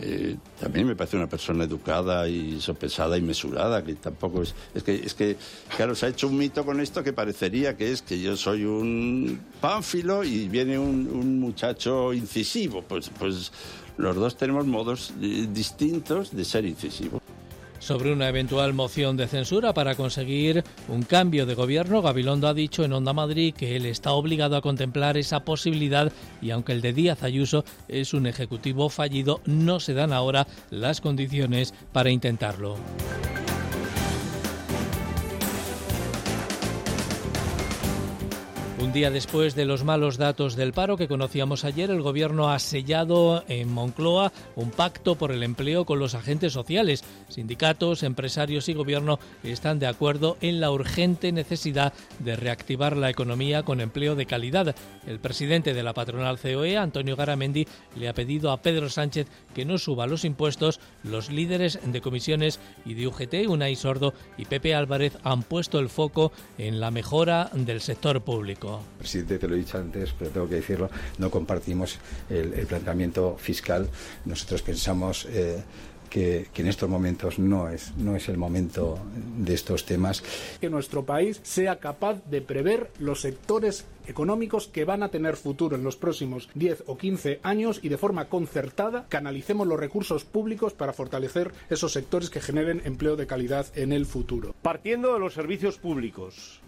eh, 0.00 0.36
también 0.60 0.86
me 0.86 0.96
parece 0.96 1.16
una 1.16 1.28
persona 1.28 1.64
educada 1.64 2.28
y 2.28 2.60
sopesada 2.60 3.16
y 3.16 3.22
mesurada, 3.22 3.82
que 3.84 3.94
tampoco 3.94 4.42
es... 4.42 4.54
Es 4.74 4.82
que, 4.82 4.94
es 4.94 5.14
que, 5.14 5.36
claro, 5.76 5.94
se 5.94 6.06
ha 6.06 6.08
hecho 6.08 6.28
un 6.28 6.36
mito 6.36 6.64
con 6.64 6.80
esto 6.80 7.02
que 7.02 7.12
parecería 7.12 7.76
que 7.76 7.92
es 7.92 8.02
que 8.02 8.20
yo 8.20 8.36
soy 8.36 8.64
un 8.64 9.40
pánfilo 9.60 10.24
y 10.24 10.48
viene 10.48 10.78
un, 10.78 11.08
un 11.08 11.40
muchacho 11.40 12.12
incisivo. 12.12 12.82
Pues, 12.82 13.10
pues 13.18 13.52
los 13.96 14.16
dos 14.16 14.36
tenemos 14.36 14.66
modos 14.66 15.12
eh, 15.20 15.48
distintos 15.52 16.34
de 16.34 16.44
ser 16.44 16.64
incisivos. 16.64 17.20
Sobre 17.78 18.12
una 18.12 18.28
eventual 18.28 18.74
moción 18.74 19.16
de 19.16 19.28
censura 19.28 19.72
para 19.72 19.94
conseguir 19.94 20.64
un 20.88 21.02
cambio 21.02 21.46
de 21.46 21.54
gobierno, 21.54 22.02
Gabilondo 22.02 22.48
ha 22.48 22.54
dicho 22.54 22.84
en 22.84 22.92
Onda 22.92 23.12
Madrid 23.12 23.54
que 23.54 23.76
él 23.76 23.86
está 23.86 24.12
obligado 24.12 24.56
a 24.56 24.62
contemplar 24.62 25.16
esa 25.16 25.44
posibilidad 25.44 26.12
y 26.42 26.50
aunque 26.50 26.72
el 26.72 26.80
de 26.80 26.92
Díaz 26.92 27.22
Ayuso 27.22 27.64
es 27.86 28.14
un 28.14 28.26
ejecutivo 28.26 28.88
fallido, 28.88 29.40
no 29.46 29.78
se 29.78 29.94
dan 29.94 30.12
ahora 30.12 30.46
las 30.70 31.00
condiciones 31.00 31.72
para 31.92 32.10
intentarlo. 32.10 32.76
Un 38.80 38.92
día 38.92 39.10
después 39.10 39.56
de 39.56 39.64
los 39.64 39.82
malos 39.82 40.18
datos 40.18 40.54
del 40.54 40.72
paro 40.72 40.96
que 40.96 41.08
conocíamos 41.08 41.64
ayer, 41.64 41.90
el 41.90 42.00
Gobierno 42.00 42.50
ha 42.50 42.58
sellado 42.60 43.42
en 43.48 43.72
Moncloa 43.72 44.32
un 44.54 44.70
pacto 44.70 45.16
por 45.16 45.32
el 45.32 45.42
empleo 45.42 45.84
con 45.84 45.98
los 45.98 46.14
agentes 46.14 46.52
sociales. 46.52 47.02
Sindicatos, 47.28 48.04
empresarios 48.04 48.68
y 48.68 48.74
Gobierno 48.74 49.18
están 49.42 49.80
de 49.80 49.88
acuerdo 49.88 50.36
en 50.40 50.60
la 50.60 50.70
urgente 50.70 51.32
necesidad 51.32 51.92
de 52.20 52.36
reactivar 52.36 52.96
la 52.96 53.10
economía 53.10 53.64
con 53.64 53.80
empleo 53.80 54.14
de 54.14 54.26
calidad. 54.26 54.76
El 55.08 55.18
presidente 55.18 55.74
de 55.74 55.82
la 55.82 55.92
patronal 55.92 56.38
COE, 56.38 56.76
Antonio 56.76 57.16
Garamendi, 57.16 57.66
le 57.96 58.08
ha 58.08 58.14
pedido 58.14 58.52
a 58.52 58.62
Pedro 58.62 58.88
Sánchez 58.88 59.26
que 59.56 59.64
no 59.64 59.78
suba 59.78 60.06
los 60.06 60.24
impuestos. 60.24 60.78
Los 61.02 61.30
líderes 61.30 61.80
de 61.84 62.00
comisiones 62.00 62.60
y 62.86 62.94
de 62.94 63.08
UGT, 63.08 63.48
Unai 63.48 63.74
Sordo 63.74 64.14
y 64.36 64.44
Pepe 64.44 64.76
Álvarez, 64.76 65.18
han 65.24 65.42
puesto 65.42 65.80
el 65.80 65.88
foco 65.88 66.30
en 66.58 66.78
la 66.78 66.92
mejora 66.92 67.50
del 67.52 67.80
sector 67.80 68.22
público. 68.22 68.67
Presidente, 68.98 69.38
te 69.38 69.48
lo 69.48 69.54
he 69.54 69.58
dicho 69.58 69.78
antes, 69.78 70.14
pero 70.18 70.30
tengo 70.30 70.48
que 70.48 70.56
decirlo, 70.56 70.90
no 71.18 71.30
compartimos 71.30 71.98
el, 72.28 72.52
el 72.54 72.66
planteamiento 72.66 73.36
fiscal. 73.38 73.88
Nosotros 74.24 74.62
pensamos 74.62 75.26
eh, 75.30 75.62
que, 76.08 76.46
que, 76.52 76.62
en 76.62 76.68
estos 76.68 76.88
momentos 76.88 77.38
no 77.38 77.68
es, 77.68 77.94
no 77.96 78.16
es 78.16 78.28
el 78.28 78.38
momento 78.38 78.98
de 79.38 79.54
estos 79.54 79.84
temas. 79.84 80.22
Que 80.60 80.70
nuestro 80.70 81.04
país 81.04 81.40
sea 81.42 81.78
capaz 81.78 82.24
de 82.30 82.40
prever 82.40 82.90
los 82.98 83.20
sectores 83.20 83.84
económicos 84.06 84.68
que 84.68 84.84
van 84.84 85.02
a 85.02 85.10
tener 85.10 85.36
futuro 85.36 85.76
en 85.76 85.84
los 85.84 85.96
próximos 85.96 86.48
10 86.54 86.84
o 86.86 86.96
15 86.96 87.40
años 87.42 87.80
y 87.82 87.88
de 87.88 87.98
forma 87.98 88.28
concertada 88.28 89.06
canalicemos 89.08 89.66
los 89.66 89.78
recursos 89.78 90.24
públicos 90.24 90.72
para 90.72 90.92
fortalecer 90.92 91.52
esos 91.68 91.92
sectores 91.92 92.30
que 92.30 92.40
generen 92.40 92.82
empleo 92.84 93.16
de 93.16 93.26
calidad 93.26 93.66
en 93.74 93.92
el 93.92 94.06
futuro. 94.06 94.54
Partiendo 94.62 95.12
de 95.12 95.20
los 95.20 95.34
servicios 95.34 95.78
públicos, 95.78 96.60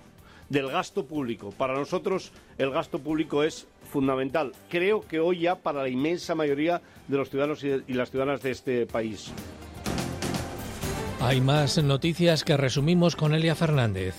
del 0.50 0.68
gasto 0.70 1.06
público. 1.06 1.50
Para 1.56 1.74
nosotros 1.74 2.32
el 2.58 2.70
gasto 2.70 2.98
público 2.98 3.42
es 3.42 3.66
fundamental. 3.90 4.52
Creo 4.68 5.00
que 5.00 5.18
hoy 5.18 5.40
ya 5.40 5.54
para 5.54 5.82
la 5.82 5.88
inmensa 5.88 6.34
mayoría 6.34 6.82
de 7.08 7.16
los 7.16 7.30
ciudadanos 7.30 7.64
y 7.64 7.94
las 7.94 8.10
ciudadanas 8.10 8.42
de 8.42 8.50
este 8.50 8.86
país. 8.86 9.32
Hay 11.20 11.40
más 11.40 11.82
noticias 11.82 12.44
que 12.44 12.56
resumimos 12.56 13.16
con 13.16 13.34
Elia 13.34 13.54
Fernández. 13.54 14.14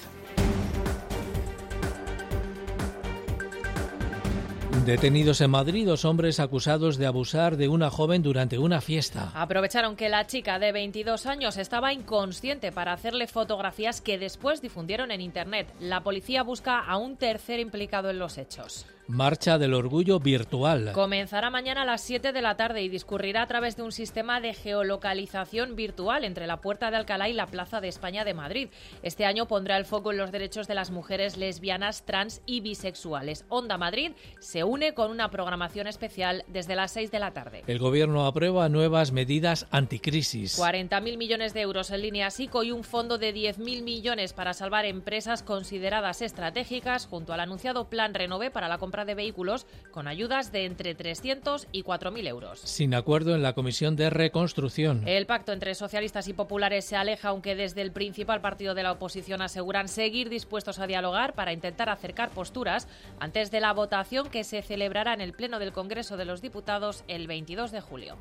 Detenidos 4.86 5.42
en 5.42 5.52
Madrid 5.52 5.86
dos 5.86 6.06
hombres 6.06 6.40
acusados 6.40 6.98
de 6.98 7.06
abusar 7.06 7.56
de 7.56 7.68
una 7.68 7.92
joven 7.92 8.24
durante 8.24 8.58
una 8.58 8.82
fiesta. 8.82 9.32
Aprovecharon 9.36 9.96
que 9.96 10.10
la 10.10 10.26
chica 10.26 10.58
de 10.58 10.72
22 10.72 11.28
años 11.28 11.58
estaba 11.58 11.94
inconsciente 11.94 12.72
para 12.72 12.92
hacerle 12.92 13.28
fotografías 13.28 14.02
que 14.02 14.18
después 14.18 14.60
difundieron 14.60 15.12
en 15.12 15.22
Internet. 15.22 15.72
La 15.80 16.02
policía 16.02 16.42
busca 16.42 16.80
a 16.80 16.98
un 16.98 17.16
tercer 17.16 17.60
implicado 17.60 18.10
en 18.10 18.18
los 18.18 18.40
hechos. 18.40 18.88
Marcha 19.08 19.58
del 19.58 19.74
Orgullo 19.74 20.20
Virtual. 20.20 20.92
Comenzará 20.94 21.50
mañana 21.50 21.82
a 21.82 21.86
las 21.86 22.02
7 22.02 22.32
de 22.32 22.42
la 22.42 22.56
tarde 22.56 22.82
y 22.82 22.90
discurrirá 22.90 23.42
a 23.42 23.48
través 23.48 23.76
de 23.76 23.84
un 23.84 23.92
sistema 23.92 24.40
de 24.40 24.54
geolocalización 24.54 25.76
virtual 25.76 26.24
entre 26.24 26.48
la 26.48 26.62
Puerta 26.62 26.92
de 26.92 26.98
Alcalá 26.98 27.30
y 27.30 27.34
la 27.34 27.48
Plaza 27.48 27.82
de 27.82 27.88
España 27.88 28.24
de 28.24 28.34
Madrid. 28.34 28.70
Este 29.04 29.26
año 29.26 29.48
pondrá 29.48 29.78
el 29.78 29.86
foco 29.86 30.12
en 30.12 30.18
los 30.18 30.32
derechos 30.32 30.68
de 30.68 30.76
las 30.76 30.92
mujeres 30.92 31.38
lesbianas, 31.38 32.06
trans 32.06 32.42
y 32.46 32.62
bisexuales. 32.62 33.46
Onda 33.50 33.78
Madrid 33.78 34.12
se 34.40 34.64
une 34.64 34.94
con 34.94 35.12
una 35.12 35.30
programación 35.30 35.88
especial 35.88 36.44
desde 36.48 36.76
las 36.76 36.92
6 36.92 37.12
de 37.12 37.20
la 37.20 37.32
tarde. 37.32 37.64
El 37.68 37.80
Gobierno 37.80 38.26
aprueba 38.26 38.70
nuevas 38.70 39.12
medidas 39.12 39.68
anticrisis. 39.72 40.58
40.000 40.60 41.18
millones 41.18 41.54
de 41.54 41.62
euros 41.62 41.92
en 41.92 42.02
línea 42.02 42.30
SICO 42.32 42.64
y 42.64 42.72
un 42.72 42.84
fondo 42.84 43.18
de 43.18 43.34
10.000 43.34 43.84
millones 43.84 44.34
para 44.34 44.54
salvar 44.54 44.86
empresas 44.86 45.44
consideradas 45.44 46.22
estratégicas 46.22 47.08
junto 47.08 47.34
al 47.34 47.40
anunciado 47.40 47.90
Plan 47.90 48.14
Renove 48.14 48.52
para 48.52 48.68
la 48.68 48.78
compra 48.92 49.06
de 49.06 49.16
vehículos 49.16 49.66
con 49.92 50.10
ayudas 50.10 50.52
de 50.52 50.66
entre 50.66 50.96
300 50.96 51.70
y 51.72 51.84
4.000 51.84 52.28
euros. 52.28 52.60
Sin 52.60 52.94
acuerdo 52.94 53.36
en 53.36 53.42
la 53.42 53.54
Comisión 53.54 53.96
de 53.96 54.10
Reconstrucción. 54.10 55.08
El 55.08 55.26
pacto 55.26 55.54
entre 55.54 55.76
socialistas 55.76 56.28
y 56.28 56.34
populares 56.34 56.84
se 56.84 56.98
aleja, 56.98 57.30
aunque 57.30 57.56
desde 57.56 57.84
el 57.84 57.94
principal 57.94 58.42
partido 58.42 58.74
de 58.76 58.84
la 58.84 58.92
oposición 58.92 59.42
aseguran 59.42 59.88
seguir 59.88 60.28
dispuestos 60.28 60.80
a 60.80 60.88
dialogar 60.88 61.36
para 61.36 61.54
intentar 61.54 61.88
acercar 61.88 62.32
posturas 62.32 62.90
antes 63.22 63.50
de 63.50 63.62
la 63.62 63.72
votación 63.72 64.30
que 64.30 64.44
se 64.44 64.62
celebrará 64.62 65.14
en 65.14 65.22
el 65.22 65.32
Pleno 65.32 65.58
del 65.58 65.72
Congreso 65.72 66.18
de 66.18 66.26
los 66.26 66.42
Diputados 66.42 67.06
el 67.08 67.28
22 67.28 67.72
de 67.72 67.80
julio. 67.80 68.18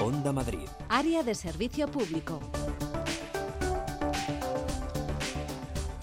Onda 0.00 0.32
Madrid. 0.32 0.68
Área 0.88 1.22
de 1.22 1.34
servicio 1.34 1.88
público. 1.88 2.40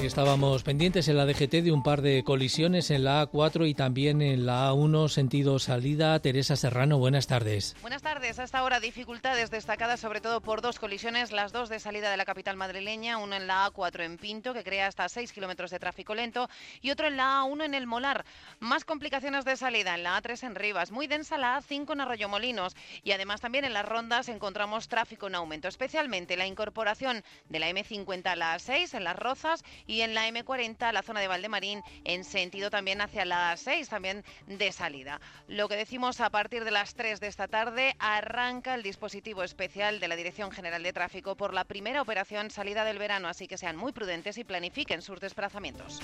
Estábamos 0.04 0.64
pendientes 0.64 1.08
en 1.08 1.16
la 1.16 1.26
DGT 1.26 1.64
de 1.64 1.72
un 1.72 1.84
par 1.84 2.02
de 2.02 2.24
colisiones 2.24 2.90
en 2.90 3.04
la 3.04 3.30
A4 3.30 3.70
y 3.70 3.76
también 3.76 4.22
en 4.22 4.48
la 4.48 4.72
A1 4.72 5.10
sentido 5.10 5.60
salida. 5.60 6.20
Teresa 6.20 6.56
Serrano, 6.56 6.98
buenas 6.98 7.28
tardes. 7.28 7.76
Buenas 7.82 8.02
tardes. 8.02 8.40
Hasta 8.40 8.58
ahora 8.58 8.80
dificultades 8.80 9.52
destacadas 9.52 10.00
sobre 10.00 10.20
todo 10.20 10.42
por 10.42 10.62
dos 10.62 10.80
colisiones, 10.80 11.32
las 11.32 11.52
dos 11.52 11.70
de 11.70 11.80
salida 11.80 12.10
de 12.10 12.18
la 12.18 12.26
capital 12.26 12.58
madrileña, 12.58 13.20
una 13.20 13.38
en 13.38 13.48
la 13.48 13.72
A4 13.72 14.04
en 14.04 14.18
Pinto, 14.18 14.54
que 14.54 14.64
crea 14.64 14.88
hasta 14.88 15.08
6 15.08 15.32
kilómetros 15.32 15.70
de 15.70 15.80
tráfico 15.80 16.16
lento, 16.16 16.50
y 16.82 16.90
otro 16.90 17.08
en 17.08 17.18
la 17.18 17.42
A1 17.42 17.64
en 17.64 17.74
el 17.76 17.86
Molar. 17.86 18.26
Más 18.60 18.84
complicaciones 18.84 19.46
de 19.46 19.56
salida 19.56 19.96
en 19.96 20.04
la 20.04 20.22
A3 20.22 20.48
en 20.48 20.56
Rivas, 20.56 20.92
muy 20.92 21.08
densa 21.08 21.38
la 21.38 21.62
A5 21.62 21.94
en 21.94 22.02
Arroyo 22.02 22.28
Molinos, 22.28 22.76
y 23.04 23.12
además 23.12 23.40
también 23.40 23.66
en 23.66 23.74
las 23.74 23.86
rondas 23.86 24.30
encontramos 24.30 24.88
tráfico 24.88 25.28
en 25.28 25.36
aumento, 25.36 25.68
especialmente 25.68 26.38
la 26.38 26.48
incorporación 26.48 27.24
de 27.50 27.60
la 27.60 27.70
M50 27.70 28.26
a 28.26 28.36
la 28.36 28.58
A6 28.58 28.96
en 28.96 29.04
las 29.04 29.16
Rozas 29.16 29.64
en 30.00 30.14
la 30.14 30.30
M40, 30.30 30.94
la 30.94 31.02
zona 31.02 31.20
de 31.20 31.28
Valdemarín, 31.28 31.84
en 32.06 32.24
sentido 32.24 32.70
también 32.70 33.02
hacia 33.02 33.26
la 33.26 33.58
6, 33.58 33.90
también 33.90 34.24
de 34.48 34.72
salida. 34.72 35.20
Lo 35.50 35.68
que 35.68 35.76
decimos 35.76 36.22
a 36.22 36.30
partir 36.30 36.64
de 36.64 36.72
las 36.72 36.94
3 36.94 37.20
de 37.20 37.28
esta 37.28 37.50
tarde, 37.50 37.98
arranca 38.00 38.76
el 38.76 38.84
dispositivo 38.84 39.44
especial 39.44 40.00
de 40.00 40.08
la 40.08 40.16
Dirección 40.16 40.52
General 40.52 40.82
de 40.82 40.94
Tráfico 40.94 41.36
por 41.36 41.54
la 41.54 41.66
primera 41.66 42.02
operación 42.02 42.50
salida 42.52 42.86
del 42.86 43.00
verano, 43.00 43.28
así 43.28 43.50
que 43.50 43.58
sean 43.58 43.76
muy 43.76 43.92
prudentes 43.92 44.38
y 44.38 44.46
planifiquen 44.46 45.02
sus 45.02 45.20
desplazamientos. 45.20 46.00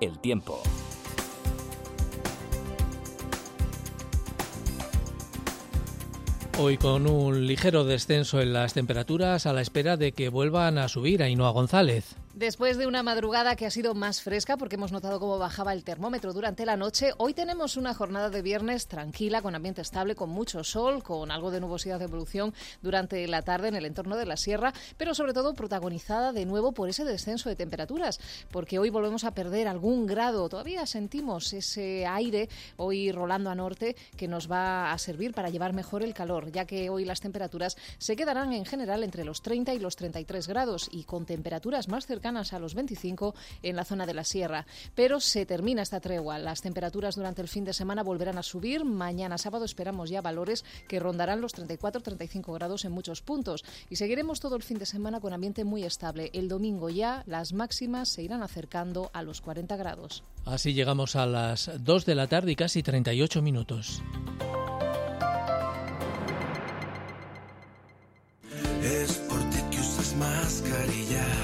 El 0.00 0.18
tiempo. 0.20 0.62
Hoy 6.56 6.78
con 6.78 7.08
un 7.08 7.48
ligero 7.48 7.82
descenso 7.84 8.40
en 8.40 8.52
las 8.52 8.74
temperaturas 8.74 9.46
a 9.46 9.52
la 9.52 9.60
espera 9.60 9.96
de 9.96 10.12
que 10.12 10.28
vuelvan 10.28 10.78
a 10.78 10.86
subir 10.86 11.20
Ainhoa 11.20 11.50
González. 11.50 12.14
Después 12.34 12.78
de 12.78 12.88
una 12.88 13.04
madrugada 13.04 13.54
que 13.54 13.64
ha 13.64 13.70
sido 13.70 13.94
más 13.94 14.20
fresca 14.20 14.56
porque 14.56 14.74
hemos 14.74 14.90
notado 14.90 15.20
cómo 15.20 15.38
bajaba 15.38 15.72
el 15.72 15.84
termómetro 15.84 16.32
durante 16.32 16.66
la 16.66 16.76
noche, 16.76 17.12
hoy 17.16 17.32
tenemos 17.32 17.76
una 17.76 17.94
jornada 17.94 18.28
de 18.28 18.42
viernes 18.42 18.88
tranquila, 18.88 19.40
con 19.40 19.54
ambiente 19.54 19.82
estable, 19.82 20.16
con 20.16 20.30
mucho 20.30 20.64
sol, 20.64 21.04
con 21.04 21.30
algo 21.30 21.52
de 21.52 21.60
nubosidad 21.60 22.00
de 22.00 22.06
evolución 22.06 22.52
durante 22.82 23.24
la 23.28 23.42
tarde 23.42 23.68
en 23.68 23.76
el 23.76 23.86
entorno 23.86 24.16
de 24.16 24.26
la 24.26 24.36
sierra, 24.36 24.72
pero 24.96 25.14
sobre 25.14 25.32
todo 25.32 25.54
protagonizada 25.54 26.32
de 26.32 26.44
nuevo 26.44 26.72
por 26.72 26.88
ese 26.88 27.04
descenso 27.04 27.48
de 27.48 27.54
temperaturas, 27.54 28.18
porque 28.50 28.80
hoy 28.80 28.90
volvemos 28.90 29.22
a 29.22 29.32
perder 29.32 29.68
algún 29.68 30.04
grado. 30.04 30.48
Todavía 30.48 30.86
sentimos 30.86 31.52
ese 31.52 32.04
aire 32.04 32.48
hoy 32.76 33.12
rolando 33.12 33.48
a 33.48 33.54
norte 33.54 33.94
que 34.16 34.26
nos 34.26 34.50
va 34.50 34.90
a 34.90 34.98
servir 34.98 35.34
para 35.34 35.50
llevar 35.50 35.72
mejor 35.72 36.02
el 36.02 36.14
calor, 36.14 36.50
ya 36.50 36.64
que 36.64 36.90
hoy 36.90 37.04
las 37.04 37.20
temperaturas 37.20 37.76
se 37.98 38.16
quedarán 38.16 38.52
en 38.52 38.64
general 38.64 39.04
entre 39.04 39.24
los 39.24 39.40
30 39.40 39.72
y 39.72 39.78
los 39.78 39.94
33 39.94 40.48
grados 40.48 40.88
y 40.90 41.04
con 41.04 41.26
temperaturas 41.26 41.86
más 41.86 42.06
cercanas 42.06 42.23
a 42.24 42.58
los 42.58 42.74
25 42.74 43.34
en 43.62 43.76
la 43.76 43.84
zona 43.84 44.06
de 44.06 44.14
la 44.14 44.24
sierra. 44.24 44.66
Pero 44.94 45.20
se 45.20 45.44
termina 45.44 45.82
esta 45.82 46.00
tregua. 46.00 46.38
Las 46.38 46.62
temperaturas 46.62 47.16
durante 47.16 47.42
el 47.42 47.48
fin 47.48 47.64
de 47.64 47.74
semana 47.74 48.02
volverán 48.02 48.38
a 48.38 48.42
subir. 48.42 48.84
Mañana 48.84 49.36
sábado 49.36 49.66
esperamos 49.66 50.08
ya 50.08 50.22
valores 50.22 50.64
que 50.88 51.00
rondarán 51.00 51.42
los 51.42 51.54
34-35 51.54 52.54
grados 52.54 52.86
en 52.86 52.92
muchos 52.92 53.20
puntos. 53.20 53.62
Y 53.90 53.96
seguiremos 53.96 54.40
todo 54.40 54.56
el 54.56 54.62
fin 54.62 54.78
de 54.78 54.86
semana 54.86 55.20
con 55.20 55.34
ambiente 55.34 55.64
muy 55.64 55.84
estable. 55.84 56.30
El 56.32 56.48
domingo 56.48 56.88
ya 56.88 57.24
las 57.26 57.52
máximas 57.52 58.08
se 58.08 58.22
irán 58.22 58.42
acercando 58.42 59.10
a 59.12 59.22
los 59.22 59.42
40 59.42 59.76
grados. 59.76 60.22
Así 60.46 60.72
llegamos 60.72 61.16
a 61.16 61.26
las 61.26 61.70
2 61.78 62.06
de 62.06 62.14
la 62.14 62.26
tarde 62.26 62.52
y 62.52 62.56
casi 62.56 62.82
38 62.82 63.42
minutos. 63.42 64.02
Es 68.82 69.14
por 69.28 69.40
ti 69.50 69.58
que 69.70 69.80
usas 69.80 70.14
mascarilla 70.16 71.43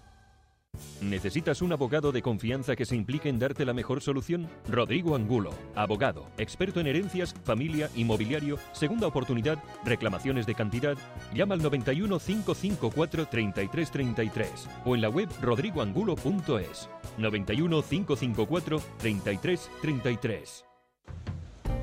¿Necesitas 1.01 1.63
un 1.63 1.73
abogado 1.73 2.11
de 2.11 2.21
confianza 2.21 2.75
que 2.75 2.85
se 2.85 2.95
implique 2.95 3.27
en 3.27 3.39
darte 3.39 3.65
la 3.65 3.73
mejor 3.73 4.01
solución? 4.01 4.47
Rodrigo 4.69 5.15
Angulo, 5.15 5.51
abogado, 5.75 6.27
experto 6.37 6.79
en 6.79 6.87
herencias, 6.87 7.33
familia, 7.43 7.89
inmobiliario, 7.95 8.57
segunda 8.71 9.07
oportunidad, 9.07 9.57
reclamaciones 9.83 10.45
de 10.45 10.55
cantidad. 10.55 10.97
Llama 11.33 11.55
al 11.55 11.63
91 11.63 12.19
554 12.19 13.25
3333 13.25 14.69
o 14.85 14.95
en 14.95 15.01
la 15.01 15.09
web 15.09 15.29
rodrigoangulo.es. 15.41 16.89
91 17.17 17.81
554 17.81 18.81
3333. 18.99 20.65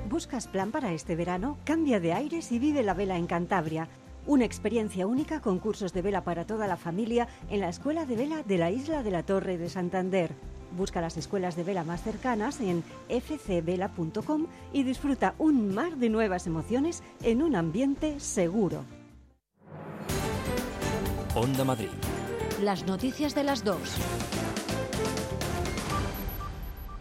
¿Buscas 0.09 0.47
plan 0.47 0.71
para 0.71 0.93
este 0.93 1.17
verano? 1.17 1.59
Cambia 1.65 2.01
de 2.01 2.13
aires 2.13 2.51
y 2.53 2.59
vive 2.59 2.83
la 2.83 2.95
vela 2.95 3.19
en 3.19 3.27
Cantabria. 3.27 3.89
Una 4.29 4.45
experiencia 4.45 5.07
única 5.07 5.41
con 5.41 5.59
cursos 5.59 5.95
de 5.95 6.03
vela 6.03 6.23
para 6.23 6.45
toda 6.45 6.67
la 6.67 6.77
familia 6.77 7.29
en 7.49 7.61
la 7.61 7.71
Escuela 7.71 8.05
de 8.05 8.15
Vela 8.15 8.43
de 8.43 8.59
la 8.59 8.71
Isla 8.71 9.03
de 9.03 9.11
la 9.11 9.23
Torre 9.23 9.57
de 9.57 9.71
Santander. 9.71 10.33
Busca 10.77 11.01
las 11.01 11.17
escuelas 11.17 11.57
de 11.57 11.65
vela 11.65 11.83
más 11.83 12.03
cercanas 12.03 12.61
en 12.61 12.85
fcvela.com 13.09 14.47
y 14.75 14.83
disfruta 14.83 15.35
un 15.39 15.75
mar 15.75 15.97
de 15.97 16.11
nuevas 16.11 16.47
emociones 16.47 17.03
en 17.23 17.43
un 17.43 17.57
ambiente 17.57 18.21
seguro. 18.21 18.85
Onda 21.35 21.65
Madrid. 21.65 21.89
Las 22.61 22.87
noticias 22.87 23.35
de 23.35 23.45
las 23.45 23.65
dos. 23.65 23.97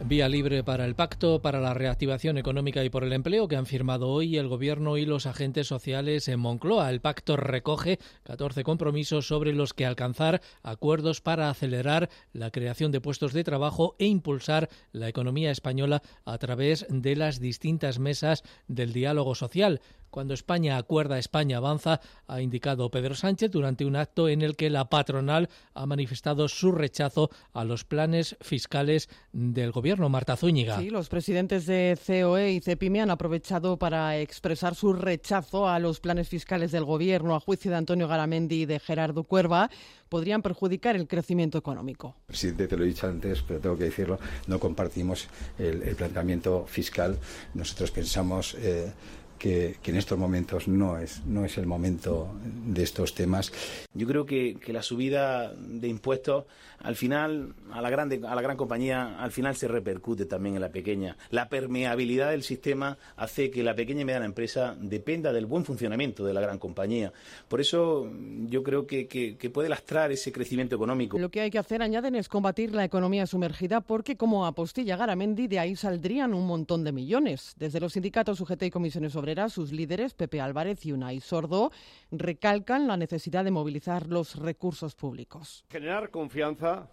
Vía 0.08 0.30
libre 0.30 0.64
para 0.64 0.86
el 0.86 0.96
pacto 0.96 1.42
para 1.42 1.60
la 1.60 1.74
reactivación 1.74 2.38
económica 2.38 2.82
y 2.82 2.90
por 2.90 3.04
el 3.04 3.12
empleo 3.12 3.50
que 3.50 3.58
han 3.58 3.66
firmado 3.66 4.08
hoy 4.08 4.38
el 4.38 4.48
Gobierno 4.48 4.96
y 4.96 5.06
los 5.06 5.26
agentes 5.26 5.68
sociales 5.68 6.30
en 6.30 6.40
Moncloa. 6.40 6.90
El 6.90 7.02
pacto 7.02 7.36
recoge 7.36 8.00
14 8.24 8.64
compromisos 8.64 9.28
sobre 9.28 9.52
los 9.52 9.74
que 9.74 9.86
alcanzar 9.86 10.42
acuerdos 10.64 11.20
para 11.20 11.50
acelerar 11.50 12.10
la 12.32 12.52
creación 12.52 12.94
de 12.94 13.02
puestos 13.02 13.34
de 13.34 13.44
trabajo 13.44 13.98
e 14.00 14.06
impulsar 14.06 14.70
la 14.94 15.10
economía 15.10 15.52
española 15.52 16.02
a 16.24 16.38
través 16.38 16.86
de 16.88 17.18
las 17.18 17.42
distintas 17.42 18.00
mesas 18.00 18.44
del 18.70 18.94
diálogo 18.94 19.36
social. 19.36 19.82
Cuando 20.10 20.34
España 20.34 20.78
acuerda, 20.78 21.20
España 21.20 21.58
avanza, 21.58 22.00
ha 22.28 22.42
indicado 22.42 22.90
Pedro 22.90 23.14
Sánchez 23.14 23.52
durante 23.52 23.86
un 23.86 23.98
acto 23.98 24.30
en 24.30 24.42
el 24.42 24.56
que 24.56 24.70
la 24.70 24.90
patronal 24.90 25.50
ha 25.74 25.86
manifestado 25.86 26.48
su 26.48 26.72
rechazo 26.72 27.30
a 27.52 27.66
los 27.66 27.84
planes 27.84 28.38
fiscales 28.42 29.10
del 29.34 29.72
gobierno. 29.72 29.97
Marta 30.10 30.38
Zúñiga. 30.38 30.78
Sí, 30.78 30.90
los 30.90 31.10
presidentes 31.10 31.66
de 31.66 31.98
COE 32.06 32.52
y 32.52 32.60
CEPIME 32.62 33.02
han 33.02 33.10
aprovechado 33.10 33.78
para 33.78 34.18
expresar 34.20 34.76
su 34.76 34.94
rechazo 34.94 35.68
a 35.68 35.80
los 35.80 36.00
planes 36.00 36.30
fiscales 36.30 36.72
del 36.72 36.86
gobierno. 36.86 37.36
A 37.36 37.40
juicio 37.40 37.72
de 37.72 37.78
Antonio 37.78 38.08
Garamendi 38.08 38.62
y 38.62 38.66
de 38.66 38.80
Gerardo 38.80 39.24
Cuerva, 39.24 39.70
podrían 40.10 40.42
perjudicar 40.42 40.96
el 40.96 41.08
crecimiento 41.08 41.58
económico. 41.58 42.16
Presidente, 42.28 42.68
te 42.68 42.78
lo 42.78 42.84
he 42.84 42.88
dicho 42.88 43.08
antes, 43.08 43.42
pero 43.42 43.60
tengo 43.60 43.78
que 43.78 43.86
decirlo, 43.86 44.20
no 44.48 44.60
compartimos 44.60 45.28
el, 45.58 45.82
el 45.82 45.96
planteamiento 45.96 46.66
fiscal. 46.68 47.18
Nosotros 47.54 47.92
pensamos. 47.92 48.56
Eh, 48.60 48.92
que, 49.38 49.78
que, 49.82 49.92
en 49.92 49.98
estos 49.98 50.18
momentos 50.18 50.68
no 50.68 50.98
es, 50.98 51.26
no 51.26 51.46
es 51.46 51.58
el 51.58 51.66
momento 51.66 52.30
de 52.66 52.84
estos 52.84 53.14
temas. 53.14 53.52
Yo 53.94 54.08
creo 54.08 54.26
que, 54.26 54.56
que 54.56 54.74
la 54.74 54.82
subida 54.82 55.54
de 55.54 55.88
impuestos 55.88 56.46
al 56.80 56.96
final 56.96 57.54
a 57.72 57.82
la, 57.82 57.90
grande, 57.90 58.22
a 58.28 58.36
la 58.36 58.42
gran 58.42 58.56
compañía 58.56 59.18
al 59.20 59.32
final 59.32 59.56
se 59.56 59.68
repercute 59.68 60.26
también 60.26 60.56
en 60.56 60.62
la 60.62 60.70
pequeña. 60.70 61.18
La 61.32 61.50
permeabilidad 61.50 62.32
del 62.32 62.44
sistema 62.44 62.98
hace 63.16 63.50
que 63.50 63.64
la 63.64 63.76
pequeña 63.76 64.02
y 64.02 64.06
mediana 64.06 64.26
empresa 64.26 64.76
dependa 64.80 65.34
del 65.34 65.46
buen 65.46 65.66
funcionamiento 65.66 66.26
de 66.26 66.34
la 66.34 66.42
gran 66.42 66.60
compañía. 66.60 67.12
Por 67.48 67.62
eso 67.62 68.12
yo 68.48 68.64
creo 68.64 68.86
que, 68.86 69.08
que, 69.08 69.38
que 69.38 69.50
puede 69.50 69.70
lastrar 69.70 70.12
ese 70.12 70.32
crecimiento 70.32 70.76
económico. 70.76 71.18
Lo 71.18 71.30
que 71.30 71.42
hay 71.42 71.50
que 71.50 71.60
hacer, 71.60 71.82
añaden, 71.82 72.16
es 72.16 72.30
combatir 72.30 72.74
la 72.74 72.86
economía 72.86 73.26
sumergida 73.26 73.82
porque, 73.82 74.16
como 74.16 74.46
apostilla 74.46 74.98
Garamendi, 74.98 75.48
de 75.48 75.60
ahí 75.60 75.76
saldrían 75.76 76.34
un 76.34 76.46
montón 76.46 76.84
de 76.84 76.92
millones. 76.92 77.56
Desde 77.58 77.80
los 77.80 77.94
sindicatos 77.94 78.40
UGT 78.40 78.64
y 78.64 78.72
comisiones 78.72 79.16
obreras, 79.16 79.27
sus 79.50 79.72
líderes, 79.72 80.14
Pepe 80.14 80.40
Álvarez 80.40 80.86
y 80.86 80.92
Unai 80.92 81.20
Sordo, 81.20 81.72
recalcan 82.12 82.88
la 82.88 82.98
necesidad 82.98 83.44
de 83.44 83.52
movilizar 83.52 84.08
los 84.08 84.36
recursos 84.38 84.96
públicos. 84.96 85.66
Generar 85.70 86.10
confianza 86.12 86.90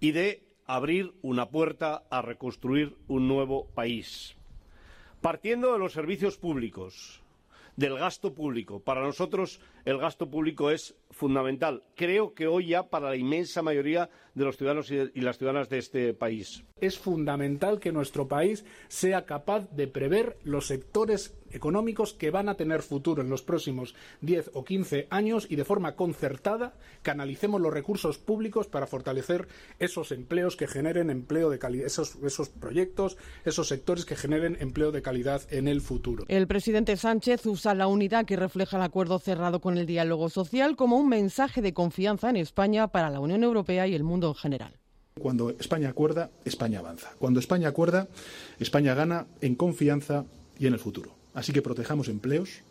y 0.00 0.12
de 0.12 0.48
abrir 0.66 1.12
una 1.22 1.50
puerta 1.50 2.04
a 2.10 2.22
reconstruir 2.22 2.96
un 3.06 3.28
nuevo 3.28 3.66
país. 3.74 4.34
Partiendo 5.20 5.72
de 5.72 5.78
los 5.78 5.92
servicios 5.92 6.38
públicos, 6.38 7.20
del 7.78 7.96
gasto 7.96 8.34
público. 8.34 8.80
Para 8.80 9.02
nosotros 9.02 9.60
el 9.84 9.98
gasto 9.98 10.28
público 10.28 10.70
es 10.70 10.96
fundamental. 11.10 11.82
Creo 11.94 12.34
que 12.34 12.46
hoy 12.46 12.68
ya 12.68 12.88
para 12.88 13.10
la 13.10 13.16
inmensa 13.16 13.62
mayoría 13.62 14.10
de 14.34 14.44
los 14.44 14.56
ciudadanos 14.56 14.90
y 14.90 15.20
las 15.20 15.36
ciudadanas 15.36 15.68
de 15.68 15.78
este 15.78 16.14
país. 16.14 16.64
Es 16.80 16.96
fundamental 16.98 17.80
que 17.80 17.92
nuestro 17.92 18.28
país 18.28 18.64
sea 18.86 19.26
capaz 19.26 19.68
de 19.70 19.88
prever 19.88 20.38
los 20.44 20.68
sectores 20.68 21.34
económicos 21.50 22.12
que 22.12 22.30
van 22.30 22.48
a 22.48 22.54
tener 22.54 22.82
futuro 22.82 23.22
en 23.22 23.30
los 23.30 23.42
próximos 23.42 23.94
10 24.20 24.50
o 24.54 24.64
15 24.64 25.08
años 25.10 25.46
y 25.48 25.56
de 25.56 25.64
forma 25.64 25.96
concertada 25.96 26.74
canalicemos 27.02 27.60
los 27.60 27.72
recursos 27.72 28.18
públicos 28.18 28.68
para 28.68 28.86
fortalecer 28.86 29.48
esos 29.78 30.12
empleos 30.12 30.56
que 30.56 30.66
generen 30.66 31.10
empleo 31.10 31.50
de 31.50 31.58
calidad, 31.58 31.86
esos, 31.86 32.16
esos 32.22 32.48
proyectos, 32.50 33.16
esos 33.44 33.68
sectores 33.68 34.04
que 34.04 34.14
generen 34.14 34.56
empleo 34.60 34.92
de 34.92 35.02
calidad 35.02 35.42
en 35.50 35.68
el 35.68 35.80
futuro. 35.80 36.24
El 36.28 36.46
presidente 36.46 36.96
Sánchez 36.96 37.46
usa 37.46 37.74
la 37.74 37.86
unidad 37.86 38.26
que 38.26 38.36
refleja 38.36 38.76
el 38.76 38.82
acuerdo 38.82 39.18
cerrado 39.18 39.60
con 39.60 39.78
el 39.78 39.86
diálogo 39.86 40.28
social 40.28 40.76
como 40.76 40.97
un 40.98 41.08
mensaje 41.08 41.62
de 41.62 41.72
confianza 41.72 42.28
en 42.28 42.36
España 42.36 42.88
para 42.88 43.08
la 43.08 43.20
Unión 43.20 43.44
Europea 43.44 43.86
y 43.86 43.94
el 43.94 44.02
mundo 44.02 44.28
en 44.28 44.34
general. 44.34 44.72
Cuando 45.20 45.50
España 45.50 45.88
acuerda, 45.88 46.30
España 46.44 46.80
avanza. 46.80 47.10
Cuando 47.18 47.40
España 47.40 47.68
acuerda, 47.68 48.08
España 48.58 48.94
gana 48.94 49.26
en 49.40 49.54
confianza 49.54 50.24
y 50.58 50.66
en 50.66 50.72
el 50.72 50.78
futuro. 50.78 51.12
Así 51.34 51.52
que 51.52 51.62
protejamos 51.62 52.08
empleos, 52.08 52.62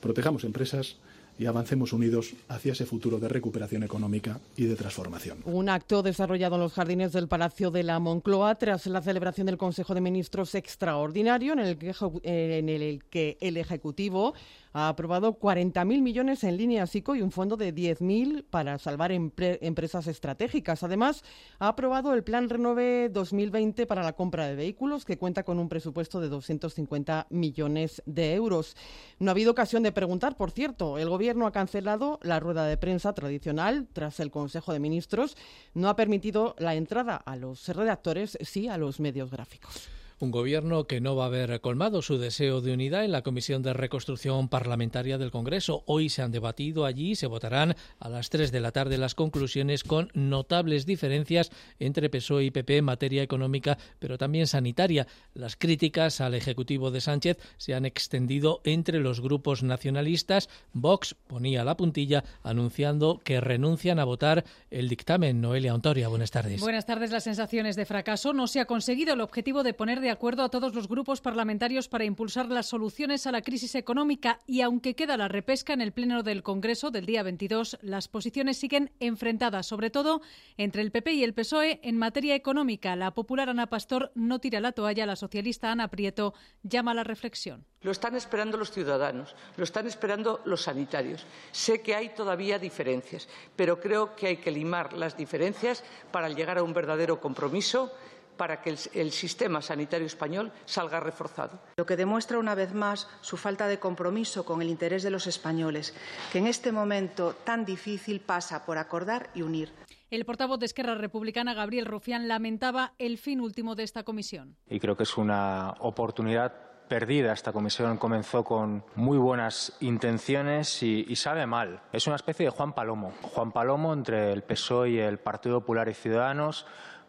protejamos 0.00 0.44
empresas 0.44 0.96
y 1.38 1.46
avancemos 1.46 1.92
unidos 1.92 2.34
hacia 2.48 2.72
ese 2.72 2.84
futuro 2.84 3.18
de 3.18 3.28
recuperación 3.28 3.84
económica 3.84 4.40
y 4.56 4.64
de 4.64 4.74
transformación. 4.74 5.38
Un 5.44 5.68
acto 5.68 6.02
desarrollado 6.02 6.56
en 6.56 6.62
los 6.62 6.72
jardines 6.72 7.12
del 7.12 7.28
Palacio 7.28 7.70
de 7.70 7.84
la 7.84 8.00
Moncloa 8.00 8.56
tras 8.56 8.86
la 8.86 9.00
celebración 9.00 9.46
del 9.46 9.56
Consejo 9.56 9.94
de 9.94 10.00
Ministros 10.00 10.54
extraordinario 10.56 11.52
en 11.52 11.60
el 11.60 11.78
que, 11.78 11.94
en 12.24 12.68
el 12.68 13.04
que 13.04 13.38
el 13.40 13.56
Ejecutivo 13.56 14.34
ha 14.78 14.88
aprobado 14.90 15.40
40.000 15.40 16.02
millones 16.02 16.44
en 16.44 16.56
línea 16.56 16.86
SICO 16.86 17.16
y 17.16 17.22
un 17.22 17.32
fondo 17.32 17.56
de 17.56 17.74
10.000 17.74 18.44
para 18.48 18.78
salvar 18.78 19.10
empresas 19.10 20.06
estratégicas. 20.06 20.84
Además, 20.84 21.24
ha 21.58 21.68
aprobado 21.68 22.14
el 22.14 22.22
Plan 22.22 22.48
Renove 22.48 23.08
2020 23.08 23.86
para 23.86 24.04
la 24.04 24.12
compra 24.12 24.46
de 24.46 24.54
vehículos, 24.54 25.04
que 25.04 25.18
cuenta 25.18 25.42
con 25.42 25.58
un 25.58 25.68
presupuesto 25.68 26.20
de 26.20 26.28
250 26.28 27.26
millones 27.30 28.02
de 28.06 28.34
euros. 28.34 28.76
No 29.18 29.30
ha 29.30 29.32
habido 29.32 29.50
ocasión 29.50 29.82
de 29.82 29.90
preguntar, 29.90 30.36
por 30.36 30.52
cierto. 30.52 30.96
El 30.96 31.08
Gobierno 31.08 31.48
ha 31.48 31.52
cancelado 31.52 32.20
la 32.22 32.38
rueda 32.38 32.64
de 32.64 32.76
prensa 32.76 33.12
tradicional 33.14 33.88
tras 33.92 34.20
el 34.20 34.30
Consejo 34.30 34.72
de 34.72 34.78
Ministros. 34.78 35.36
No 35.74 35.88
ha 35.88 35.96
permitido 35.96 36.54
la 36.58 36.76
entrada 36.76 37.16
a 37.16 37.34
los 37.34 37.66
redactores, 37.68 38.38
sí 38.42 38.68
a 38.68 38.78
los 38.78 39.00
medios 39.00 39.32
gráficos. 39.32 39.97
Un 40.20 40.32
gobierno 40.32 40.88
que 40.88 41.00
no 41.00 41.14
va 41.14 41.24
a 41.24 41.26
haber 41.28 41.60
colmado 41.60 42.02
su 42.02 42.18
deseo 42.18 42.60
de 42.60 42.72
unidad 42.72 43.04
en 43.04 43.12
la 43.12 43.22
Comisión 43.22 43.62
de 43.62 43.72
Reconstrucción 43.72 44.48
Parlamentaria 44.48 45.16
del 45.16 45.30
Congreso. 45.30 45.84
Hoy 45.86 46.08
se 46.08 46.22
han 46.22 46.32
debatido 46.32 46.84
allí 46.84 47.12
y 47.12 47.14
se 47.14 47.28
votarán 47.28 47.76
a 48.00 48.08
las 48.08 48.28
3 48.28 48.50
de 48.50 48.58
la 48.58 48.72
tarde 48.72 48.98
las 48.98 49.14
conclusiones 49.14 49.84
con 49.84 50.10
notables 50.14 50.86
diferencias 50.86 51.52
entre 51.78 52.10
PSOE 52.10 52.46
y 52.46 52.50
PP 52.50 52.78
en 52.78 52.86
materia 52.86 53.22
económica, 53.22 53.78
pero 54.00 54.18
también 54.18 54.48
sanitaria. 54.48 55.06
Las 55.34 55.54
críticas 55.54 56.20
al 56.20 56.34
Ejecutivo 56.34 56.90
de 56.90 57.00
Sánchez 57.00 57.38
se 57.56 57.74
han 57.74 57.86
extendido 57.86 58.60
entre 58.64 58.98
los 58.98 59.20
grupos 59.20 59.62
nacionalistas. 59.62 60.48
Vox 60.72 61.14
ponía 61.28 61.62
la 61.62 61.76
puntilla 61.76 62.24
anunciando 62.42 63.20
que 63.22 63.40
renuncian 63.40 64.00
a 64.00 64.04
votar 64.04 64.44
el 64.72 64.88
dictamen. 64.88 65.40
Noelia 65.40 65.76
Ontoria, 65.76 66.08
buenas 66.08 66.32
tardes. 66.32 66.60
Buenas 66.60 66.86
tardes. 66.86 67.12
Las 67.12 67.22
sensaciones 67.22 67.76
de 67.76 67.86
fracaso 67.86 68.32
no 68.32 68.48
se 68.48 68.58
ha 68.58 68.64
conseguido 68.64 69.14
el 69.14 69.20
objetivo 69.20 69.62
de 69.62 69.74
poner 69.74 70.00
de 70.00 70.07
acuerdo 70.10 70.42
a 70.42 70.48
todos 70.48 70.74
los 70.74 70.88
grupos 70.88 71.20
parlamentarios 71.20 71.88
para 71.88 72.04
impulsar 72.04 72.46
las 72.46 72.66
soluciones 72.66 73.26
a 73.26 73.32
la 73.32 73.42
crisis 73.42 73.74
económica 73.74 74.40
y 74.46 74.60
aunque 74.60 74.94
queda 74.94 75.16
la 75.16 75.28
repesca 75.28 75.72
en 75.72 75.80
el 75.80 75.92
Pleno 75.92 76.22
del 76.22 76.42
Congreso 76.42 76.90
del 76.90 77.06
día 77.06 77.22
22, 77.22 77.78
las 77.82 78.08
posiciones 78.08 78.58
siguen 78.58 78.90
enfrentadas, 79.00 79.66
sobre 79.66 79.90
todo 79.90 80.20
entre 80.56 80.82
el 80.82 80.90
PP 80.90 81.12
y 81.12 81.24
el 81.24 81.34
PSOE 81.34 81.80
en 81.82 81.98
materia 81.98 82.34
económica. 82.34 82.96
La 82.96 83.14
popular 83.14 83.48
Ana 83.48 83.66
Pastor 83.66 84.12
no 84.14 84.38
tira 84.38 84.60
la 84.60 84.72
toalla, 84.72 85.06
la 85.06 85.16
socialista 85.16 85.70
Ana 85.72 85.88
Prieto 85.88 86.34
llama 86.62 86.92
a 86.92 86.94
la 86.94 87.04
reflexión. 87.04 87.64
Lo 87.82 87.92
están 87.92 88.16
esperando 88.16 88.56
los 88.56 88.72
ciudadanos, 88.72 89.36
lo 89.56 89.64
están 89.64 89.86
esperando 89.86 90.40
los 90.44 90.62
sanitarios. 90.62 91.24
Sé 91.52 91.80
que 91.80 91.94
hay 91.94 92.08
todavía 92.08 92.58
diferencias, 92.58 93.28
pero 93.54 93.80
creo 93.80 94.16
que 94.16 94.26
hay 94.26 94.36
que 94.38 94.50
limar 94.50 94.92
las 94.94 95.16
diferencias 95.16 95.84
para 96.10 96.28
llegar 96.28 96.58
a 96.58 96.62
un 96.62 96.72
verdadero 96.72 97.20
compromiso 97.20 97.92
para 98.38 98.62
que 98.62 98.70
el, 98.70 98.78
el, 98.94 99.12
sistema 99.12 99.60
sanitario 99.60 100.06
español 100.06 100.50
salga 100.64 101.00
reforzado. 101.00 101.60
Lo 101.76 101.84
que 101.84 101.96
demuestra 101.96 102.38
una 102.38 102.54
vez 102.54 102.72
más 102.72 103.06
su 103.20 103.36
falta 103.36 103.68
de 103.68 103.78
compromiso 103.78 104.46
con 104.46 104.62
el 104.62 104.70
interés 104.70 105.02
de 105.02 105.10
los 105.10 105.26
españoles, 105.26 105.94
que 106.32 106.38
en 106.38 106.46
este 106.46 106.72
momento 106.72 107.34
tan 107.44 107.66
difícil 107.66 108.20
pasa 108.20 108.64
por 108.64 108.78
acordar 108.78 109.28
y 109.34 109.42
unir. 109.42 109.74
El 110.10 110.24
portavoz 110.24 110.58
de 110.58 110.64
Esquerra 110.64 110.94
Republicana, 110.94 111.52
Gabriel 111.52 111.84
Rufián, 111.84 112.28
lamentaba 112.28 112.94
el 112.96 113.18
fin 113.18 113.42
último 113.42 113.74
de 113.74 113.82
esta 113.82 114.04
comisión. 114.04 114.56
Y 114.70 114.80
creo 114.80 114.96
que 114.96 115.02
es 115.02 115.18
una 115.18 115.74
oportunidad 115.80 116.68
perdida. 116.88 117.34
Esta 117.34 117.52
comisión 117.52 117.98
comenzó 117.98 118.42
con 118.42 118.84
muy 118.94 119.18
buenas 119.18 119.76
intenciones 119.80 120.82
y, 120.82 121.04
y, 121.06 121.16
sabe 121.16 121.46
mal. 121.46 121.82
Es 121.92 122.06
una 122.06 122.16
especie 122.16 122.46
de 122.46 122.50
Juan 122.50 122.72
Palomo. 122.72 123.12
Juan 123.20 123.52
Palomo 123.52 123.92
entre 123.92 124.32
el 124.32 124.42
PSOE 124.42 124.90
y 124.90 124.98
el 124.98 125.18
Partido 125.18 125.60
Popular 125.60 125.90
y 125.90 125.94
Ciudadanos 125.94 126.66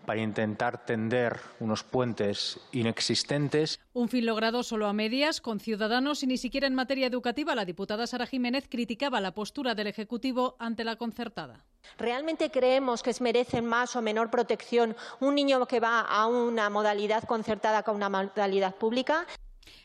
para 0.10 0.22
intentar 0.22 0.88
tender 0.88 1.40
unos 1.60 1.84
puentes 1.84 2.60
inexistentes. 2.72 3.80
Un 3.94 4.10
fin 4.10 4.26
logrado 4.26 4.64
solo 4.64 4.88
a 4.88 4.94
medias, 4.94 5.40
con 5.40 5.60
ciudadanos 5.60 6.24
y 6.24 6.26
ni 6.26 6.40
siquiera 6.40 6.66
en 6.66 6.74
materia 6.74 7.06
educativa. 7.06 7.54
La 7.54 7.64
diputada 7.64 8.08
Sara 8.08 8.26
Jiménez 8.26 8.68
criticaba 8.68 9.22
la 9.22 9.36
postura 9.36 9.76
del 9.76 9.86
Ejecutivo 9.86 10.56
ante 10.58 10.84
la 10.84 10.96
concertada. 10.96 11.64
¿Realmente 12.00 12.50
creemos 12.50 13.04
que 13.04 13.14
merecen 13.20 13.68
más 13.68 13.96
o 13.96 14.02
menor 14.02 14.32
protección 14.32 14.96
un 15.20 15.36
niño 15.36 15.64
que 15.68 15.80
va 15.80 16.00
a 16.00 16.26
una 16.26 16.72
modalidad 16.72 17.26
concertada 17.26 17.84
que 17.84 17.92
a 17.92 17.94
una 17.94 18.10
modalidad 18.10 18.74
pública? 18.78 19.28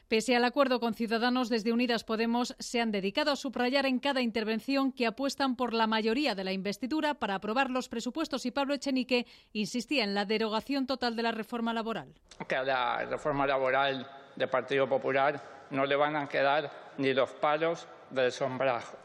Pese 0.08 0.36
al 0.36 0.44
acuerdo 0.44 0.80
con 0.80 0.92
Ciudadanos, 0.92 1.48
desde 1.48 1.72
Unidas 1.72 2.04
Podemos 2.04 2.54
se 2.58 2.80
han 2.80 2.92
dedicado 2.92 3.32
a 3.32 3.36
subrayar 3.36 3.86
en 3.86 3.98
cada 3.98 4.20
intervención 4.20 4.92
que 4.92 5.06
apuestan 5.06 5.56
por 5.56 5.72
la 5.72 5.86
mayoría 5.86 6.34
de 6.34 6.44
la 6.44 6.52
investidura 6.52 7.14
para 7.14 7.36
aprobar 7.36 7.70
los 7.70 7.88
presupuestos 7.88 8.44
y 8.44 8.50
Pablo 8.50 8.74
Echenique 8.74 9.26
insistía 9.54 10.04
en 10.04 10.14
la 10.14 10.26
derogación 10.26 10.86
total 10.86 11.16
de 11.16 11.22
la 11.22 11.32
reforma 11.32 11.72
laboral. 11.72 12.12
Que 12.46 12.56
a 12.56 12.62
la 12.64 13.06
reforma 13.06 13.46
laboral 13.46 14.06
del 14.36 14.48
Partido 14.50 14.86
Popular 14.86 15.66
no 15.70 15.86
le 15.86 15.96
van 15.96 16.16
a 16.16 16.28
quedar 16.28 16.70
ni 16.98 17.14
los 17.14 17.30
palos 17.30 17.88
del 18.10 18.30
sombrajo. 18.30 18.98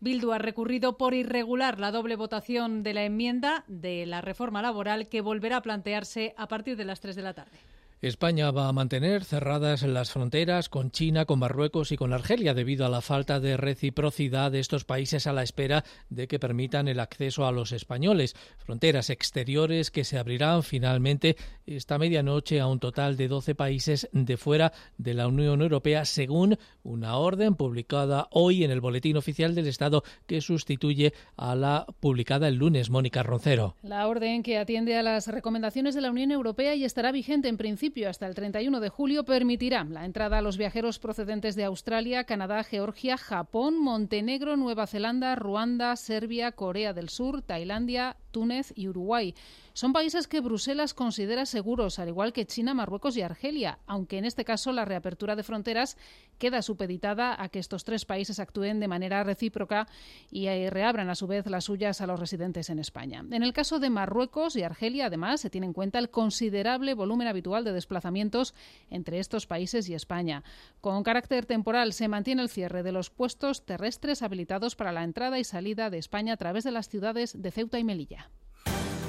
Bildu 0.00 0.32
ha 0.32 0.38
recurrido 0.38 0.96
por 0.96 1.12
irregular 1.12 1.78
la 1.78 1.90
doble 1.90 2.16
votación 2.16 2.82
de 2.82 2.94
la 2.94 3.02
enmienda 3.02 3.64
de 3.66 4.06
la 4.06 4.22
reforma 4.22 4.62
laboral 4.62 5.08
que 5.08 5.20
volverá 5.20 5.58
a 5.58 5.62
plantearse 5.62 6.34
a 6.38 6.48
partir 6.48 6.76
de 6.76 6.84
las 6.84 7.00
3 7.00 7.16
de 7.16 7.22
la 7.22 7.34
tarde. 7.34 7.58
España 8.00 8.52
va 8.52 8.68
a 8.68 8.72
mantener 8.72 9.24
cerradas 9.24 9.82
las 9.82 10.12
fronteras 10.12 10.68
con 10.68 10.92
China, 10.92 11.24
con 11.24 11.40
Marruecos 11.40 11.90
y 11.90 11.96
con 11.96 12.12
Argelia 12.12 12.54
debido 12.54 12.86
a 12.86 12.88
la 12.88 13.00
falta 13.00 13.40
de 13.40 13.56
reciprocidad 13.56 14.52
de 14.52 14.60
estos 14.60 14.84
países 14.84 15.26
a 15.26 15.32
la 15.32 15.42
espera 15.42 15.82
de 16.08 16.28
que 16.28 16.38
permitan 16.38 16.86
el 16.86 17.00
acceso 17.00 17.44
a 17.44 17.50
los 17.50 17.72
españoles. 17.72 18.36
Fronteras 18.58 19.10
exteriores 19.10 19.90
que 19.90 20.04
se 20.04 20.16
abrirán 20.16 20.62
finalmente 20.62 21.36
esta 21.66 21.98
medianoche 21.98 22.60
a 22.60 22.68
un 22.68 22.78
total 22.78 23.16
de 23.16 23.26
12 23.26 23.56
países 23.56 24.08
de 24.12 24.36
fuera 24.36 24.72
de 24.96 25.14
la 25.14 25.26
Unión 25.26 25.60
Europea 25.60 26.04
según 26.04 26.56
una 26.84 27.16
orden 27.16 27.56
publicada 27.56 28.28
hoy 28.30 28.62
en 28.62 28.70
el 28.70 28.80
Boletín 28.80 29.16
Oficial 29.16 29.56
del 29.56 29.66
Estado 29.66 30.04
que 30.28 30.40
sustituye 30.40 31.14
a 31.36 31.56
la 31.56 31.84
publicada 31.98 32.46
el 32.46 32.54
lunes. 32.54 32.90
Mónica 32.90 33.24
Roncero. 33.24 33.74
La 33.82 34.06
orden 34.06 34.44
que 34.44 34.56
atiende 34.56 34.96
a 34.96 35.02
las 35.02 35.26
recomendaciones 35.26 35.96
de 35.96 36.00
la 36.00 36.10
Unión 36.12 36.30
Europea 36.30 36.76
y 36.76 36.84
estará 36.84 37.10
vigente 37.10 37.48
en 37.48 37.56
principio 37.56 37.87
hasta 38.08 38.26
el 38.26 38.34
31 38.34 38.80
de 38.80 38.88
julio 38.90 39.24
permitirá 39.24 39.82
la 39.84 40.04
entrada 40.04 40.38
a 40.38 40.42
los 40.42 40.58
viajeros 40.58 40.98
procedentes 40.98 41.56
de 41.56 41.64
Australia, 41.64 42.24
Canadá, 42.24 42.62
Georgia, 42.62 43.16
Japón, 43.16 43.80
Montenegro, 43.82 44.56
Nueva 44.56 44.86
Zelanda, 44.86 45.34
Ruanda, 45.36 45.96
Serbia, 45.96 46.52
Corea 46.52 46.92
del 46.92 47.08
Sur, 47.08 47.42
Tailandia, 47.42 48.16
Túnez 48.30 48.72
y 48.74 48.88
Uruguay. 48.88 49.34
Son 49.72 49.92
países 49.92 50.26
que 50.26 50.40
Bruselas 50.40 50.92
considera 50.92 51.46
seguros, 51.46 51.98
al 51.98 52.08
igual 52.08 52.32
que 52.32 52.46
China, 52.46 52.74
Marruecos 52.74 53.16
y 53.16 53.22
Argelia, 53.22 53.78
aunque 53.86 54.18
en 54.18 54.24
este 54.24 54.44
caso 54.44 54.72
la 54.72 54.84
reapertura 54.84 55.36
de 55.36 55.42
fronteras 55.42 55.96
queda 56.38 56.62
supeditada 56.62 57.40
a 57.40 57.48
que 57.48 57.58
estos 57.58 57.84
tres 57.84 58.04
países 58.04 58.40
actúen 58.40 58.80
de 58.80 58.88
manera 58.88 59.22
recíproca 59.24 59.86
y 60.30 60.46
eh, 60.46 60.70
reabran 60.70 61.10
a 61.10 61.14
su 61.14 61.26
vez 61.26 61.46
las 61.46 61.64
suyas 61.64 62.00
a 62.00 62.06
los 62.06 62.18
residentes 62.18 62.70
en 62.70 62.78
España. 62.78 63.24
En 63.30 63.42
el 63.42 63.52
caso 63.52 63.78
de 63.78 63.90
Marruecos 63.90 64.56
y 64.56 64.62
Argelia, 64.62 65.06
además, 65.06 65.40
se 65.40 65.50
tiene 65.50 65.66
en 65.66 65.72
cuenta 65.72 65.98
el 65.98 66.10
considerable 66.10 66.94
volumen 66.94 67.28
habitual 67.28 67.64
de 67.64 67.72
desplazamientos 67.72 68.54
entre 68.90 69.18
estos 69.18 69.46
países 69.46 69.88
y 69.88 69.94
España. 69.94 70.42
Con 70.80 71.02
carácter 71.02 71.46
temporal 71.46 71.92
se 71.92 72.08
mantiene 72.08 72.42
el 72.42 72.48
cierre 72.48 72.82
de 72.82 72.92
los 72.92 73.10
puestos 73.10 73.64
terrestres 73.64 74.22
habilitados 74.22 74.76
para 74.76 74.92
la 74.92 75.04
entrada 75.04 75.38
y 75.38 75.44
salida 75.44 75.90
de 75.90 75.98
España 75.98 76.34
a 76.34 76.36
través 76.36 76.64
de 76.64 76.72
las 76.72 76.88
ciudades 76.88 77.40
de 77.40 77.50
Ceuta 77.50 77.78
y 77.78 77.84
Melilla. 77.84 78.27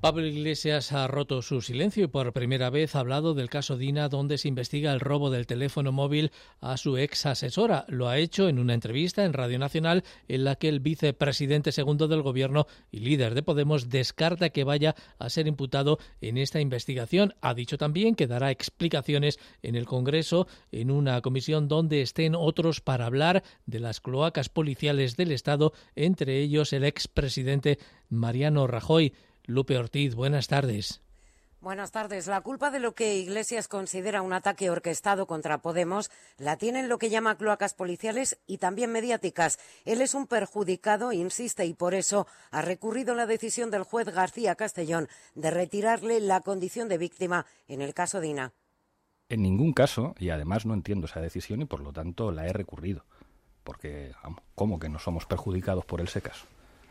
Pablo 0.00 0.24
Iglesias 0.24 0.92
ha 0.92 1.06
roto 1.08 1.42
su 1.42 1.60
silencio 1.60 2.04
y 2.04 2.06
por 2.06 2.32
primera 2.32 2.70
vez 2.70 2.96
ha 2.96 3.00
hablado 3.00 3.34
del 3.34 3.50
caso 3.50 3.76
Dina, 3.76 4.08
donde 4.08 4.38
se 4.38 4.48
investiga 4.48 4.94
el 4.94 5.00
robo 5.00 5.28
del 5.28 5.46
teléfono 5.46 5.92
móvil 5.92 6.32
a 6.62 6.78
su 6.78 6.96
ex 6.96 7.26
asesora. 7.26 7.84
Lo 7.86 8.08
ha 8.08 8.16
hecho 8.16 8.48
en 8.48 8.58
una 8.58 8.72
entrevista 8.72 9.26
en 9.26 9.34
Radio 9.34 9.58
Nacional 9.58 10.02
en 10.26 10.44
la 10.44 10.56
que 10.56 10.70
el 10.70 10.80
vicepresidente 10.80 11.70
segundo 11.70 12.08
del 12.08 12.22
gobierno 12.22 12.66
y 12.90 13.00
líder 13.00 13.34
de 13.34 13.42
Podemos 13.42 13.90
descarta 13.90 14.48
que 14.48 14.64
vaya 14.64 14.94
a 15.18 15.28
ser 15.28 15.46
imputado 15.46 15.98
en 16.22 16.38
esta 16.38 16.62
investigación. 16.62 17.34
Ha 17.42 17.52
dicho 17.52 17.76
también 17.76 18.14
que 18.14 18.26
dará 18.26 18.50
explicaciones 18.50 19.38
en 19.62 19.74
el 19.74 19.84
Congreso 19.84 20.48
en 20.72 20.90
una 20.90 21.20
comisión 21.20 21.68
donde 21.68 22.00
estén 22.00 22.34
otros 22.34 22.80
para 22.80 23.04
hablar 23.04 23.42
de 23.66 23.80
las 23.80 24.00
cloacas 24.00 24.48
policiales 24.48 25.18
del 25.18 25.30
Estado, 25.30 25.74
entre 25.94 26.38
ellos 26.38 26.72
el 26.72 26.84
expresidente 26.84 27.78
Mariano 28.08 28.66
Rajoy. 28.66 29.12
Lupe 29.50 29.76
Ortiz, 29.76 30.14
buenas 30.14 30.46
tardes. 30.46 31.02
Buenas 31.60 31.90
tardes. 31.90 32.28
La 32.28 32.40
culpa 32.40 32.70
de 32.70 32.78
lo 32.78 32.94
que 32.94 33.16
Iglesias 33.16 33.66
considera 33.66 34.22
un 34.22 34.32
ataque 34.32 34.70
orquestado 34.70 35.26
contra 35.26 35.58
Podemos 35.58 36.08
la 36.38 36.56
tienen 36.56 36.88
lo 36.88 36.98
que 36.98 37.10
llama 37.10 37.36
cloacas 37.36 37.74
policiales 37.74 38.38
y 38.46 38.58
también 38.58 38.92
mediáticas. 38.92 39.58
Él 39.84 40.02
es 40.02 40.14
un 40.14 40.28
perjudicado, 40.28 41.12
insiste, 41.12 41.66
y 41.66 41.74
por 41.74 41.94
eso 41.94 42.28
ha 42.52 42.62
recurrido 42.62 43.16
la 43.16 43.26
decisión 43.26 43.72
del 43.72 43.82
juez 43.82 44.06
García 44.06 44.54
Castellón 44.54 45.08
de 45.34 45.50
retirarle 45.50 46.20
la 46.20 46.42
condición 46.42 46.88
de 46.88 46.98
víctima 46.98 47.44
en 47.66 47.82
el 47.82 47.92
caso 47.92 48.20
Dina. 48.20 48.52
En 49.28 49.42
ningún 49.42 49.72
caso, 49.72 50.14
y 50.18 50.30
además 50.30 50.64
no 50.64 50.74
entiendo 50.74 51.06
esa 51.06 51.20
decisión 51.20 51.60
y 51.60 51.64
por 51.64 51.80
lo 51.80 51.92
tanto 51.92 52.30
la 52.30 52.46
he 52.46 52.52
recurrido. 52.52 53.04
Porque, 53.64 54.14
¿cómo 54.54 54.78
que 54.78 54.88
no 54.88 55.00
somos 55.00 55.26
perjudicados 55.26 55.84
por 55.84 56.00
ese 56.00 56.22
caso? 56.22 56.46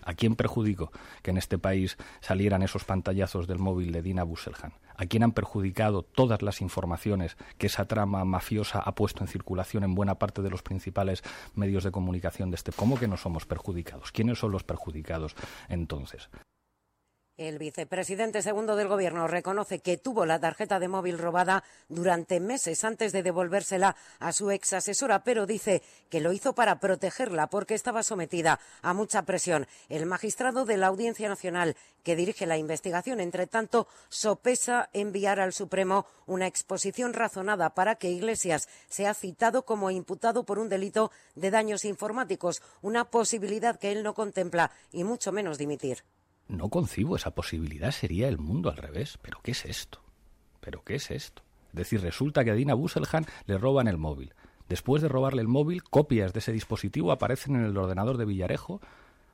¿A 0.10 0.16
quién 0.16 0.36
perjudicó 0.36 0.92
que 1.22 1.30
en 1.30 1.38
este 1.38 1.60
país 1.60 1.96
salieran 2.20 2.64
esos 2.64 2.84
pantallazos 2.84 3.46
del 3.46 3.60
móvil 3.60 3.92
de 3.92 4.02
Dina 4.02 4.24
Busselhan? 4.24 4.74
¿A 4.98 5.06
quién 5.06 5.22
han 5.22 5.34
perjudicado 5.34 6.02
todas 6.02 6.42
las 6.42 6.62
informaciones 6.62 7.38
que 7.60 7.68
esa 7.68 7.86
trama 7.86 8.26
mafiosa 8.26 8.80
ha 8.80 8.96
puesto 8.96 9.24
en 9.24 9.28
circulación 9.28 9.84
en 9.84 9.94
buena 9.94 10.16
parte 10.16 10.42
de 10.42 10.50
los 10.50 10.64
principales 10.64 11.22
medios 11.54 11.84
de 11.84 11.92
comunicación 11.92 12.50
de 12.50 12.56
este? 12.56 12.72
¿Cómo 12.72 12.98
que 12.98 13.08
no 13.08 13.18
somos 13.18 13.46
perjudicados? 13.46 14.12
¿Quiénes 14.12 14.40
son 14.40 14.52
los 14.52 14.64
perjudicados 14.64 15.36
entonces? 15.68 16.28
El 17.40 17.58
vicepresidente 17.58 18.42
segundo 18.42 18.76
del 18.76 18.90
Gobierno 18.90 19.26
reconoce 19.26 19.80
que 19.80 19.96
tuvo 19.96 20.26
la 20.26 20.42
tarjeta 20.42 20.78
de 20.78 20.90
móvil 20.90 21.18
robada 21.18 21.64
durante 21.88 22.42
meses 22.42 22.84
antes 22.84 23.14
de 23.14 23.24
devolvérsela 23.24 23.96
a 24.20 24.34
su 24.34 24.52
ex 24.52 24.74
asesora, 24.74 25.24
pero 25.24 25.46
dice 25.46 25.82
que 26.10 26.20
lo 26.20 26.34
hizo 26.34 26.54
para 26.54 26.82
protegerla 26.82 27.48
porque 27.48 27.76
estaba 27.76 28.04
sometida 28.04 28.60
a 28.82 28.94
mucha 28.94 29.22
presión. 29.22 29.68
El 29.88 30.06
magistrado 30.06 30.66
de 30.66 30.76
la 30.76 30.88
Audiencia 30.88 31.30
Nacional 31.30 31.78
que 32.04 32.18
dirige 32.18 32.46
la 32.46 32.58
investigación, 32.58 33.22
entre 33.22 33.48
tanto, 33.48 33.88
sopesa 34.10 34.90
enviar 34.92 35.40
al 35.40 35.54
Supremo 35.54 36.08
una 36.26 36.46
exposición 36.46 37.14
razonada 37.14 37.74
para 37.74 37.96
que 37.96 38.10
Iglesias 38.10 38.68
sea 38.90 39.14
citado 39.14 39.64
como 39.64 39.92
imputado 39.92 40.44
por 40.44 40.60
un 40.60 40.68
delito 40.68 41.10
de 41.36 41.52
daños 41.52 41.86
informáticos, 41.86 42.62
una 42.82 43.06
posibilidad 43.06 43.80
que 43.80 43.94
él 43.94 44.04
no 44.04 44.14
contempla 44.14 44.72
y 44.92 45.06
mucho 45.06 45.32
menos 45.32 45.58
dimitir. 45.58 46.04
No 46.50 46.70
concibo 46.70 47.16
esa 47.16 47.36
posibilidad, 47.36 47.92
sería 47.92 48.28
el 48.28 48.40
mundo 48.40 48.72
al 48.72 48.78
revés. 48.78 49.20
¿Pero 49.22 49.40
qué 49.44 49.52
es 49.52 49.66
esto? 49.66 50.02
¿Pero 50.60 50.84
qué 50.84 50.96
es 50.96 51.12
esto? 51.12 51.44
Es 51.70 51.76
decir, 51.76 52.02
resulta 52.02 52.44
que 52.44 52.50
a 52.50 52.56
Dina 52.56 52.74
Busselhan 52.74 53.28
le 53.46 53.60
roban 53.60 53.88
el 53.88 54.00
móvil. 54.00 54.34
Después 54.68 55.04
de 55.04 55.10
robarle 55.10 55.44
el 55.44 55.48
móvil, 55.48 55.84
copias 55.84 56.34
de 56.34 56.40
ese 56.40 56.52
dispositivo 56.52 57.12
aparecen 57.12 57.56
en 57.56 57.66
el 57.66 57.78
ordenador 57.78 58.18
de 58.18 58.26
Villarejo. 58.26 58.82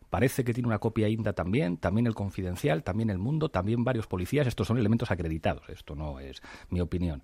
Parece 0.10 0.44
que 0.44 0.54
tiene 0.54 0.68
una 0.68 0.80
copia 0.80 1.08
INDA 1.08 1.32
también, 1.32 1.78
también 1.78 2.06
el 2.06 2.16
Confidencial, 2.16 2.84
también 2.84 3.10
el 3.10 3.18
Mundo, 3.18 3.48
también 3.48 3.86
varios 3.86 4.08
policías. 4.08 4.46
Estos 4.46 4.68
son 4.68 4.78
elementos 4.78 5.10
acreditados, 5.10 5.70
esto 5.70 5.96
no 5.96 6.20
es 6.20 6.42
mi 6.70 6.82
opinión. 6.82 7.24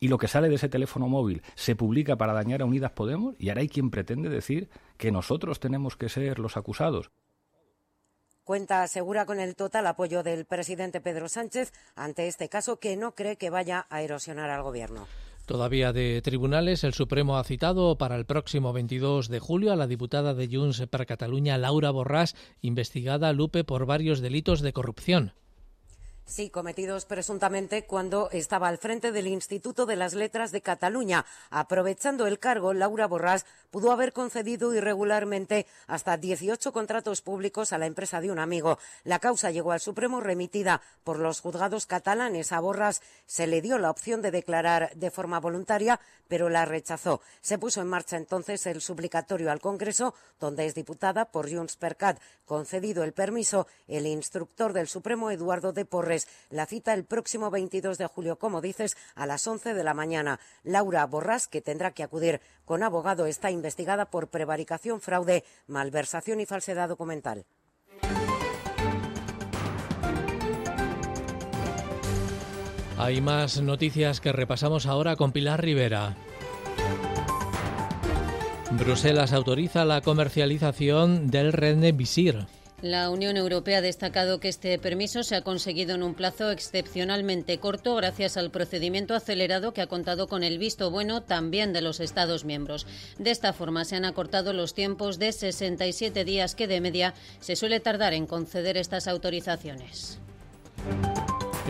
Y 0.00 0.08
lo 0.08 0.18
que 0.18 0.26
sale 0.26 0.48
de 0.48 0.56
ese 0.56 0.68
teléfono 0.68 1.06
móvil 1.06 1.42
se 1.54 1.76
publica 1.76 2.16
para 2.16 2.32
dañar 2.32 2.62
a 2.62 2.64
Unidas 2.64 2.92
Podemos 2.92 3.36
y 3.38 3.48
ahora 3.48 3.60
hay 3.60 3.68
quien 3.68 3.90
pretende 3.90 4.28
decir 4.28 4.70
que 4.96 5.12
nosotros 5.12 5.60
tenemos 5.60 5.96
que 5.96 6.08
ser 6.08 6.40
los 6.40 6.56
acusados. 6.56 7.12
Cuenta 8.50 8.82
asegura 8.82 9.26
con 9.26 9.38
el 9.38 9.54
total 9.54 9.86
apoyo 9.86 10.24
del 10.24 10.44
presidente 10.44 11.00
Pedro 11.00 11.28
Sánchez 11.28 11.72
ante 11.94 12.26
este 12.26 12.48
caso 12.48 12.80
que 12.80 12.96
no 12.96 13.14
cree 13.14 13.36
que 13.36 13.48
vaya 13.48 13.86
a 13.90 14.02
erosionar 14.02 14.50
al 14.50 14.64
gobierno. 14.64 15.06
Todavía 15.46 15.92
de 15.92 16.20
tribunales, 16.20 16.82
el 16.82 16.92
Supremo 16.92 17.38
ha 17.38 17.44
citado 17.44 17.96
para 17.96 18.16
el 18.16 18.26
próximo 18.26 18.72
22 18.72 19.28
de 19.28 19.38
julio 19.38 19.70
a 19.72 19.76
la 19.76 19.86
diputada 19.86 20.34
de 20.34 20.48
Junts 20.48 20.84
para 20.90 21.06
Cataluña, 21.06 21.58
Laura 21.58 21.92
Borràs, 21.92 22.34
investigada 22.60 23.28
a 23.28 23.32
Lupe 23.32 23.62
por 23.62 23.86
varios 23.86 24.18
delitos 24.18 24.62
de 24.62 24.72
corrupción. 24.72 25.32
Sí, 26.30 26.48
cometidos 26.48 27.06
presuntamente 27.06 27.86
cuando 27.86 28.30
estaba 28.30 28.68
al 28.68 28.78
frente 28.78 29.10
del 29.10 29.26
Instituto 29.26 29.84
de 29.84 29.96
las 29.96 30.14
Letras 30.14 30.52
de 30.52 30.60
Cataluña. 30.60 31.26
Aprovechando 31.50 32.28
el 32.28 32.38
cargo, 32.38 32.72
Laura 32.72 33.08
Borràs 33.08 33.44
pudo 33.70 33.92
haber 33.92 34.12
concedido 34.12 34.74
irregularmente 34.74 35.66
hasta 35.86 36.16
18 36.16 36.72
contratos 36.72 37.22
públicos 37.22 37.72
a 37.72 37.78
la 37.78 37.86
empresa 37.86 38.20
de 38.20 38.30
un 38.30 38.38
amigo. 38.38 38.78
La 39.04 39.18
causa 39.18 39.50
llegó 39.50 39.72
al 39.72 39.80
Supremo 39.80 40.20
remitida 40.20 40.82
por 41.04 41.18
los 41.18 41.40
juzgados 41.40 41.86
catalanes. 41.86 42.52
A 42.52 42.60
Borràs 42.60 43.00
se 43.26 43.46
le 43.46 43.62
dio 43.62 43.78
la 43.78 43.90
opción 43.90 44.22
de 44.22 44.30
declarar 44.30 44.92
de 44.94 45.10
forma 45.10 45.40
voluntaria, 45.40 46.00
pero 46.28 46.48
la 46.48 46.64
rechazó. 46.64 47.20
Se 47.40 47.58
puso 47.58 47.80
en 47.80 47.88
marcha 47.88 48.16
entonces 48.16 48.66
el 48.66 48.80
suplicatorio 48.80 49.50
al 49.50 49.60
Congreso, 49.60 50.14
donde 50.38 50.66
es 50.66 50.74
diputada 50.74 51.26
por 51.26 51.50
Junts 51.50 51.76
per 51.76 51.96
Cat. 51.96 52.20
Concedido 52.44 53.04
el 53.04 53.12
permiso, 53.12 53.66
el 53.86 54.06
instructor 54.06 54.72
del 54.72 54.88
Supremo, 54.88 55.30
Eduardo 55.30 55.72
de 55.72 55.84
Porres, 55.84 56.26
la 56.50 56.66
cita 56.66 56.94
el 56.94 57.04
próximo 57.04 57.50
22 57.50 57.98
de 57.98 58.06
julio, 58.06 58.36
como 58.36 58.60
dices, 58.60 58.96
a 59.14 59.26
las 59.26 59.46
11 59.46 59.74
de 59.74 59.84
la 59.84 59.94
mañana. 59.94 60.40
Laura 60.64 61.06
Borrás, 61.06 61.46
que 61.46 61.60
tendrá 61.60 61.92
que 61.92 62.02
acudir 62.02 62.40
con 62.70 62.84
abogado, 62.84 63.26
está 63.26 63.50
investigada 63.50 64.04
por 64.12 64.28
prevaricación, 64.28 65.00
fraude, 65.00 65.42
malversación 65.66 66.38
y 66.38 66.46
falsedad 66.46 66.88
documental. 66.88 67.44
Hay 72.96 73.20
más 73.20 73.60
noticias 73.60 74.20
que 74.20 74.30
repasamos 74.30 74.86
ahora 74.86 75.16
con 75.16 75.32
Pilar 75.32 75.60
Rivera. 75.60 76.14
Bruselas 78.70 79.32
autoriza 79.32 79.84
la 79.84 80.00
comercialización 80.00 81.28
del 81.28 81.50
Visir. 81.92 82.46
La 82.82 83.10
Unión 83.10 83.36
Europea 83.36 83.78
ha 83.78 83.82
destacado 83.82 84.40
que 84.40 84.48
este 84.48 84.78
permiso 84.78 85.22
se 85.22 85.36
ha 85.36 85.42
conseguido 85.42 85.94
en 85.94 86.02
un 86.02 86.14
plazo 86.14 86.50
excepcionalmente 86.50 87.58
corto 87.58 87.94
gracias 87.94 88.38
al 88.38 88.50
procedimiento 88.50 89.14
acelerado 89.14 89.74
que 89.74 89.82
ha 89.82 89.86
contado 89.86 90.28
con 90.28 90.42
el 90.42 90.56
visto 90.56 90.90
bueno 90.90 91.22
también 91.22 91.74
de 91.74 91.82
los 91.82 92.00
Estados 92.00 92.46
miembros. 92.46 92.86
De 93.18 93.32
esta 93.32 93.52
forma 93.52 93.84
se 93.84 93.96
han 93.96 94.06
acortado 94.06 94.54
los 94.54 94.72
tiempos 94.72 95.18
de 95.18 95.32
67 95.32 96.24
días 96.24 96.54
que 96.54 96.66
de 96.66 96.80
media 96.80 97.12
se 97.40 97.54
suele 97.54 97.80
tardar 97.80 98.14
en 98.14 98.26
conceder 98.26 98.78
estas 98.78 99.08
autorizaciones. 99.08 100.18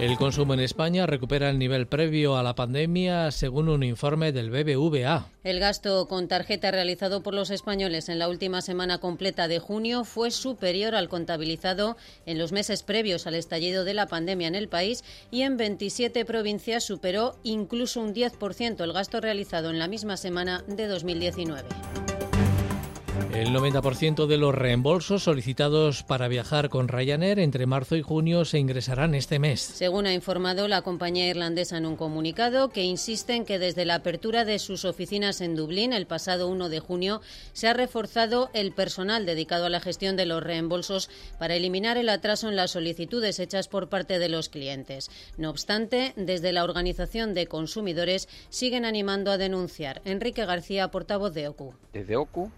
El 0.01 0.17
consumo 0.17 0.55
en 0.55 0.61
España 0.61 1.05
recupera 1.05 1.51
el 1.51 1.59
nivel 1.59 1.87
previo 1.87 2.39
a 2.39 2.43
la 2.43 2.55
pandemia, 2.55 3.31
según 3.31 3.69
un 3.69 3.83
informe 3.83 4.33
del 4.33 4.49
BBVA. 4.49 5.29
El 5.45 5.61
gasto 5.61 6.09
con 6.09 6.27
tarjeta 6.27 6.71
realizado 6.71 7.23
por 7.23 7.35
los 7.35 7.51
españoles 7.51 8.09
en 8.09 8.19
la 8.19 8.31
última 8.31 8.63
semana 8.63 8.97
completa 8.97 9.47
de 9.47 9.59
junio 9.59 10.05
fue 10.05 10.31
superior 10.31 10.95
al 10.95 11.11
contabilizado 11.11 11.99
en 12.25 12.39
los 12.39 12.51
meses 12.51 12.83
previos 12.83 13.27
al 13.27 13.35
estallido 13.35 13.85
de 13.85 13.93
la 13.93 14.07
pandemia 14.07 14.49
en 14.49 14.55
el 14.55 14.69
país 14.69 15.05
y 15.31 15.43
en 15.43 15.59
27 15.59 16.25
provincias 16.25 16.83
superó 16.83 17.37
incluso 17.43 18.01
un 18.01 18.15
10% 18.15 18.83
el 18.83 18.95
gasto 18.95 19.21
realizado 19.21 19.69
en 19.69 19.79
la 19.79 19.87
misma 19.87 20.17
semana 20.17 20.65
de 20.67 20.87
2019. 20.87 21.69
El 23.35 23.55
90% 23.55 24.27
de 24.27 24.37
los 24.37 24.55
reembolsos 24.55 25.23
solicitados 25.23 26.03
para 26.03 26.29
viajar 26.29 26.69
con 26.69 26.89
Ryanair 26.89 27.39
entre 27.39 27.67
marzo 27.67 27.97
y 27.97 28.03
junio 28.03 28.45
se 28.45 28.59
ingresarán 28.59 29.15
este 29.15 29.39
mes. 29.39 29.61
Según 29.61 30.07
ha 30.07 30.13
informado 30.13 30.69
la 30.69 30.83
compañía 30.83 31.29
irlandesa 31.29 31.79
en 31.79 31.87
un 31.87 31.97
comunicado, 31.97 32.71
que 32.71 32.83
insiste 32.83 33.35
en 33.35 33.45
que 33.45 33.59
desde 33.59 33.85
la 33.85 33.97
apertura 33.97 34.45
de 34.45 34.59
sus 34.59 34.85
oficinas 34.85 35.41
en 35.41 35.57
Dublín 35.57 35.93
el 35.93 36.07
pasado 36.07 36.49
1 36.49 36.69
de 36.69 36.81
junio 36.81 37.21
se 37.53 37.69
ha 37.69 37.73
reforzado 37.73 38.51
el 38.53 38.73
personal 38.73 39.27
dedicado 39.27 39.67
a 39.67 39.71
la 39.71 39.81
gestión 39.81 40.17
de 40.17 40.27
los 40.27 40.43
reembolsos 40.43 41.09
para 41.39 41.55
eliminar 41.55 41.97
el 41.97 42.09
atraso 42.09 42.49
en 42.49 42.57
las 42.57 42.73
solicitudes 42.73 43.39
hechas 43.39 43.69
por 43.69 43.89
parte 43.89 44.19
de 44.19 44.29
los 44.29 44.49
clientes. 44.49 45.11
No 45.39 45.51
obstante, 45.51 46.13
desde 46.17 46.53
la 46.53 46.65
Organización 46.65 47.35
de 47.35 47.47
Consumidores 47.47 48.29
siguen 48.49 48.85
animando 48.85 49.31
a 49.31 49.39
denunciar. 49.39 50.03
Enrique 50.05 50.45
García, 50.45 50.91
portavoz 50.91 51.33
de 51.33 51.49
OCU. 51.49 51.75
Desde 51.93 52.17
OCU 52.17 52.51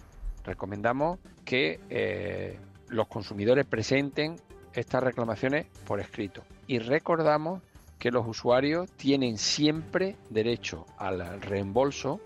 recomendamos 0.45 1.19
que 1.45 1.81
eh, 1.91 2.59
los 2.89 3.09
consumidores 3.09 3.67
presenten 3.67 4.37
estas 4.75 5.03
reclamaciones 5.03 5.67
por 5.87 6.01
escrito. 6.01 6.43
Y 6.67 6.79
recordamos 6.79 7.63
que 7.99 8.11
los 8.11 8.27
usuarios 8.27 8.91
tienen 8.93 9.39
siempre 9.39 10.17
derecho 10.31 10.87
al 10.99 11.41
reembolso 11.41 12.21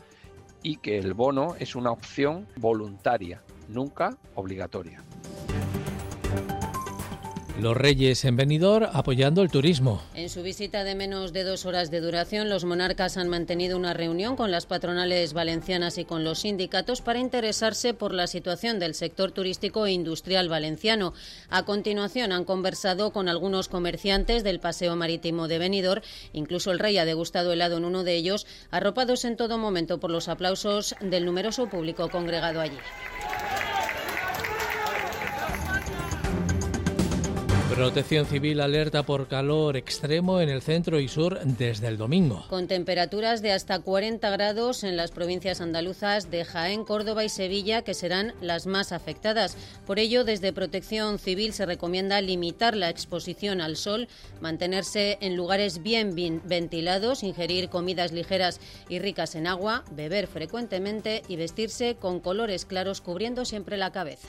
y 0.62 0.76
que 0.78 0.98
el 0.98 1.14
bono 1.14 1.54
es 1.58 1.76
una 1.76 1.90
opción 1.90 2.46
voluntaria, 2.56 3.42
nunca 3.68 4.16
obligatoria. 4.34 5.05
Los 7.58 7.74
Reyes 7.74 8.22
en 8.26 8.36
Benidorm 8.36 8.86
apoyando 8.92 9.40
el 9.40 9.50
turismo. 9.50 10.02
En 10.14 10.28
su 10.28 10.42
visita 10.42 10.84
de 10.84 10.94
menos 10.94 11.32
de 11.32 11.42
dos 11.42 11.64
horas 11.64 11.90
de 11.90 12.02
duración, 12.02 12.50
los 12.50 12.66
monarcas 12.66 13.16
han 13.16 13.28
mantenido 13.28 13.78
una 13.78 13.94
reunión 13.94 14.36
con 14.36 14.50
las 14.50 14.66
patronales 14.66 15.32
valencianas 15.32 15.96
y 15.96 16.04
con 16.04 16.22
los 16.22 16.40
sindicatos 16.40 17.00
para 17.00 17.18
interesarse 17.18 17.94
por 17.94 18.12
la 18.12 18.26
situación 18.26 18.78
del 18.78 18.94
sector 18.94 19.32
turístico 19.32 19.86
e 19.86 19.92
industrial 19.92 20.50
valenciano. 20.50 21.14
A 21.48 21.64
continuación, 21.64 22.32
han 22.32 22.44
conversado 22.44 23.10
con 23.10 23.26
algunos 23.26 23.68
comerciantes 23.68 24.44
del 24.44 24.60
paseo 24.60 24.94
marítimo 24.94 25.48
de 25.48 25.58
Benidorm. 25.58 26.02
Incluso 26.34 26.72
el 26.72 26.78
rey 26.78 26.98
ha 26.98 27.06
degustado 27.06 27.54
helado 27.54 27.78
en 27.78 27.86
uno 27.86 28.04
de 28.04 28.16
ellos, 28.16 28.46
arropados 28.70 29.24
en 29.24 29.38
todo 29.38 29.56
momento 29.56 29.98
por 29.98 30.10
los 30.10 30.28
aplausos 30.28 30.94
del 31.00 31.24
numeroso 31.24 31.68
público 31.68 32.10
congregado 32.10 32.60
allí. 32.60 32.76
Protección 37.68 38.26
Civil 38.26 38.60
alerta 38.60 39.02
por 39.02 39.26
calor 39.26 39.76
extremo 39.76 40.40
en 40.40 40.48
el 40.48 40.62
centro 40.62 41.00
y 41.00 41.08
sur 41.08 41.40
desde 41.42 41.88
el 41.88 41.98
domingo. 41.98 42.46
Con 42.48 42.68
temperaturas 42.68 43.42
de 43.42 43.50
hasta 43.50 43.80
40 43.80 44.30
grados 44.30 44.84
en 44.84 44.96
las 44.96 45.10
provincias 45.10 45.60
andaluzas 45.60 46.30
de 46.30 46.44
Jaén, 46.44 46.84
Córdoba 46.84 47.24
y 47.24 47.28
Sevilla, 47.28 47.82
que 47.82 47.92
serán 47.92 48.34
las 48.40 48.66
más 48.66 48.92
afectadas. 48.92 49.56
Por 49.84 49.98
ello, 49.98 50.22
desde 50.22 50.52
Protección 50.52 51.18
Civil 51.18 51.52
se 51.52 51.66
recomienda 51.66 52.20
limitar 52.20 52.76
la 52.76 52.88
exposición 52.88 53.60
al 53.60 53.76
sol, 53.76 54.06
mantenerse 54.40 55.18
en 55.20 55.36
lugares 55.36 55.82
bien 55.82 56.14
ventilados, 56.44 57.24
ingerir 57.24 57.68
comidas 57.68 58.12
ligeras 58.12 58.60
y 58.88 59.00
ricas 59.00 59.34
en 59.34 59.48
agua, 59.48 59.84
beber 59.90 60.28
frecuentemente 60.28 61.22
y 61.28 61.34
vestirse 61.34 61.96
con 61.96 62.20
colores 62.20 62.64
claros 62.64 63.00
cubriendo 63.00 63.44
siempre 63.44 63.76
la 63.76 63.90
cabeza. 63.90 64.28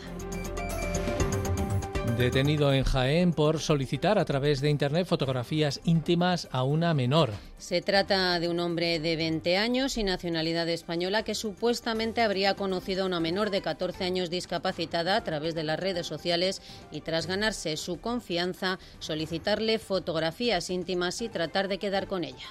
Detenido 2.17 2.73
en 2.73 2.83
Jaén 2.83 3.31
por 3.31 3.59
solicitar 3.59 4.17
a 4.17 4.25
través 4.25 4.59
de 4.59 4.71
Internet 4.71 5.05
fotografías 5.05 5.81
íntimas 5.83 6.47
a 6.51 6.63
una 6.63 6.95
menor. 6.95 7.29
Se 7.59 7.83
trata 7.83 8.39
de 8.39 8.49
un 8.49 8.59
hombre 8.59 8.99
de 8.99 9.15
20 9.15 9.55
años 9.57 9.99
y 9.99 10.03
nacionalidad 10.03 10.67
española 10.67 11.21
que 11.21 11.35
supuestamente 11.35 12.23
habría 12.23 12.55
conocido 12.55 13.03
a 13.03 13.05
una 13.05 13.19
menor 13.19 13.51
de 13.51 13.61
14 13.61 14.03
años 14.03 14.31
discapacitada 14.31 15.15
a 15.15 15.23
través 15.23 15.53
de 15.53 15.61
las 15.61 15.79
redes 15.79 16.07
sociales 16.07 16.63
y 16.91 17.01
tras 17.01 17.27
ganarse 17.27 17.77
su 17.77 18.01
confianza 18.01 18.79
solicitarle 18.97 19.77
fotografías 19.77 20.71
íntimas 20.71 21.21
y 21.21 21.29
tratar 21.29 21.67
de 21.67 21.77
quedar 21.77 22.07
con 22.07 22.23
ella. 22.23 22.47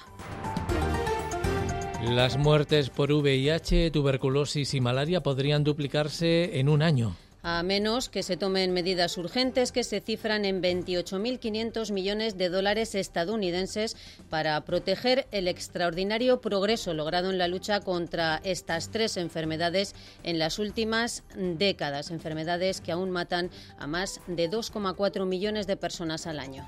Las 2.05 2.37
muertes 2.37 2.89
por 2.89 3.11
VIH, 3.11 3.91
tuberculosis 3.91 4.73
y 4.73 4.79
malaria 4.79 5.21
podrían 5.21 5.65
duplicarse 5.65 6.57
en 6.57 6.69
un 6.69 6.81
año 6.81 7.17
a 7.49 7.63
menos 7.63 8.09
que 8.09 8.23
se 8.23 8.35
tomen 8.35 8.73
medidas 8.73 9.17
urgentes 9.17 9.71
que 9.71 9.85
se 9.85 10.01
cifran 10.01 10.43
en 10.43 10.61
28.500 10.61 11.93
millones 11.93 12.37
de 12.37 12.49
dólares 12.49 12.93
estadounidenses 12.93 13.95
para 14.29 14.59
proteger 14.65 15.27
el 15.31 15.47
extraordinario 15.47 16.41
progreso 16.41 16.93
logrado 16.93 17.29
en 17.29 17.37
la 17.37 17.47
lucha 17.47 17.79
contra 17.79 18.41
estas 18.43 18.91
tres 18.91 19.15
enfermedades 19.15 19.95
en 20.23 20.39
las 20.39 20.59
últimas 20.59 21.23
décadas, 21.37 22.11
enfermedades 22.11 22.81
que 22.81 22.91
aún 22.91 23.11
matan 23.11 23.49
a 23.79 23.87
más 23.87 24.19
de 24.27 24.49
2,4 24.51 25.25
millones 25.25 25.67
de 25.67 25.77
personas 25.77 26.27
al 26.27 26.39
año. 26.39 26.67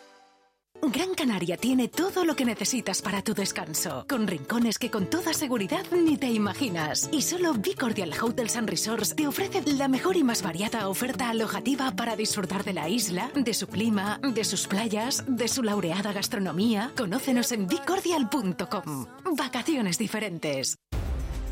Gran 0.81 1.13
Canaria 1.13 1.57
tiene 1.57 1.87
todo 1.87 2.25
lo 2.25 2.35
que 2.35 2.43
necesitas 2.43 3.01
para 3.01 3.21
tu 3.21 3.33
descanso, 3.33 4.05
con 4.09 4.25
rincones 4.25 4.79
que 4.79 4.89
con 4.89 5.07
toda 5.07 5.33
seguridad 5.33 5.85
ni 5.91 6.17
te 6.17 6.31
imaginas. 6.31 7.07
Y 7.11 7.21
solo 7.21 7.53
Bicordial 7.53 8.11
Hotels 8.19 8.55
and 8.55 8.69
Resorts 8.69 9.15
te 9.15 9.27
ofrece 9.27 9.61
la 9.65 9.87
mejor 9.87 10.17
y 10.17 10.23
más 10.23 10.41
variada 10.41 10.87
oferta 10.89 11.29
alojativa 11.29 11.91
para 11.91 12.15
disfrutar 12.15 12.63
de 12.63 12.73
la 12.73 12.89
isla, 12.89 13.31
de 13.35 13.53
su 13.53 13.67
clima, 13.67 14.19
de 14.23 14.43
sus 14.43 14.67
playas, 14.67 15.23
de 15.27 15.47
su 15.47 15.61
laureada 15.61 16.13
gastronomía. 16.13 16.91
Conócenos 16.97 17.51
en 17.51 17.67
bicordial.com. 17.67 19.05
Vacaciones 19.37 19.97
diferentes. 19.99 20.77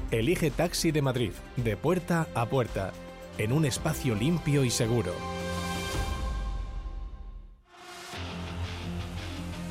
Elige 0.09 0.49
Taxi 0.49 0.91
de 0.91 1.03
Madrid, 1.03 1.32
de 1.55 1.77
puerta 1.77 2.27
a 2.34 2.47
puerta, 2.47 2.93
en 3.38 3.53
un 3.53 3.65
espacio 3.65 4.15
limpio 4.15 4.63
y 4.63 4.71
seguro. 4.71 5.13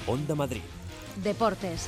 Onda 0.08 0.34
Madrid. 0.34 0.62
Deportes. 1.22 1.86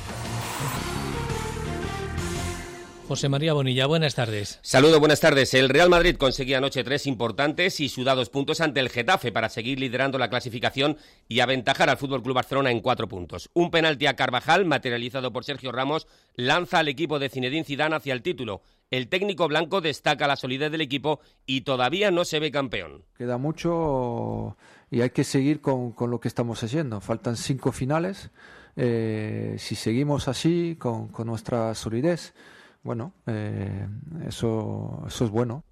José 3.08 3.28
María 3.28 3.54
Bonilla, 3.54 3.86
buenas 3.86 4.14
tardes. 4.14 4.60
Saludo, 4.62 5.00
buenas 5.00 5.18
tardes. 5.18 5.52
El 5.54 5.68
Real 5.68 5.88
Madrid 5.88 6.16
conseguía 6.16 6.58
anoche 6.58 6.84
tres 6.84 7.06
importantes 7.06 7.80
y 7.80 7.88
sudados 7.88 8.28
puntos 8.28 8.60
ante 8.60 8.78
el 8.78 8.88
Getafe 8.88 9.32
para 9.32 9.48
seguir 9.48 9.80
liderando 9.80 10.16
la 10.16 10.30
clasificación 10.30 10.96
y 11.26 11.40
aventajar 11.40 11.90
al 11.90 11.96
Fútbol 11.96 12.22
Club 12.22 12.36
Barcelona 12.36 12.70
en 12.70 12.80
cuatro 12.80 13.08
puntos. 13.08 13.50
Un 13.52 13.72
penalti 13.72 14.06
a 14.06 14.14
Carvajal, 14.14 14.64
materializado 14.64 15.32
por 15.32 15.44
Sergio 15.44 15.72
Ramos, 15.72 16.06
lanza 16.36 16.78
al 16.78 16.88
equipo 16.88 17.18
de 17.18 17.30
Zinedine 17.30 17.64
Zidane 17.64 17.96
hacia 17.96 18.12
el 18.12 18.22
título. 18.22 18.62
El 18.92 19.08
técnico 19.08 19.48
blanco 19.48 19.80
destaca 19.80 20.28
la 20.28 20.36
solidez 20.36 20.70
del 20.70 20.80
equipo 20.80 21.20
y 21.46 21.62
todavía 21.62 22.12
no 22.12 22.24
se 22.24 22.38
ve 22.38 22.52
campeón. 22.52 23.04
Queda 23.16 23.38
mucho 23.38 24.56
y 24.90 25.02
hay 25.02 25.10
que 25.10 25.24
seguir 25.24 25.60
con, 25.60 25.92
con 25.92 26.10
lo 26.10 26.20
que 26.20 26.28
estamos 26.28 26.62
haciendo. 26.62 27.00
Faltan 27.00 27.36
cinco 27.36 27.72
finales. 27.72 28.30
Eh, 28.76 29.56
si 29.58 29.74
seguimos 29.74 30.28
así, 30.28 30.76
con, 30.78 31.08
con 31.08 31.26
nuestra 31.26 31.74
solidez, 31.74 32.34
bueno, 32.82 33.12
eh, 33.26 33.86
eso, 34.26 35.04
eso 35.06 35.24
es 35.24 35.30
bueno. 35.30 35.64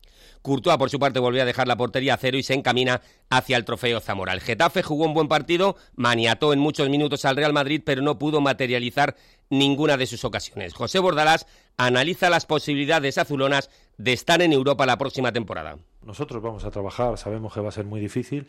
Courtois, 0.42 0.76
por 0.76 0.90
su 0.90 0.98
parte, 0.98 1.18
volvió 1.18 1.42
a 1.42 1.44
dejar 1.44 1.68
la 1.68 1.76
portería 1.76 2.14
a 2.14 2.16
cero 2.16 2.36
y 2.36 2.42
se 2.42 2.54
encamina 2.54 3.00
hacia 3.28 3.56
el 3.56 3.64
trofeo 3.64 4.00
Zamora. 4.00 4.32
El 4.32 4.40
Getafe 4.40 4.82
jugó 4.82 5.04
un 5.04 5.14
buen 5.14 5.28
partido, 5.28 5.76
maniató 5.96 6.52
en 6.52 6.58
muchos 6.58 6.88
minutos 6.88 7.24
al 7.24 7.36
Real 7.36 7.52
Madrid, 7.52 7.82
pero 7.84 8.02
no 8.02 8.18
pudo 8.18 8.40
materializar 8.40 9.16
ninguna 9.50 9.96
de 9.96 10.06
sus 10.06 10.24
ocasiones. 10.24 10.74
José 10.74 10.98
Bordalás 11.00 11.46
analiza 11.76 12.30
las 12.30 12.46
posibilidades 12.46 13.18
azulonas 13.18 13.70
de 13.96 14.12
estar 14.12 14.42
en 14.42 14.52
Europa 14.52 14.86
la 14.86 14.98
próxima 14.98 15.32
temporada. 15.32 15.78
Nosotros 16.02 16.42
vamos 16.42 16.64
a 16.64 16.70
trabajar, 16.70 17.18
sabemos 17.18 17.52
que 17.52 17.60
va 17.60 17.68
a 17.68 17.72
ser 17.72 17.84
muy 17.84 18.00
difícil 18.00 18.46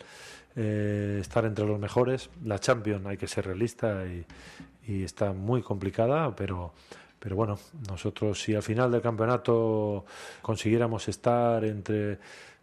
eh, 0.55 1.19
estar 1.21 1.45
entre 1.45 1.65
los 1.65 1.79
mejores. 1.79 2.29
La 2.43 2.59
Champions 2.59 3.05
hay 3.05 3.17
que 3.17 3.27
ser 3.27 3.45
realista 3.45 4.05
y, 4.05 4.25
y 4.87 5.03
está 5.03 5.33
muy 5.33 5.61
complicada, 5.61 6.35
pero 6.35 6.73
pero 7.19 7.35
bueno, 7.35 7.59
nosotros 7.89 8.41
si 8.41 8.55
al 8.55 8.63
final 8.63 8.91
del 8.91 9.01
campeonato 9.01 10.05
consiguiéramos 10.41 11.07
estar 11.09 11.65
entre 11.65 12.17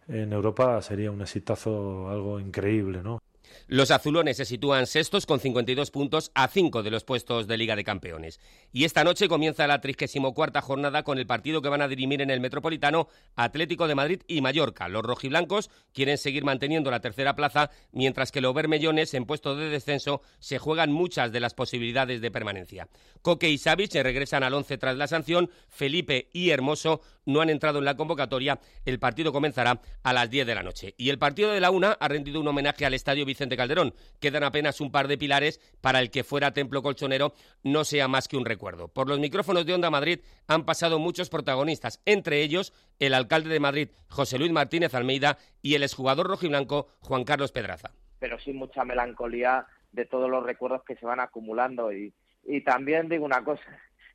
en 0.07 0.33
Europa 0.33 0.81
sería 0.81 1.11
un 1.11 1.21
exitazo 1.21 2.09
algo 2.09 2.39
increíble, 2.39 3.03
¿no? 3.03 3.21
Los 3.67 3.91
azulones 3.91 4.37
se 4.37 4.45
sitúan 4.45 4.87
sextos 4.87 5.25
con 5.25 5.39
52 5.39 5.91
puntos 5.91 6.31
a 6.35 6.47
5 6.47 6.83
de 6.83 6.91
los 6.91 7.03
puestos 7.03 7.47
de 7.47 7.57
Liga 7.57 7.75
de 7.75 7.83
Campeones. 7.83 8.39
Y 8.71 8.83
esta 8.83 9.03
noche 9.03 9.27
comienza 9.27 9.67
la 9.67 9.81
34 9.81 10.61
jornada 10.61 11.03
con 11.03 11.17
el 11.17 11.27
partido 11.27 11.61
que 11.61 11.69
van 11.69 11.81
a 11.81 11.87
dirimir 11.87 12.21
en 12.21 12.29
el 12.29 12.39
Metropolitano 12.39 13.07
Atlético 13.35 13.87
de 13.87 13.95
Madrid 13.95 14.21
y 14.27 14.41
Mallorca. 14.41 14.87
Los 14.87 15.03
rojiblancos 15.03 15.69
quieren 15.93 16.17
seguir 16.17 16.43
manteniendo 16.43 16.91
la 16.91 16.99
tercera 16.99 17.35
plaza, 17.35 17.71
mientras 17.91 18.31
que 18.31 18.41
los 18.41 18.53
bermellones 18.53 19.13
en 19.13 19.25
puesto 19.25 19.55
de 19.55 19.69
descenso 19.69 20.21
se 20.39 20.59
juegan 20.59 20.91
muchas 20.91 21.31
de 21.31 21.39
las 21.39 21.53
posibilidades 21.53 22.21
de 22.21 22.31
permanencia. 22.31 22.87
Coque 23.21 23.49
y 23.49 23.57
Savic 23.57 23.93
regresan 23.95 24.43
al 24.43 24.53
11 24.53 24.77
tras 24.77 24.97
la 24.97 25.07
sanción, 25.07 25.49
Felipe 25.67 26.29
y 26.33 26.49
Hermoso 26.49 27.01
no 27.27 27.41
han 27.41 27.49
entrado 27.49 27.79
en 27.79 27.85
la 27.85 27.95
convocatoria. 27.95 28.59
El 28.85 28.99
partido 28.99 29.31
comenzará 29.31 29.81
a 30.01 30.13
las 30.13 30.29
10 30.29 30.47
de 30.47 30.55
la 30.55 30.63
noche. 30.63 30.95
Y 30.97 31.09
el 31.09 31.19
partido 31.19 31.51
de 31.51 31.59
la 31.59 31.71
una 31.71 31.91
ha 31.91 32.07
rendido 32.07 32.39
un 32.39 32.47
homenaje 32.47 32.85
al 32.85 32.93
Estadio 32.93 33.25
Vicente 33.25 33.46
Calderón. 33.55 33.93
Quedan 34.19 34.43
apenas 34.43 34.81
un 34.81 34.91
par 34.91 35.07
de 35.07 35.17
pilares 35.17 35.61
para 35.79 35.99
el 35.99 36.11
que 36.11 36.23
fuera 36.23 36.51
templo 36.51 36.81
colchonero 36.81 37.33
no 37.63 37.85
sea 37.85 38.07
más 38.07 38.27
que 38.27 38.35
un 38.35 38.45
recuerdo. 38.45 38.87
Por 38.87 39.07
los 39.07 39.19
micrófonos 39.19 39.65
de 39.65 39.73
Onda 39.73 39.89
Madrid 39.89 40.19
han 40.47 40.65
pasado 40.65 40.99
muchos 40.99 41.29
protagonistas, 41.29 42.01
entre 42.05 42.41
ellos 42.41 42.73
el 42.99 43.13
alcalde 43.13 43.49
de 43.49 43.59
Madrid, 43.59 43.89
José 44.09 44.37
Luis 44.39 44.51
Martínez 44.51 44.93
Almeida, 44.93 45.37
y 45.61 45.75
el 45.75 45.83
exjugador 45.83 46.27
rojiblanco, 46.27 46.87
Juan 47.01 47.23
Carlos 47.23 47.51
Pedraza. 47.51 47.91
Pero 48.19 48.39
sin 48.39 48.57
mucha 48.57 48.83
melancolía 48.83 49.67
de 49.91 50.05
todos 50.05 50.29
los 50.29 50.43
recuerdos 50.43 50.83
que 50.83 50.95
se 50.95 51.05
van 51.05 51.19
acumulando. 51.19 51.93
Y, 51.93 52.13
y 52.43 52.61
también 52.61 53.07
digo 53.07 53.23
una 53.23 53.43
cosa, 53.43 53.61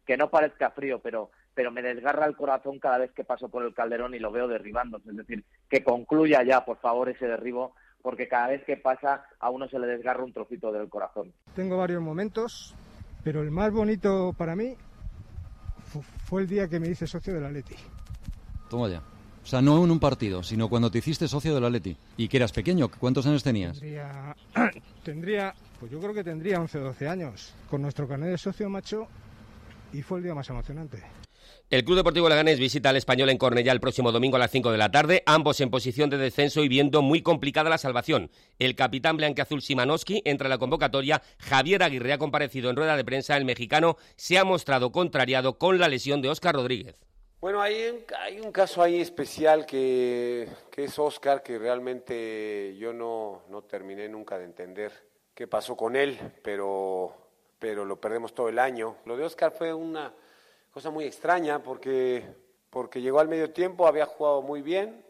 que 0.04 0.16
no 0.16 0.30
parezca 0.30 0.70
frío, 0.70 1.00
pero 1.00 1.30
pero 1.54 1.70
me 1.70 1.82
desgarra 1.82 2.26
el 2.26 2.36
corazón 2.36 2.78
cada 2.78 2.98
vez 2.98 3.12
que 3.12 3.24
paso 3.24 3.48
por 3.48 3.64
el 3.64 3.74
Calderón 3.74 4.14
y 4.14 4.18
lo 4.18 4.32
veo 4.32 4.48
derribándose. 4.48 5.10
Es 5.10 5.16
decir, 5.16 5.44
que 5.68 5.84
concluya 5.84 6.42
ya, 6.42 6.64
por 6.64 6.78
favor, 6.78 7.08
ese 7.08 7.26
derribo, 7.26 7.74
porque 8.02 8.28
cada 8.28 8.48
vez 8.48 8.64
que 8.64 8.76
pasa 8.76 9.24
a 9.38 9.50
uno 9.50 9.68
se 9.68 9.78
le 9.78 9.86
desgarra 9.86 10.24
un 10.24 10.32
trocito 10.32 10.72
del 10.72 10.88
corazón. 10.88 11.32
Tengo 11.54 11.76
varios 11.76 12.02
momentos, 12.02 12.74
pero 13.22 13.42
el 13.42 13.50
más 13.50 13.72
bonito 13.72 14.34
para 14.36 14.56
mí 14.56 14.76
fue 16.26 16.42
el 16.42 16.48
día 16.48 16.68
que 16.68 16.80
me 16.80 16.88
hice 16.88 17.06
socio 17.06 17.34
del 17.34 17.44
Atleti. 17.44 17.76
Toma 18.68 18.88
ya. 18.88 19.02
O 19.42 19.46
sea, 19.46 19.60
no 19.60 19.84
en 19.84 19.90
un 19.90 19.98
partido, 19.98 20.42
sino 20.42 20.68
cuando 20.68 20.90
te 20.90 20.98
hiciste 20.98 21.26
socio 21.26 21.54
del 21.54 21.64
Atleti. 21.64 21.96
¿Y 22.16 22.28
que 22.28 22.36
eras 22.36 22.52
pequeño? 22.52 22.88
¿Cuántos 22.88 23.26
años 23.26 23.42
tenías? 23.42 23.78
Tendría, 23.78 24.36
tendría 25.04 25.54
pues 25.82 25.90
yo 25.90 25.98
creo 25.98 26.14
que 26.14 26.22
tendría 26.22 26.60
11 26.60 26.78
o 26.78 26.84
12 26.84 27.08
años. 27.08 27.52
Con 27.68 27.82
nuestro 27.82 28.06
carnet 28.06 28.30
de 28.30 28.38
socio 28.38 28.70
macho 28.70 29.08
y 29.92 30.00
fue 30.00 30.18
el 30.18 30.24
día 30.24 30.32
más 30.32 30.48
emocionante. 30.48 31.02
El 31.72 31.86
Club 31.86 31.96
Deportivo 31.96 32.28
Leganés 32.28 32.58
visita 32.58 32.90
al 32.90 32.96
Español 32.96 33.30
en 33.30 33.38
Cornellá 33.38 33.72
el 33.72 33.80
próximo 33.80 34.12
domingo 34.12 34.36
a 34.36 34.38
las 34.38 34.50
5 34.50 34.72
de 34.72 34.76
la 34.76 34.90
tarde, 34.90 35.22
ambos 35.24 35.58
en 35.62 35.70
posición 35.70 36.10
de 36.10 36.18
descenso 36.18 36.62
y 36.62 36.68
viendo 36.68 37.00
muy 37.00 37.22
complicada 37.22 37.70
la 37.70 37.78
salvación. 37.78 38.30
El 38.58 38.76
capitán 38.76 39.16
blanqueazul 39.16 39.62
Simanowski 39.62 40.20
entra 40.26 40.48
en 40.48 40.50
la 40.50 40.58
convocatoria, 40.58 41.22
Javier 41.38 41.82
Aguirre 41.82 42.12
ha 42.12 42.18
comparecido 42.18 42.68
en 42.68 42.76
rueda 42.76 42.94
de 42.94 43.06
prensa, 43.06 43.38
el 43.38 43.46
mexicano 43.46 43.96
se 44.16 44.36
ha 44.36 44.44
mostrado 44.44 44.92
contrariado 44.92 45.56
con 45.56 45.78
la 45.78 45.88
lesión 45.88 46.20
de 46.20 46.28
Óscar 46.28 46.56
Rodríguez. 46.56 47.06
Bueno, 47.40 47.62
hay 47.62 47.88
un, 47.88 48.00
hay 48.20 48.38
un 48.38 48.52
caso 48.52 48.82
ahí 48.82 49.00
especial 49.00 49.64
que, 49.64 50.46
que 50.70 50.84
es 50.84 50.98
Óscar, 50.98 51.42
que 51.42 51.58
realmente 51.58 52.76
yo 52.78 52.92
no, 52.92 53.44
no 53.48 53.62
terminé 53.62 54.10
nunca 54.10 54.38
de 54.38 54.44
entender 54.44 54.92
qué 55.34 55.48
pasó 55.48 55.74
con 55.74 55.96
él, 55.96 56.18
pero, 56.42 57.16
pero 57.58 57.86
lo 57.86 57.98
perdemos 57.98 58.34
todo 58.34 58.50
el 58.50 58.58
año. 58.58 58.96
Lo 59.06 59.16
de 59.16 59.24
Óscar 59.24 59.52
fue 59.52 59.72
una 59.72 60.12
cosa 60.72 60.90
muy 60.90 61.04
extraña 61.04 61.62
porque, 61.62 62.24
porque 62.70 63.00
llegó 63.00 63.20
al 63.20 63.28
medio 63.28 63.52
tiempo, 63.52 63.86
había 63.86 64.06
jugado 64.06 64.42
muy 64.42 64.62
bien 64.62 65.04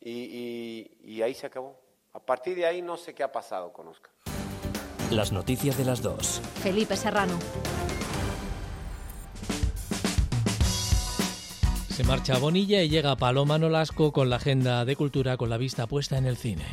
y, 0.00 0.10
y, 0.10 0.98
y 1.02 1.22
ahí 1.22 1.32
se 1.32 1.46
acabó. 1.46 1.80
A 2.12 2.20
partir 2.20 2.56
de 2.56 2.66
ahí 2.66 2.82
no 2.82 2.96
sé 2.96 3.14
qué 3.14 3.22
ha 3.22 3.32
pasado 3.32 3.72
con 3.72 3.88
Oscar. 3.88 4.12
Las 5.10 5.32
noticias 5.32 5.78
de 5.78 5.84
las 5.84 6.02
dos. 6.02 6.42
Felipe 6.62 6.96
Serrano. 6.96 7.38
Se 11.88 12.02
marcha 12.02 12.34
a 12.34 12.38
Bonilla 12.38 12.82
y 12.82 12.88
llega 12.88 13.14
Paloma 13.14 13.56
Nolasco 13.56 14.12
con 14.12 14.28
la 14.28 14.36
agenda 14.36 14.84
de 14.84 14.96
cultura 14.96 15.36
con 15.36 15.48
la 15.48 15.58
vista 15.58 15.86
puesta 15.86 16.18
en 16.18 16.26
el 16.26 16.36
cine. 16.36 16.64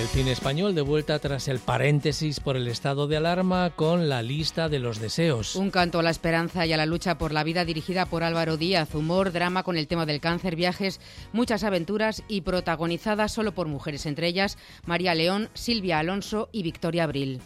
El 0.00 0.08
cine 0.08 0.32
español 0.32 0.74
de 0.74 0.80
vuelta 0.80 1.18
tras 1.18 1.46
el 1.48 1.58
paréntesis 1.58 2.40
por 2.40 2.56
el 2.56 2.68
estado 2.68 3.06
de 3.06 3.18
alarma 3.18 3.68
con 3.76 4.08
la 4.08 4.22
lista 4.22 4.70
de 4.70 4.78
los 4.78 4.98
deseos. 4.98 5.56
Un 5.56 5.70
canto 5.70 5.98
a 5.98 6.02
la 6.02 6.08
esperanza 6.08 6.64
y 6.64 6.72
a 6.72 6.78
la 6.78 6.86
lucha 6.86 7.18
por 7.18 7.32
la 7.32 7.44
vida 7.44 7.66
dirigida 7.66 8.06
por 8.06 8.22
Álvaro 8.22 8.56
Díaz. 8.56 8.94
Humor, 8.94 9.30
drama 9.30 9.62
con 9.62 9.76
el 9.76 9.88
tema 9.88 10.06
del 10.06 10.22
cáncer, 10.22 10.56
viajes, 10.56 11.00
muchas 11.34 11.64
aventuras 11.64 12.22
y 12.28 12.40
protagonizada 12.40 13.28
solo 13.28 13.52
por 13.52 13.68
mujeres, 13.68 14.06
entre 14.06 14.28
ellas 14.28 14.56
María 14.86 15.14
León, 15.14 15.50
Silvia 15.52 15.98
Alonso 15.98 16.48
y 16.50 16.62
Victoria 16.62 17.04
Abril. 17.04 17.42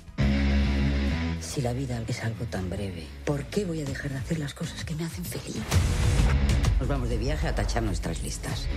Si 1.40 1.60
la 1.60 1.72
vida 1.72 2.00
es 2.06 2.22
algo 2.22 2.44
tan 2.44 2.70
breve, 2.70 3.04
¿por 3.24 3.46
qué 3.46 3.64
voy 3.64 3.80
a 3.80 3.84
dejar 3.84 4.12
de 4.12 4.18
hacer 4.18 4.38
las 4.38 4.54
cosas 4.54 4.84
que 4.84 4.94
me 4.94 5.02
hacen 5.02 5.24
feliz? 5.24 5.60
Nos 6.78 6.86
vamos 6.86 7.08
de 7.08 7.18
viaje 7.18 7.48
a 7.48 7.54
tachar 7.54 7.82
nuestras 7.82 8.22
listas. 8.22 8.68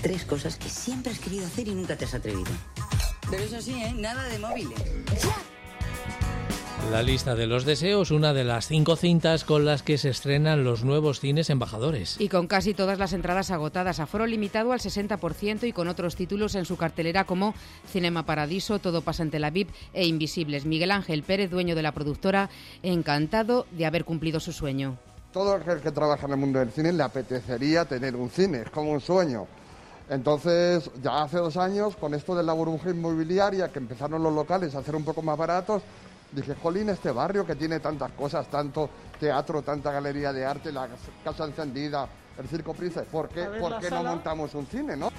Tres 0.00 0.24
cosas 0.24 0.56
que 0.56 0.68
siempre 0.68 1.10
has 1.10 1.18
querido 1.18 1.44
hacer 1.44 1.66
y 1.66 1.74
nunca 1.74 1.96
te 1.96 2.04
has 2.04 2.14
atrevido. 2.14 2.52
Pero 3.30 3.42
eso 3.42 3.60
sí, 3.60 3.82
¿eh? 3.82 3.92
Nada 3.96 4.24
de 4.28 4.38
móviles. 4.38 4.78
La 6.90 7.02
lista 7.02 7.34
de 7.34 7.48
los 7.48 7.64
deseos, 7.64 8.12
una 8.12 8.32
de 8.32 8.44
las 8.44 8.68
cinco 8.68 8.94
cintas 8.94 9.44
con 9.44 9.64
las 9.64 9.82
que 9.82 9.98
se 9.98 10.10
estrenan 10.10 10.62
los 10.62 10.84
nuevos 10.84 11.18
cines 11.18 11.50
embajadores. 11.50 12.16
Y 12.20 12.28
con 12.28 12.46
casi 12.46 12.74
todas 12.74 13.00
las 13.00 13.12
entradas 13.12 13.50
agotadas, 13.50 13.98
aforo 13.98 14.24
limitado 14.24 14.72
al 14.72 14.78
60% 14.78 15.66
y 15.66 15.72
con 15.72 15.88
otros 15.88 16.14
títulos 16.14 16.54
en 16.54 16.64
su 16.64 16.76
cartelera 16.76 17.24
como 17.24 17.54
Cinema 17.90 18.24
Paradiso, 18.24 18.78
Todo 18.78 19.02
pasa 19.02 19.24
en 19.24 19.32
Tel 19.32 19.42
Aviv 19.42 19.66
e 19.92 20.06
Invisibles. 20.06 20.64
Miguel 20.64 20.92
Ángel 20.92 21.24
Pérez, 21.24 21.50
dueño 21.50 21.74
de 21.74 21.82
la 21.82 21.90
productora, 21.90 22.50
encantado 22.84 23.66
de 23.72 23.86
haber 23.86 24.04
cumplido 24.04 24.38
su 24.38 24.52
sueño. 24.52 24.96
Todo 25.32 25.56
el 25.56 25.80
que 25.80 25.90
trabaja 25.90 26.26
en 26.26 26.32
el 26.32 26.38
mundo 26.38 26.60
del 26.60 26.70
cine 26.70 26.92
le 26.92 27.02
apetecería 27.02 27.84
tener 27.84 28.14
un 28.14 28.30
cine, 28.30 28.62
es 28.62 28.70
como 28.70 28.92
un 28.92 29.00
sueño. 29.00 29.48
Entonces, 30.08 30.88
ya 31.02 31.22
hace 31.22 31.38
dos 31.38 31.56
años, 31.56 31.96
con 31.96 32.14
esto 32.14 32.36
de 32.36 32.44
la 32.44 32.52
burbuja 32.52 32.90
inmobiliaria, 32.90 33.72
que 33.72 33.80
empezaron 33.80 34.22
los 34.22 34.32
locales 34.32 34.74
a 34.74 34.82
ser 34.82 34.94
un 34.94 35.04
poco 35.04 35.20
más 35.20 35.36
baratos, 35.36 35.82
dije, 36.30 36.54
jolín, 36.62 36.88
este 36.90 37.10
barrio 37.10 37.44
que 37.44 37.56
tiene 37.56 37.80
tantas 37.80 38.12
cosas, 38.12 38.46
tanto 38.48 38.88
teatro, 39.18 39.62
tanta 39.62 39.90
galería 39.90 40.32
de 40.32 40.44
arte, 40.44 40.70
la 40.70 40.88
casa 41.24 41.44
encendida, 41.44 42.08
el 42.38 42.46
circo 42.48 42.72
Príncipe, 42.74 43.06
¿por 43.06 43.28
qué, 43.28 43.44
¿por 43.60 43.78
qué 43.80 43.90
no 43.90 44.04
montamos 44.04 44.54
un 44.54 44.66
cine, 44.66 44.96
no? 44.96 45.10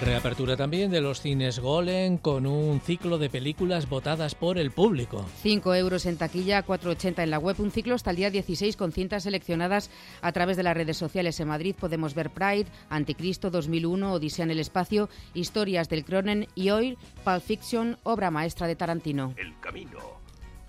Reapertura 0.00 0.56
también 0.56 0.90
de 0.90 1.02
los 1.02 1.20
cines 1.20 1.58
Golem 1.58 2.16
con 2.16 2.46
un 2.46 2.80
ciclo 2.80 3.18
de 3.18 3.28
películas 3.28 3.86
votadas 3.86 4.34
por 4.34 4.56
el 4.56 4.70
público. 4.70 5.26
5 5.42 5.74
euros 5.74 6.06
en 6.06 6.16
taquilla, 6.16 6.64
4,80 6.64 7.22
en 7.22 7.30
la 7.30 7.38
web. 7.38 7.60
Un 7.60 7.70
ciclo 7.70 7.94
hasta 7.94 8.10
el 8.10 8.16
día 8.16 8.30
16 8.30 8.76
con 8.76 8.92
cintas 8.92 9.24
seleccionadas 9.24 9.90
a 10.22 10.32
través 10.32 10.56
de 10.56 10.62
las 10.62 10.74
redes 10.74 10.96
sociales. 10.96 11.38
En 11.38 11.48
Madrid 11.48 11.76
podemos 11.78 12.14
ver 12.14 12.30
Pride, 12.30 12.66
Anticristo 12.88 13.50
2001, 13.50 14.14
Odisea 14.14 14.44
en 14.44 14.52
el 14.52 14.60
espacio, 14.60 15.10
Historias 15.34 15.90
del 15.90 16.06
Cronen 16.06 16.48
y 16.54 16.70
hoy 16.70 16.96
Pulp 17.22 17.42
Fiction, 17.42 17.98
obra 18.04 18.30
maestra 18.30 18.66
de 18.66 18.76
Tarantino. 18.76 19.34
El 19.36 19.52
camino 19.60 20.13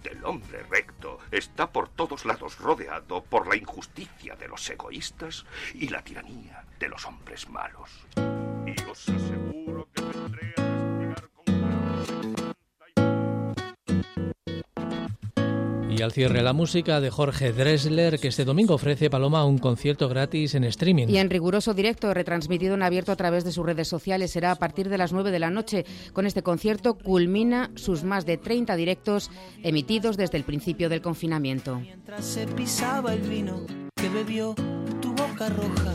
del 0.05 0.23
hombre 0.23 0.63
recto 0.69 1.17
está 1.31 1.71
por 1.71 1.89
todos 1.89 2.25
lados 2.25 2.59
rodeado 2.59 3.23
por 3.23 3.47
la 3.47 3.55
injusticia 3.55 4.35
de 4.35 4.47
los 4.47 4.69
egoístas 4.69 5.45
y 5.73 5.89
la 5.89 6.03
tiranía 6.03 6.63
de 6.79 6.87
los 6.87 7.05
hombres 7.05 7.49
malos. 7.49 7.89
Y 8.15 8.89
os 8.89 9.09
aseguro 9.09 9.87
que 9.93 10.01
vendré 10.03 10.44
Y 15.97 16.01
al 16.01 16.11
cierre 16.11 16.43
la 16.43 16.51
música 16.51 16.99
de 16.99 17.09
Jorge 17.09 17.53
Dressler, 17.53 18.19
que 18.19 18.27
este 18.27 18.43
domingo 18.43 18.73
ofrece 18.73 19.09
Paloma 19.09 19.45
un 19.45 19.59
concierto 19.59 20.09
gratis 20.09 20.53
en 20.53 20.65
streaming. 20.65 21.07
Y 21.07 21.19
en 21.19 21.29
riguroso 21.29 21.73
directo, 21.73 22.13
retransmitido 22.13 22.73
en 22.73 22.83
abierto 22.83 23.13
a 23.13 23.15
través 23.15 23.45
de 23.45 23.53
sus 23.53 23.65
redes 23.65 23.87
sociales, 23.87 24.31
será 24.31 24.51
a 24.51 24.55
partir 24.55 24.89
de 24.89 24.97
las 24.97 25.13
9 25.13 25.31
de 25.31 25.39
la 25.39 25.51
noche. 25.51 25.85
Con 26.11 26.25
este 26.25 26.43
concierto 26.43 26.95
culmina 26.95 27.71
sus 27.75 28.03
más 28.03 28.25
de 28.25 28.35
30 28.37 28.75
directos 28.75 29.31
emitidos 29.63 30.17
desde 30.17 30.37
el 30.37 30.43
principio 30.43 30.89
del 30.89 31.01
confinamiento. 31.01 31.79
Mientras 31.79 32.25
se 32.25 32.45
pisaba 32.45 33.13
el 33.13 33.21
vino 33.21 33.61
que 33.95 34.09
bebió 34.09 34.53
tu 35.01 35.13
boca 35.13 35.47
roja, 35.47 35.93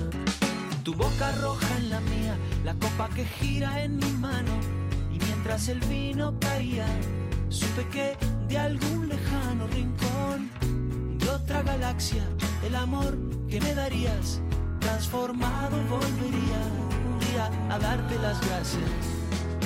tu 0.82 0.94
boca 0.94 1.30
roja 1.42 1.76
en 1.76 1.90
la 1.90 2.00
mía, 2.00 2.38
la 2.64 2.72
copa 2.74 3.10
que 3.14 3.26
gira 3.26 3.84
en 3.84 3.98
mi 3.98 4.10
mano, 4.12 4.52
y 5.12 5.22
mientras 5.26 5.68
el 5.68 5.80
vino 5.80 6.34
caía, 6.40 6.86
supe 7.50 7.86
que 7.88 8.16
de 8.48 8.58
algún 8.58 9.08
lejano 9.08 9.66
rincón 9.66 10.50
de 11.18 11.28
otra 11.28 11.62
galaxia, 11.62 12.24
el 12.64 12.74
amor 12.74 13.18
que 13.48 13.60
me 13.60 13.74
darías, 13.74 14.40
transformado 14.78 15.76
volvería 15.88 16.60
un 17.10 17.18
día 17.18 17.50
a 17.74 17.78
darte 17.78 18.18
las 18.18 18.40
gracias. 18.46 18.90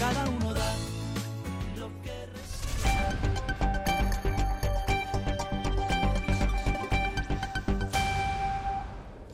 Cada 0.01 0.29
uno 0.29 0.53
da 0.53 0.75
lo 1.79 1.89
que 2.03 2.13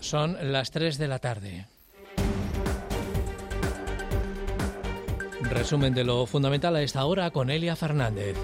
Son 0.00 0.36
las 0.52 0.70
3 0.70 0.98
de 0.98 1.08
la 1.08 1.18
tarde. 1.20 1.66
Resumen 5.60 5.92
de 5.92 6.04
lo 6.04 6.24
fundamental 6.24 6.74
a 6.74 6.80
esta 6.80 7.04
hora 7.04 7.30
con 7.32 7.50
Elia 7.50 7.76
Fernández. 7.76 8.34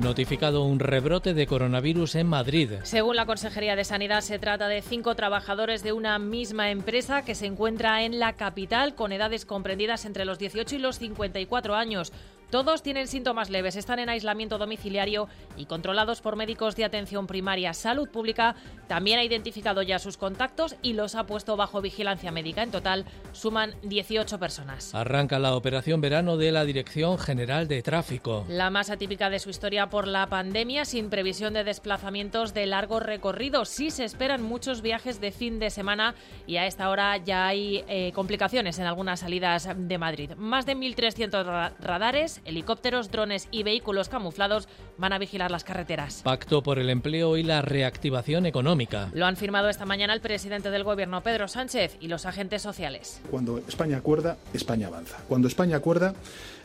Notificado 0.00 0.64
un 0.64 0.80
rebrote 0.80 1.32
de 1.32 1.46
coronavirus 1.46 2.16
en 2.16 2.26
Madrid. 2.26 2.72
Según 2.82 3.14
la 3.14 3.24
Consejería 3.24 3.76
de 3.76 3.84
Sanidad, 3.84 4.22
se 4.22 4.40
trata 4.40 4.66
de 4.66 4.82
cinco 4.82 5.14
trabajadores 5.14 5.84
de 5.84 5.92
una 5.92 6.18
misma 6.18 6.72
empresa 6.72 7.22
que 7.22 7.36
se 7.36 7.46
encuentra 7.46 8.02
en 8.02 8.18
la 8.18 8.32
capital 8.32 8.96
con 8.96 9.12
edades 9.12 9.46
comprendidas 9.46 10.06
entre 10.06 10.24
los 10.24 10.40
18 10.40 10.74
y 10.74 10.78
los 10.80 10.98
54 10.98 11.76
años. 11.76 12.12
Todos 12.52 12.82
tienen 12.82 13.08
síntomas 13.08 13.48
leves, 13.48 13.76
están 13.76 13.98
en 13.98 14.10
aislamiento 14.10 14.58
domiciliario 14.58 15.26
y 15.56 15.64
controlados 15.64 16.20
por 16.20 16.36
médicos 16.36 16.76
de 16.76 16.84
atención 16.84 17.26
primaria. 17.26 17.72
Salud 17.72 18.10
Pública 18.10 18.56
también 18.88 19.18
ha 19.18 19.24
identificado 19.24 19.80
ya 19.80 19.98
sus 19.98 20.18
contactos 20.18 20.76
y 20.82 20.92
los 20.92 21.14
ha 21.14 21.24
puesto 21.24 21.56
bajo 21.56 21.80
vigilancia 21.80 22.30
médica. 22.30 22.62
En 22.62 22.70
total 22.70 23.06
suman 23.32 23.74
18 23.84 24.38
personas. 24.38 24.94
Arranca 24.94 25.38
la 25.38 25.56
operación 25.56 26.02
verano 26.02 26.36
de 26.36 26.52
la 26.52 26.66
Dirección 26.66 27.16
General 27.18 27.68
de 27.68 27.80
Tráfico. 27.82 28.44
La 28.50 28.68
más 28.68 28.90
atípica 28.90 29.30
de 29.30 29.38
su 29.38 29.48
historia 29.48 29.88
por 29.88 30.06
la 30.06 30.26
pandemia, 30.26 30.84
sin 30.84 31.08
previsión 31.08 31.54
de 31.54 31.64
desplazamientos 31.64 32.52
de 32.52 32.66
largo 32.66 33.00
recorrido. 33.00 33.64
Sí 33.64 33.90
se 33.90 34.04
esperan 34.04 34.42
muchos 34.42 34.82
viajes 34.82 35.22
de 35.22 35.32
fin 35.32 35.58
de 35.58 35.70
semana 35.70 36.14
y 36.46 36.58
a 36.58 36.66
esta 36.66 36.90
hora 36.90 37.16
ya 37.16 37.46
hay 37.46 37.82
eh, 37.88 38.12
complicaciones 38.14 38.78
en 38.78 38.84
algunas 38.84 39.20
salidas 39.20 39.70
de 39.74 39.96
Madrid. 39.96 40.32
Más 40.36 40.66
de 40.66 40.76
1.300 40.76 41.44
ra- 41.46 41.72
radares, 41.80 42.41
helicópteros, 42.44 43.10
drones 43.10 43.48
y 43.50 43.62
vehículos 43.62 44.08
camuflados 44.08 44.68
van 44.98 45.12
a 45.12 45.18
vigilar 45.18 45.50
las 45.50 45.64
carreteras. 45.64 46.22
Pacto 46.22 46.62
por 46.62 46.78
el 46.78 46.90
empleo 46.90 47.36
y 47.36 47.42
la 47.42 47.62
reactivación 47.62 48.46
económica. 48.46 49.10
Lo 49.14 49.26
han 49.26 49.36
firmado 49.36 49.68
esta 49.68 49.86
mañana 49.86 50.14
el 50.14 50.20
presidente 50.20 50.70
del 50.70 50.84
Gobierno, 50.84 51.22
Pedro 51.22 51.48
Sánchez, 51.48 51.96
y 52.00 52.08
los 52.08 52.26
agentes 52.26 52.62
sociales. 52.62 53.20
Cuando 53.30 53.58
España 53.58 53.96
acuerda, 53.96 54.36
España 54.52 54.88
avanza. 54.88 55.18
Cuando 55.28 55.48
España 55.48 55.76
acuerda, 55.76 56.14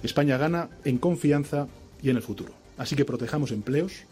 España 0.03 0.37
gana 0.37 0.69
en 0.83 0.97
confianza 0.97 1.67
y 2.01 2.09
en 2.09 2.17
el 2.17 2.21
futuro. 2.21 2.53
Así 2.77 2.95
que 2.95 3.05
protejamos 3.05 3.51
empleos, 3.51 4.03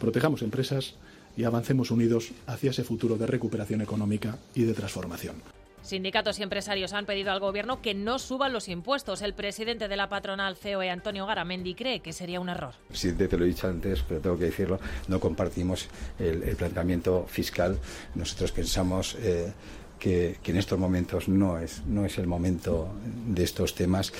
protejamos 0.00 0.42
empresas 0.42 0.94
y 1.36 1.44
avancemos 1.44 1.90
unidos 1.90 2.32
hacia 2.46 2.70
ese 2.70 2.84
futuro 2.84 3.16
de 3.16 3.26
recuperación 3.26 3.80
económica 3.80 4.38
y 4.54 4.62
de 4.64 4.74
transformación. 4.74 5.36
Sindicatos 5.82 6.38
y 6.38 6.42
empresarios 6.42 6.92
han 6.92 7.06
pedido 7.06 7.32
al 7.32 7.40
Gobierno 7.40 7.82
que 7.82 7.94
no 7.94 8.18
suban 8.18 8.52
los 8.52 8.68
impuestos. 8.68 9.20
El 9.20 9.34
presidente 9.34 9.88
de 9.88 9.96
la 9.96 10.08
patronal 10.08 10.56
COE, 10.56 10.90
Antonio 10.90 11.26
Garamendi, 11.26 11.74
cree 11.74 12.00
que 12.00 12.12
sería 12.12 12.40
un 12.40 12.48
error. 12.48 12.74
Presidente, 12.88 13.28
te 13.28 13.36
lo 13.36 13.44
he 13.44 13.48
dicho 13.48 13.68
antes, 13.68 14.02
pero 14.06 14.20
tengo 14.20 14.38
que 14.38 14.46
decirlo, 14.46 14.78
no 15.08 15.18
compartimos 15.18 15.88
el, 16.18 16.42
el 16.44 16.56
planteamiento 16.56 17.26
fiscal. 17.28 17.78
Nosotros 18.14 18.52
pensamos 18.52 19.16
eh, 19.16 19.52
que, 19.98 20.38
que 20.42 20.50
en 20.52 20.56
estos 20.58 20.78
momentos 20.78 21.28
no 21.28 21.58
es, 21.58 21.84
no 21.86 22.06
es 22.06 22.16
el 22.18 22.26
momento 22.26 22.94
de 23.04 23.42
estos 23.42 23.74
temas. 23.74 24.12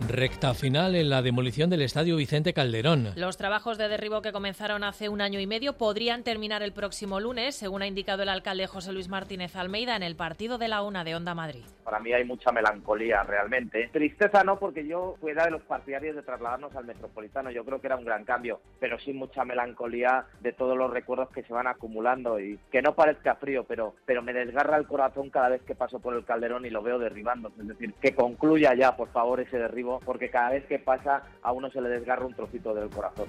Recta 0.00 0.54
final 0.54 0.94
en 0.94 1.10
la 1.10 1.22
demolición 1.22 1.70
del 1.70 1.82
Estadio 1.82 2.16
Vicente 2.16 2.52
Calderón. 2.52 3.12
Los 3.16 3.36
trabajos 3.36 3.78
de 3.78 3.88
derribo 3.88 4.22
que 4.22 4.32
comenzaron 4.32 4.84
hace 4.84 5.08
un 5.08 5.20
año 5.20 5.38
y 5.40 5.46
medio 5.46 5.74
podrían 5.74 6.22
terminar 6.24 6.62
el 6.62 6.72
próximo 6.72 7.20
lunes, 7.20 7.54
según 7.54 7.82
ha 7.82 7.86
indicado 7.86 8.22
el 8.22 8.28
alcalde 8.28 8.66
José 8.66 8.92
Luis 8.92 9.08
Martínez 9.08 9.56
Almeida 9.56 9.96
en 9.96 10.02
el 10.02 10.16
partido 10.16 10.58
de 10.58 10.68
la 10.68 10.82
UNA 10.82 11.04
de 11.04 11.14
Onda 11.14 11.34
Madrid. 11.34 11.64
Para 11.84 12.00
mí 12.00 12.12
hay 12.12 12.24
mucha 12.24 12.52
melancolía 12.52 13.22
realmente. 13.22 13.88
Tristeza 13.92 14.44
no, 14.44 14.58
porque 14.58 14.86
yo 14.86 15.16
fuera 15.20 15.44
de 15.44 15.50
los 15.50 15.62
partidarios 15.62 16.16
de 16.16 16.22
trasladarnos 16.22 16.74
al 16.76 16.84
Metropolitano. 16.84 17.50
Yo 17.50 17.64
creo 17.64 17.80
que 17.80 17.86
era 17.86 17.96
un 17.96 18.04
gran 18.04 18.24
cambio, 18.24 18.60
pero 18.78 18.98
sí 18.98 19.12
mucha 19.12 19.44
melancolía 19.44 20.26
de 20.40 20.52
todos 20.52 20.76
los 20.76 20.90
recuerdos 20.90 21.30
que 21.30 21.42
se 21.42 21.52
van 21.52 21.66
acumulando 21.66 22.38
y 22.40 22.58
que 22.70 22.82
no 22.82 22.94
parezca 22.94 23.36
frío, 23.36 23.64
pero, 23.64 23.94
pero 24.04 24.22
me 24.22 24.32
desgarra 24.32 24.76
el 24.76 24.86
corazón 24.86 25.30
cada 25.30 25.48
vez 25.48 25.62
que 25.62 25.74
paso 25.74 26.00
por 26.00 26.14
el 26.14 26.24
Calderón 26.24 26.64
y 26.64 26.70
lo 26.70 26.82
veo 26.82 26.98
derribando. 26.98 27.52
Es 27.58 27.68
decir, 27.68 27.94
que 27.94 28.14
concluya 28.14 28.74
ya, 28.74 28.96
por 28.96 29.08
favor, 29.08 29.40
ese 29.40 29.58
derribo, 29.58 30.00
porque 30.04 30.30
cada 30.30 30.50
vez 30.50 30.64
que 30.66 30.78
pasa 30.78 31.22
a 31.42 31.52
uno 31.52 31.70
se 31.70 31.80
le 31.80 31.88
desgarra 31.88 32.26
un 32.26 32.34
trocito 32.34 32.74
del 32.74 32.90
corazón. 32.90 33.26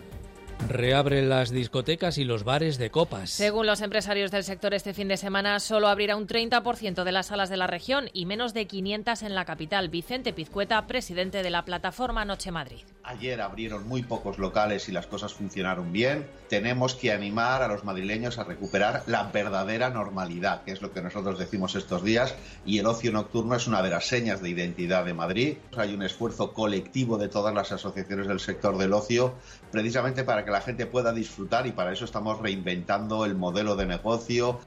Reabren 0.67 1.29
las 1.29 1.51
discotecas 1.51 2.17
y 2.17 2.23
los 2.23 2.43
bares 2.43 2.77
de 2.77 2.89
copas. 2.89 3.29
Según 3.29 3.67
los 3.67 3.81
empresarios 3.81 4.31
del 4.31 4.43
sector, 4.43 4.73
este 4.73 4.93
fin 4.93 5.07
de 5.07 5.17
semana 5.17 5.59
solo 5.59 5.87
abrirá 5.87 6.15
un 6.15 6.27
30% 6.27 7.03
de 7.03 7.11
las 7.11 7.27
salas 7.27 7.49
de 7.49 7.57
la 7.57 7.67
región 7.67 8.09
y 8.13 8.25
menos 8.25 8.53
de 8.53 8.65
500 8.65 9.23
en 9.23 9.35
la 9.35 9.45
capital. 9.45 9.89
Vicente 9.89 10.33
Pizcueta, 10.33 10.87
presidente 10.87 11.43
de 11.43 11.49
la 11.49 11.65
plataforma 11.65 12.25
Noche 12.25 12.51
Madrid. 12.51 12.81
Ayer 13.03 13.41
abrieron 13.41 13.85
muy 13.85 14.01
pocos 14.01 14.39
locales 14.39 14.87
y 14.87 14.93
las 14.93 15.07
cosas 15.07 15.33
funcionaron 15.33 15.91
bien. 15.91 16.25
Tenemos 16.47 16.95
que 16.95 17.11
animar 17.11 17.61
a 17.61 17.67
los 17.67 17.83
madrileños 17.83 18.37
a 18.37 18.45
recuperar 18.45 19.03
la 19.07 19.23
verdadera 19.23 19.89
normalidad, 19.89 20.63
que 20.63 20.71
es 20.71 20.81
lo 20.81 20.93
que 20.93 21.01
nosotros 21.01 21.37
decimos 21.37 21.75
estos 21.75 22.03
días, 22.03 22.33
y 22.65 22.79
el 22.79 22.85
ocio 22.85 23.11
nocturno 23.11 23.55
es 23.55 23.67
una 23.67 23.81
de 23.81 23.89
las 23.89 24.07
señas 24.07 24.41
de 24.41 24.49
identidad 24.49 25.03
de 25.03 25.13
Madrid. 25.13 25.57
Hay 25.75 25.93
un 25.93 26.03
esfuerzo 26.03 26.53
colectivo 26.53 27.17
de 27.17 27.27
todas 27.27 27.53
las 27.53 27.73
asociaciones 27.73 28.27
del 28.27 28.39
sector 28.39 28.77
del 28.77 28.93
ocio, 28.93 29.33
precisamente 29.69 30.23
para 30.23 30.42
que 30.45 30.51
la 30.51 30.61
gente 30.61 30.85
pueda 30.85 31.13
disfrutar 31.13 31.67
y 31.67 31.71
para 31.71 31.91
eso 31.91 32.05
estamos 32.05 32.39
reinventando 32.39 33.25
el 33.25 33.35
modelo 33.35 33.75
de 33.75 33.85
negocio. 33.85 34.59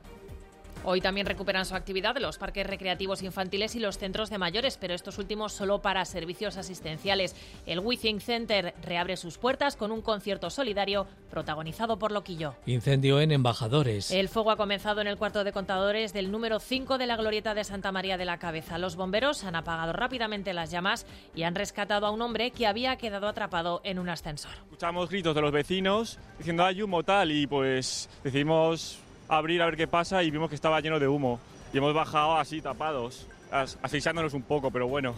Hoy 0.84 1.00
también 1.00 1.26
recuperan 1.26 1.64
su 1.64 1.74
actividad 1.74 2.16
los 2.18 2.38
parques 2.38 2.66
recreativos 2.66 3.22
infantiles 3.22 3.74
y 3.74 3.80
los 3.80 3.98
centros 3.98 4.30
de 4.30 4.38
mayores, 4.38 4.78
pero 4.78 4.94
estos 4.94 5.18
últimos 5.18 5.52
solo 5.52 5.82
para 5.82 6.04
servicios 6.04 6.56
asistenciales. 6.56 7.34
El 7.66 7.80
Withing 7.80 8.20
Center 8.20 8.74
reabre 8.82 9.16
sus 9.16 9.38
puertas 9.38 9.76
con 9.76 9.90
un 9.90 10.02
concierto 10.02 10.50
solidario 10.50 11.06
protagonizado 11.30 11.98
por 11.98 12.12
Loquillo. 12.12 12.54
Incendio 12.66 13.20
en 13.20 13.32
Embajadores. 13.32 14.10
El 14.10 14.28
fuego 14.28 14.50
ha 14.50 14.56
comenzado 14.56 15.00
en 15.00 15.06
el 15.06 15.16
cuarto 15.16 15.44
de 15.44 15.52
contadores 15.52 16.12
del 16.12 16.30
número 16.30 16.60
5 16.60 16.98
de 16.98 17.06
la 17.06 17.16
glorieta 17.16 17.54
de 17.54 17.64
Santa 17.64 17.92
María 17.92 18.16
de 18.16 18.24
la 18.24 18.38
Cabeza. 18.38 18.78
Los 18.78 18.96
bomberos 18.96 19.44
han 19.44 19.56
apagado 19.56 19.92
rápidamente 19.92 20.52
las 20.52 20.70
llamas 20.70 21.06
y 21.34 21.42
han 21.42 21.54
rescatado 21.54 22.06
a 22.06 22.10
un 22.10 22.22
hombre 22.22 22.50
que 22.50 22.66
había 22.66 22.96
quedado 22.96 23.28
atrapado 23.28 23.80
en 23.84 23.98
un 23.98 24.08
ascensor. 24.08 24.52
Escuchamos 24.64 25.08
gritos 25.08 25.34
de 25.34 25.40
los 25.40 25.52
vecinos 25.52 26.18
diciendo 26.38 26.64
hay 26.64 26.82
humo 26.82 27.02
tal 27.02 27.30
y 27.32 27.46
pues 27.46 28.08
decidimos 28.22 28.98
abrir 29.28 29.62
a 29.62 29.66
ver 29.66 29.76
qué 29.76 29.86
pasa 29.86 30.22
y 30.22 30.30
vimos 30.30 30.48
que 30.48 30.54
estaba 30.54 30.80
lleno 30.80 30.98
de 30.98 31.08
humo. 31.08 31.40
y 31.72 31.78
hemos 31.78 31.94
bajado 31.94 32.36
así 32.36 32.62
tapados, 32.62 33.26
asfixiándonos 33.50 34.34
un 34.34 34.42
poco, 34.42 34.70
pero 34.70 34.86
bueno, 34.88 35.14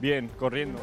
bien, 0.00 0.28
corriendo. 0.38 0.80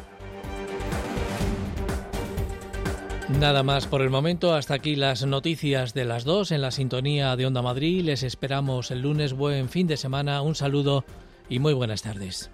Nada 3.28 3.62
más 3.62 3.86
por 3.86 4.02
el 4.02 4.10
momento, 4.10 4.54
hasta 4.54 4.74
aquí 4.74 4.96
las 4.96 5.24
noticias 5.24 5.94
de 5.94 6.04
las 6.04 6.24
dos 6.24 6.52
en 6.52 6.60
la 6.60 6.70
sintonía 6.70 7.36
de 7.36 7.46
Onda 7.46 7.62
Madrid. 7.62 8.04
Les 8.04 8.22
esperamos 8.22 8.90
el 8.90 9.00
lunes, 9.00 9.32
buen 9.32 9.68
fin 9.68 9.86
de 9.86 9.96
semana, 9.96 10.42
un 10.42 10.54
saludo 10.54 11.04
y 11.48 11.58
muy 11.58 11.72
buenas 11.72 12.02
tardes. 12.02 12.50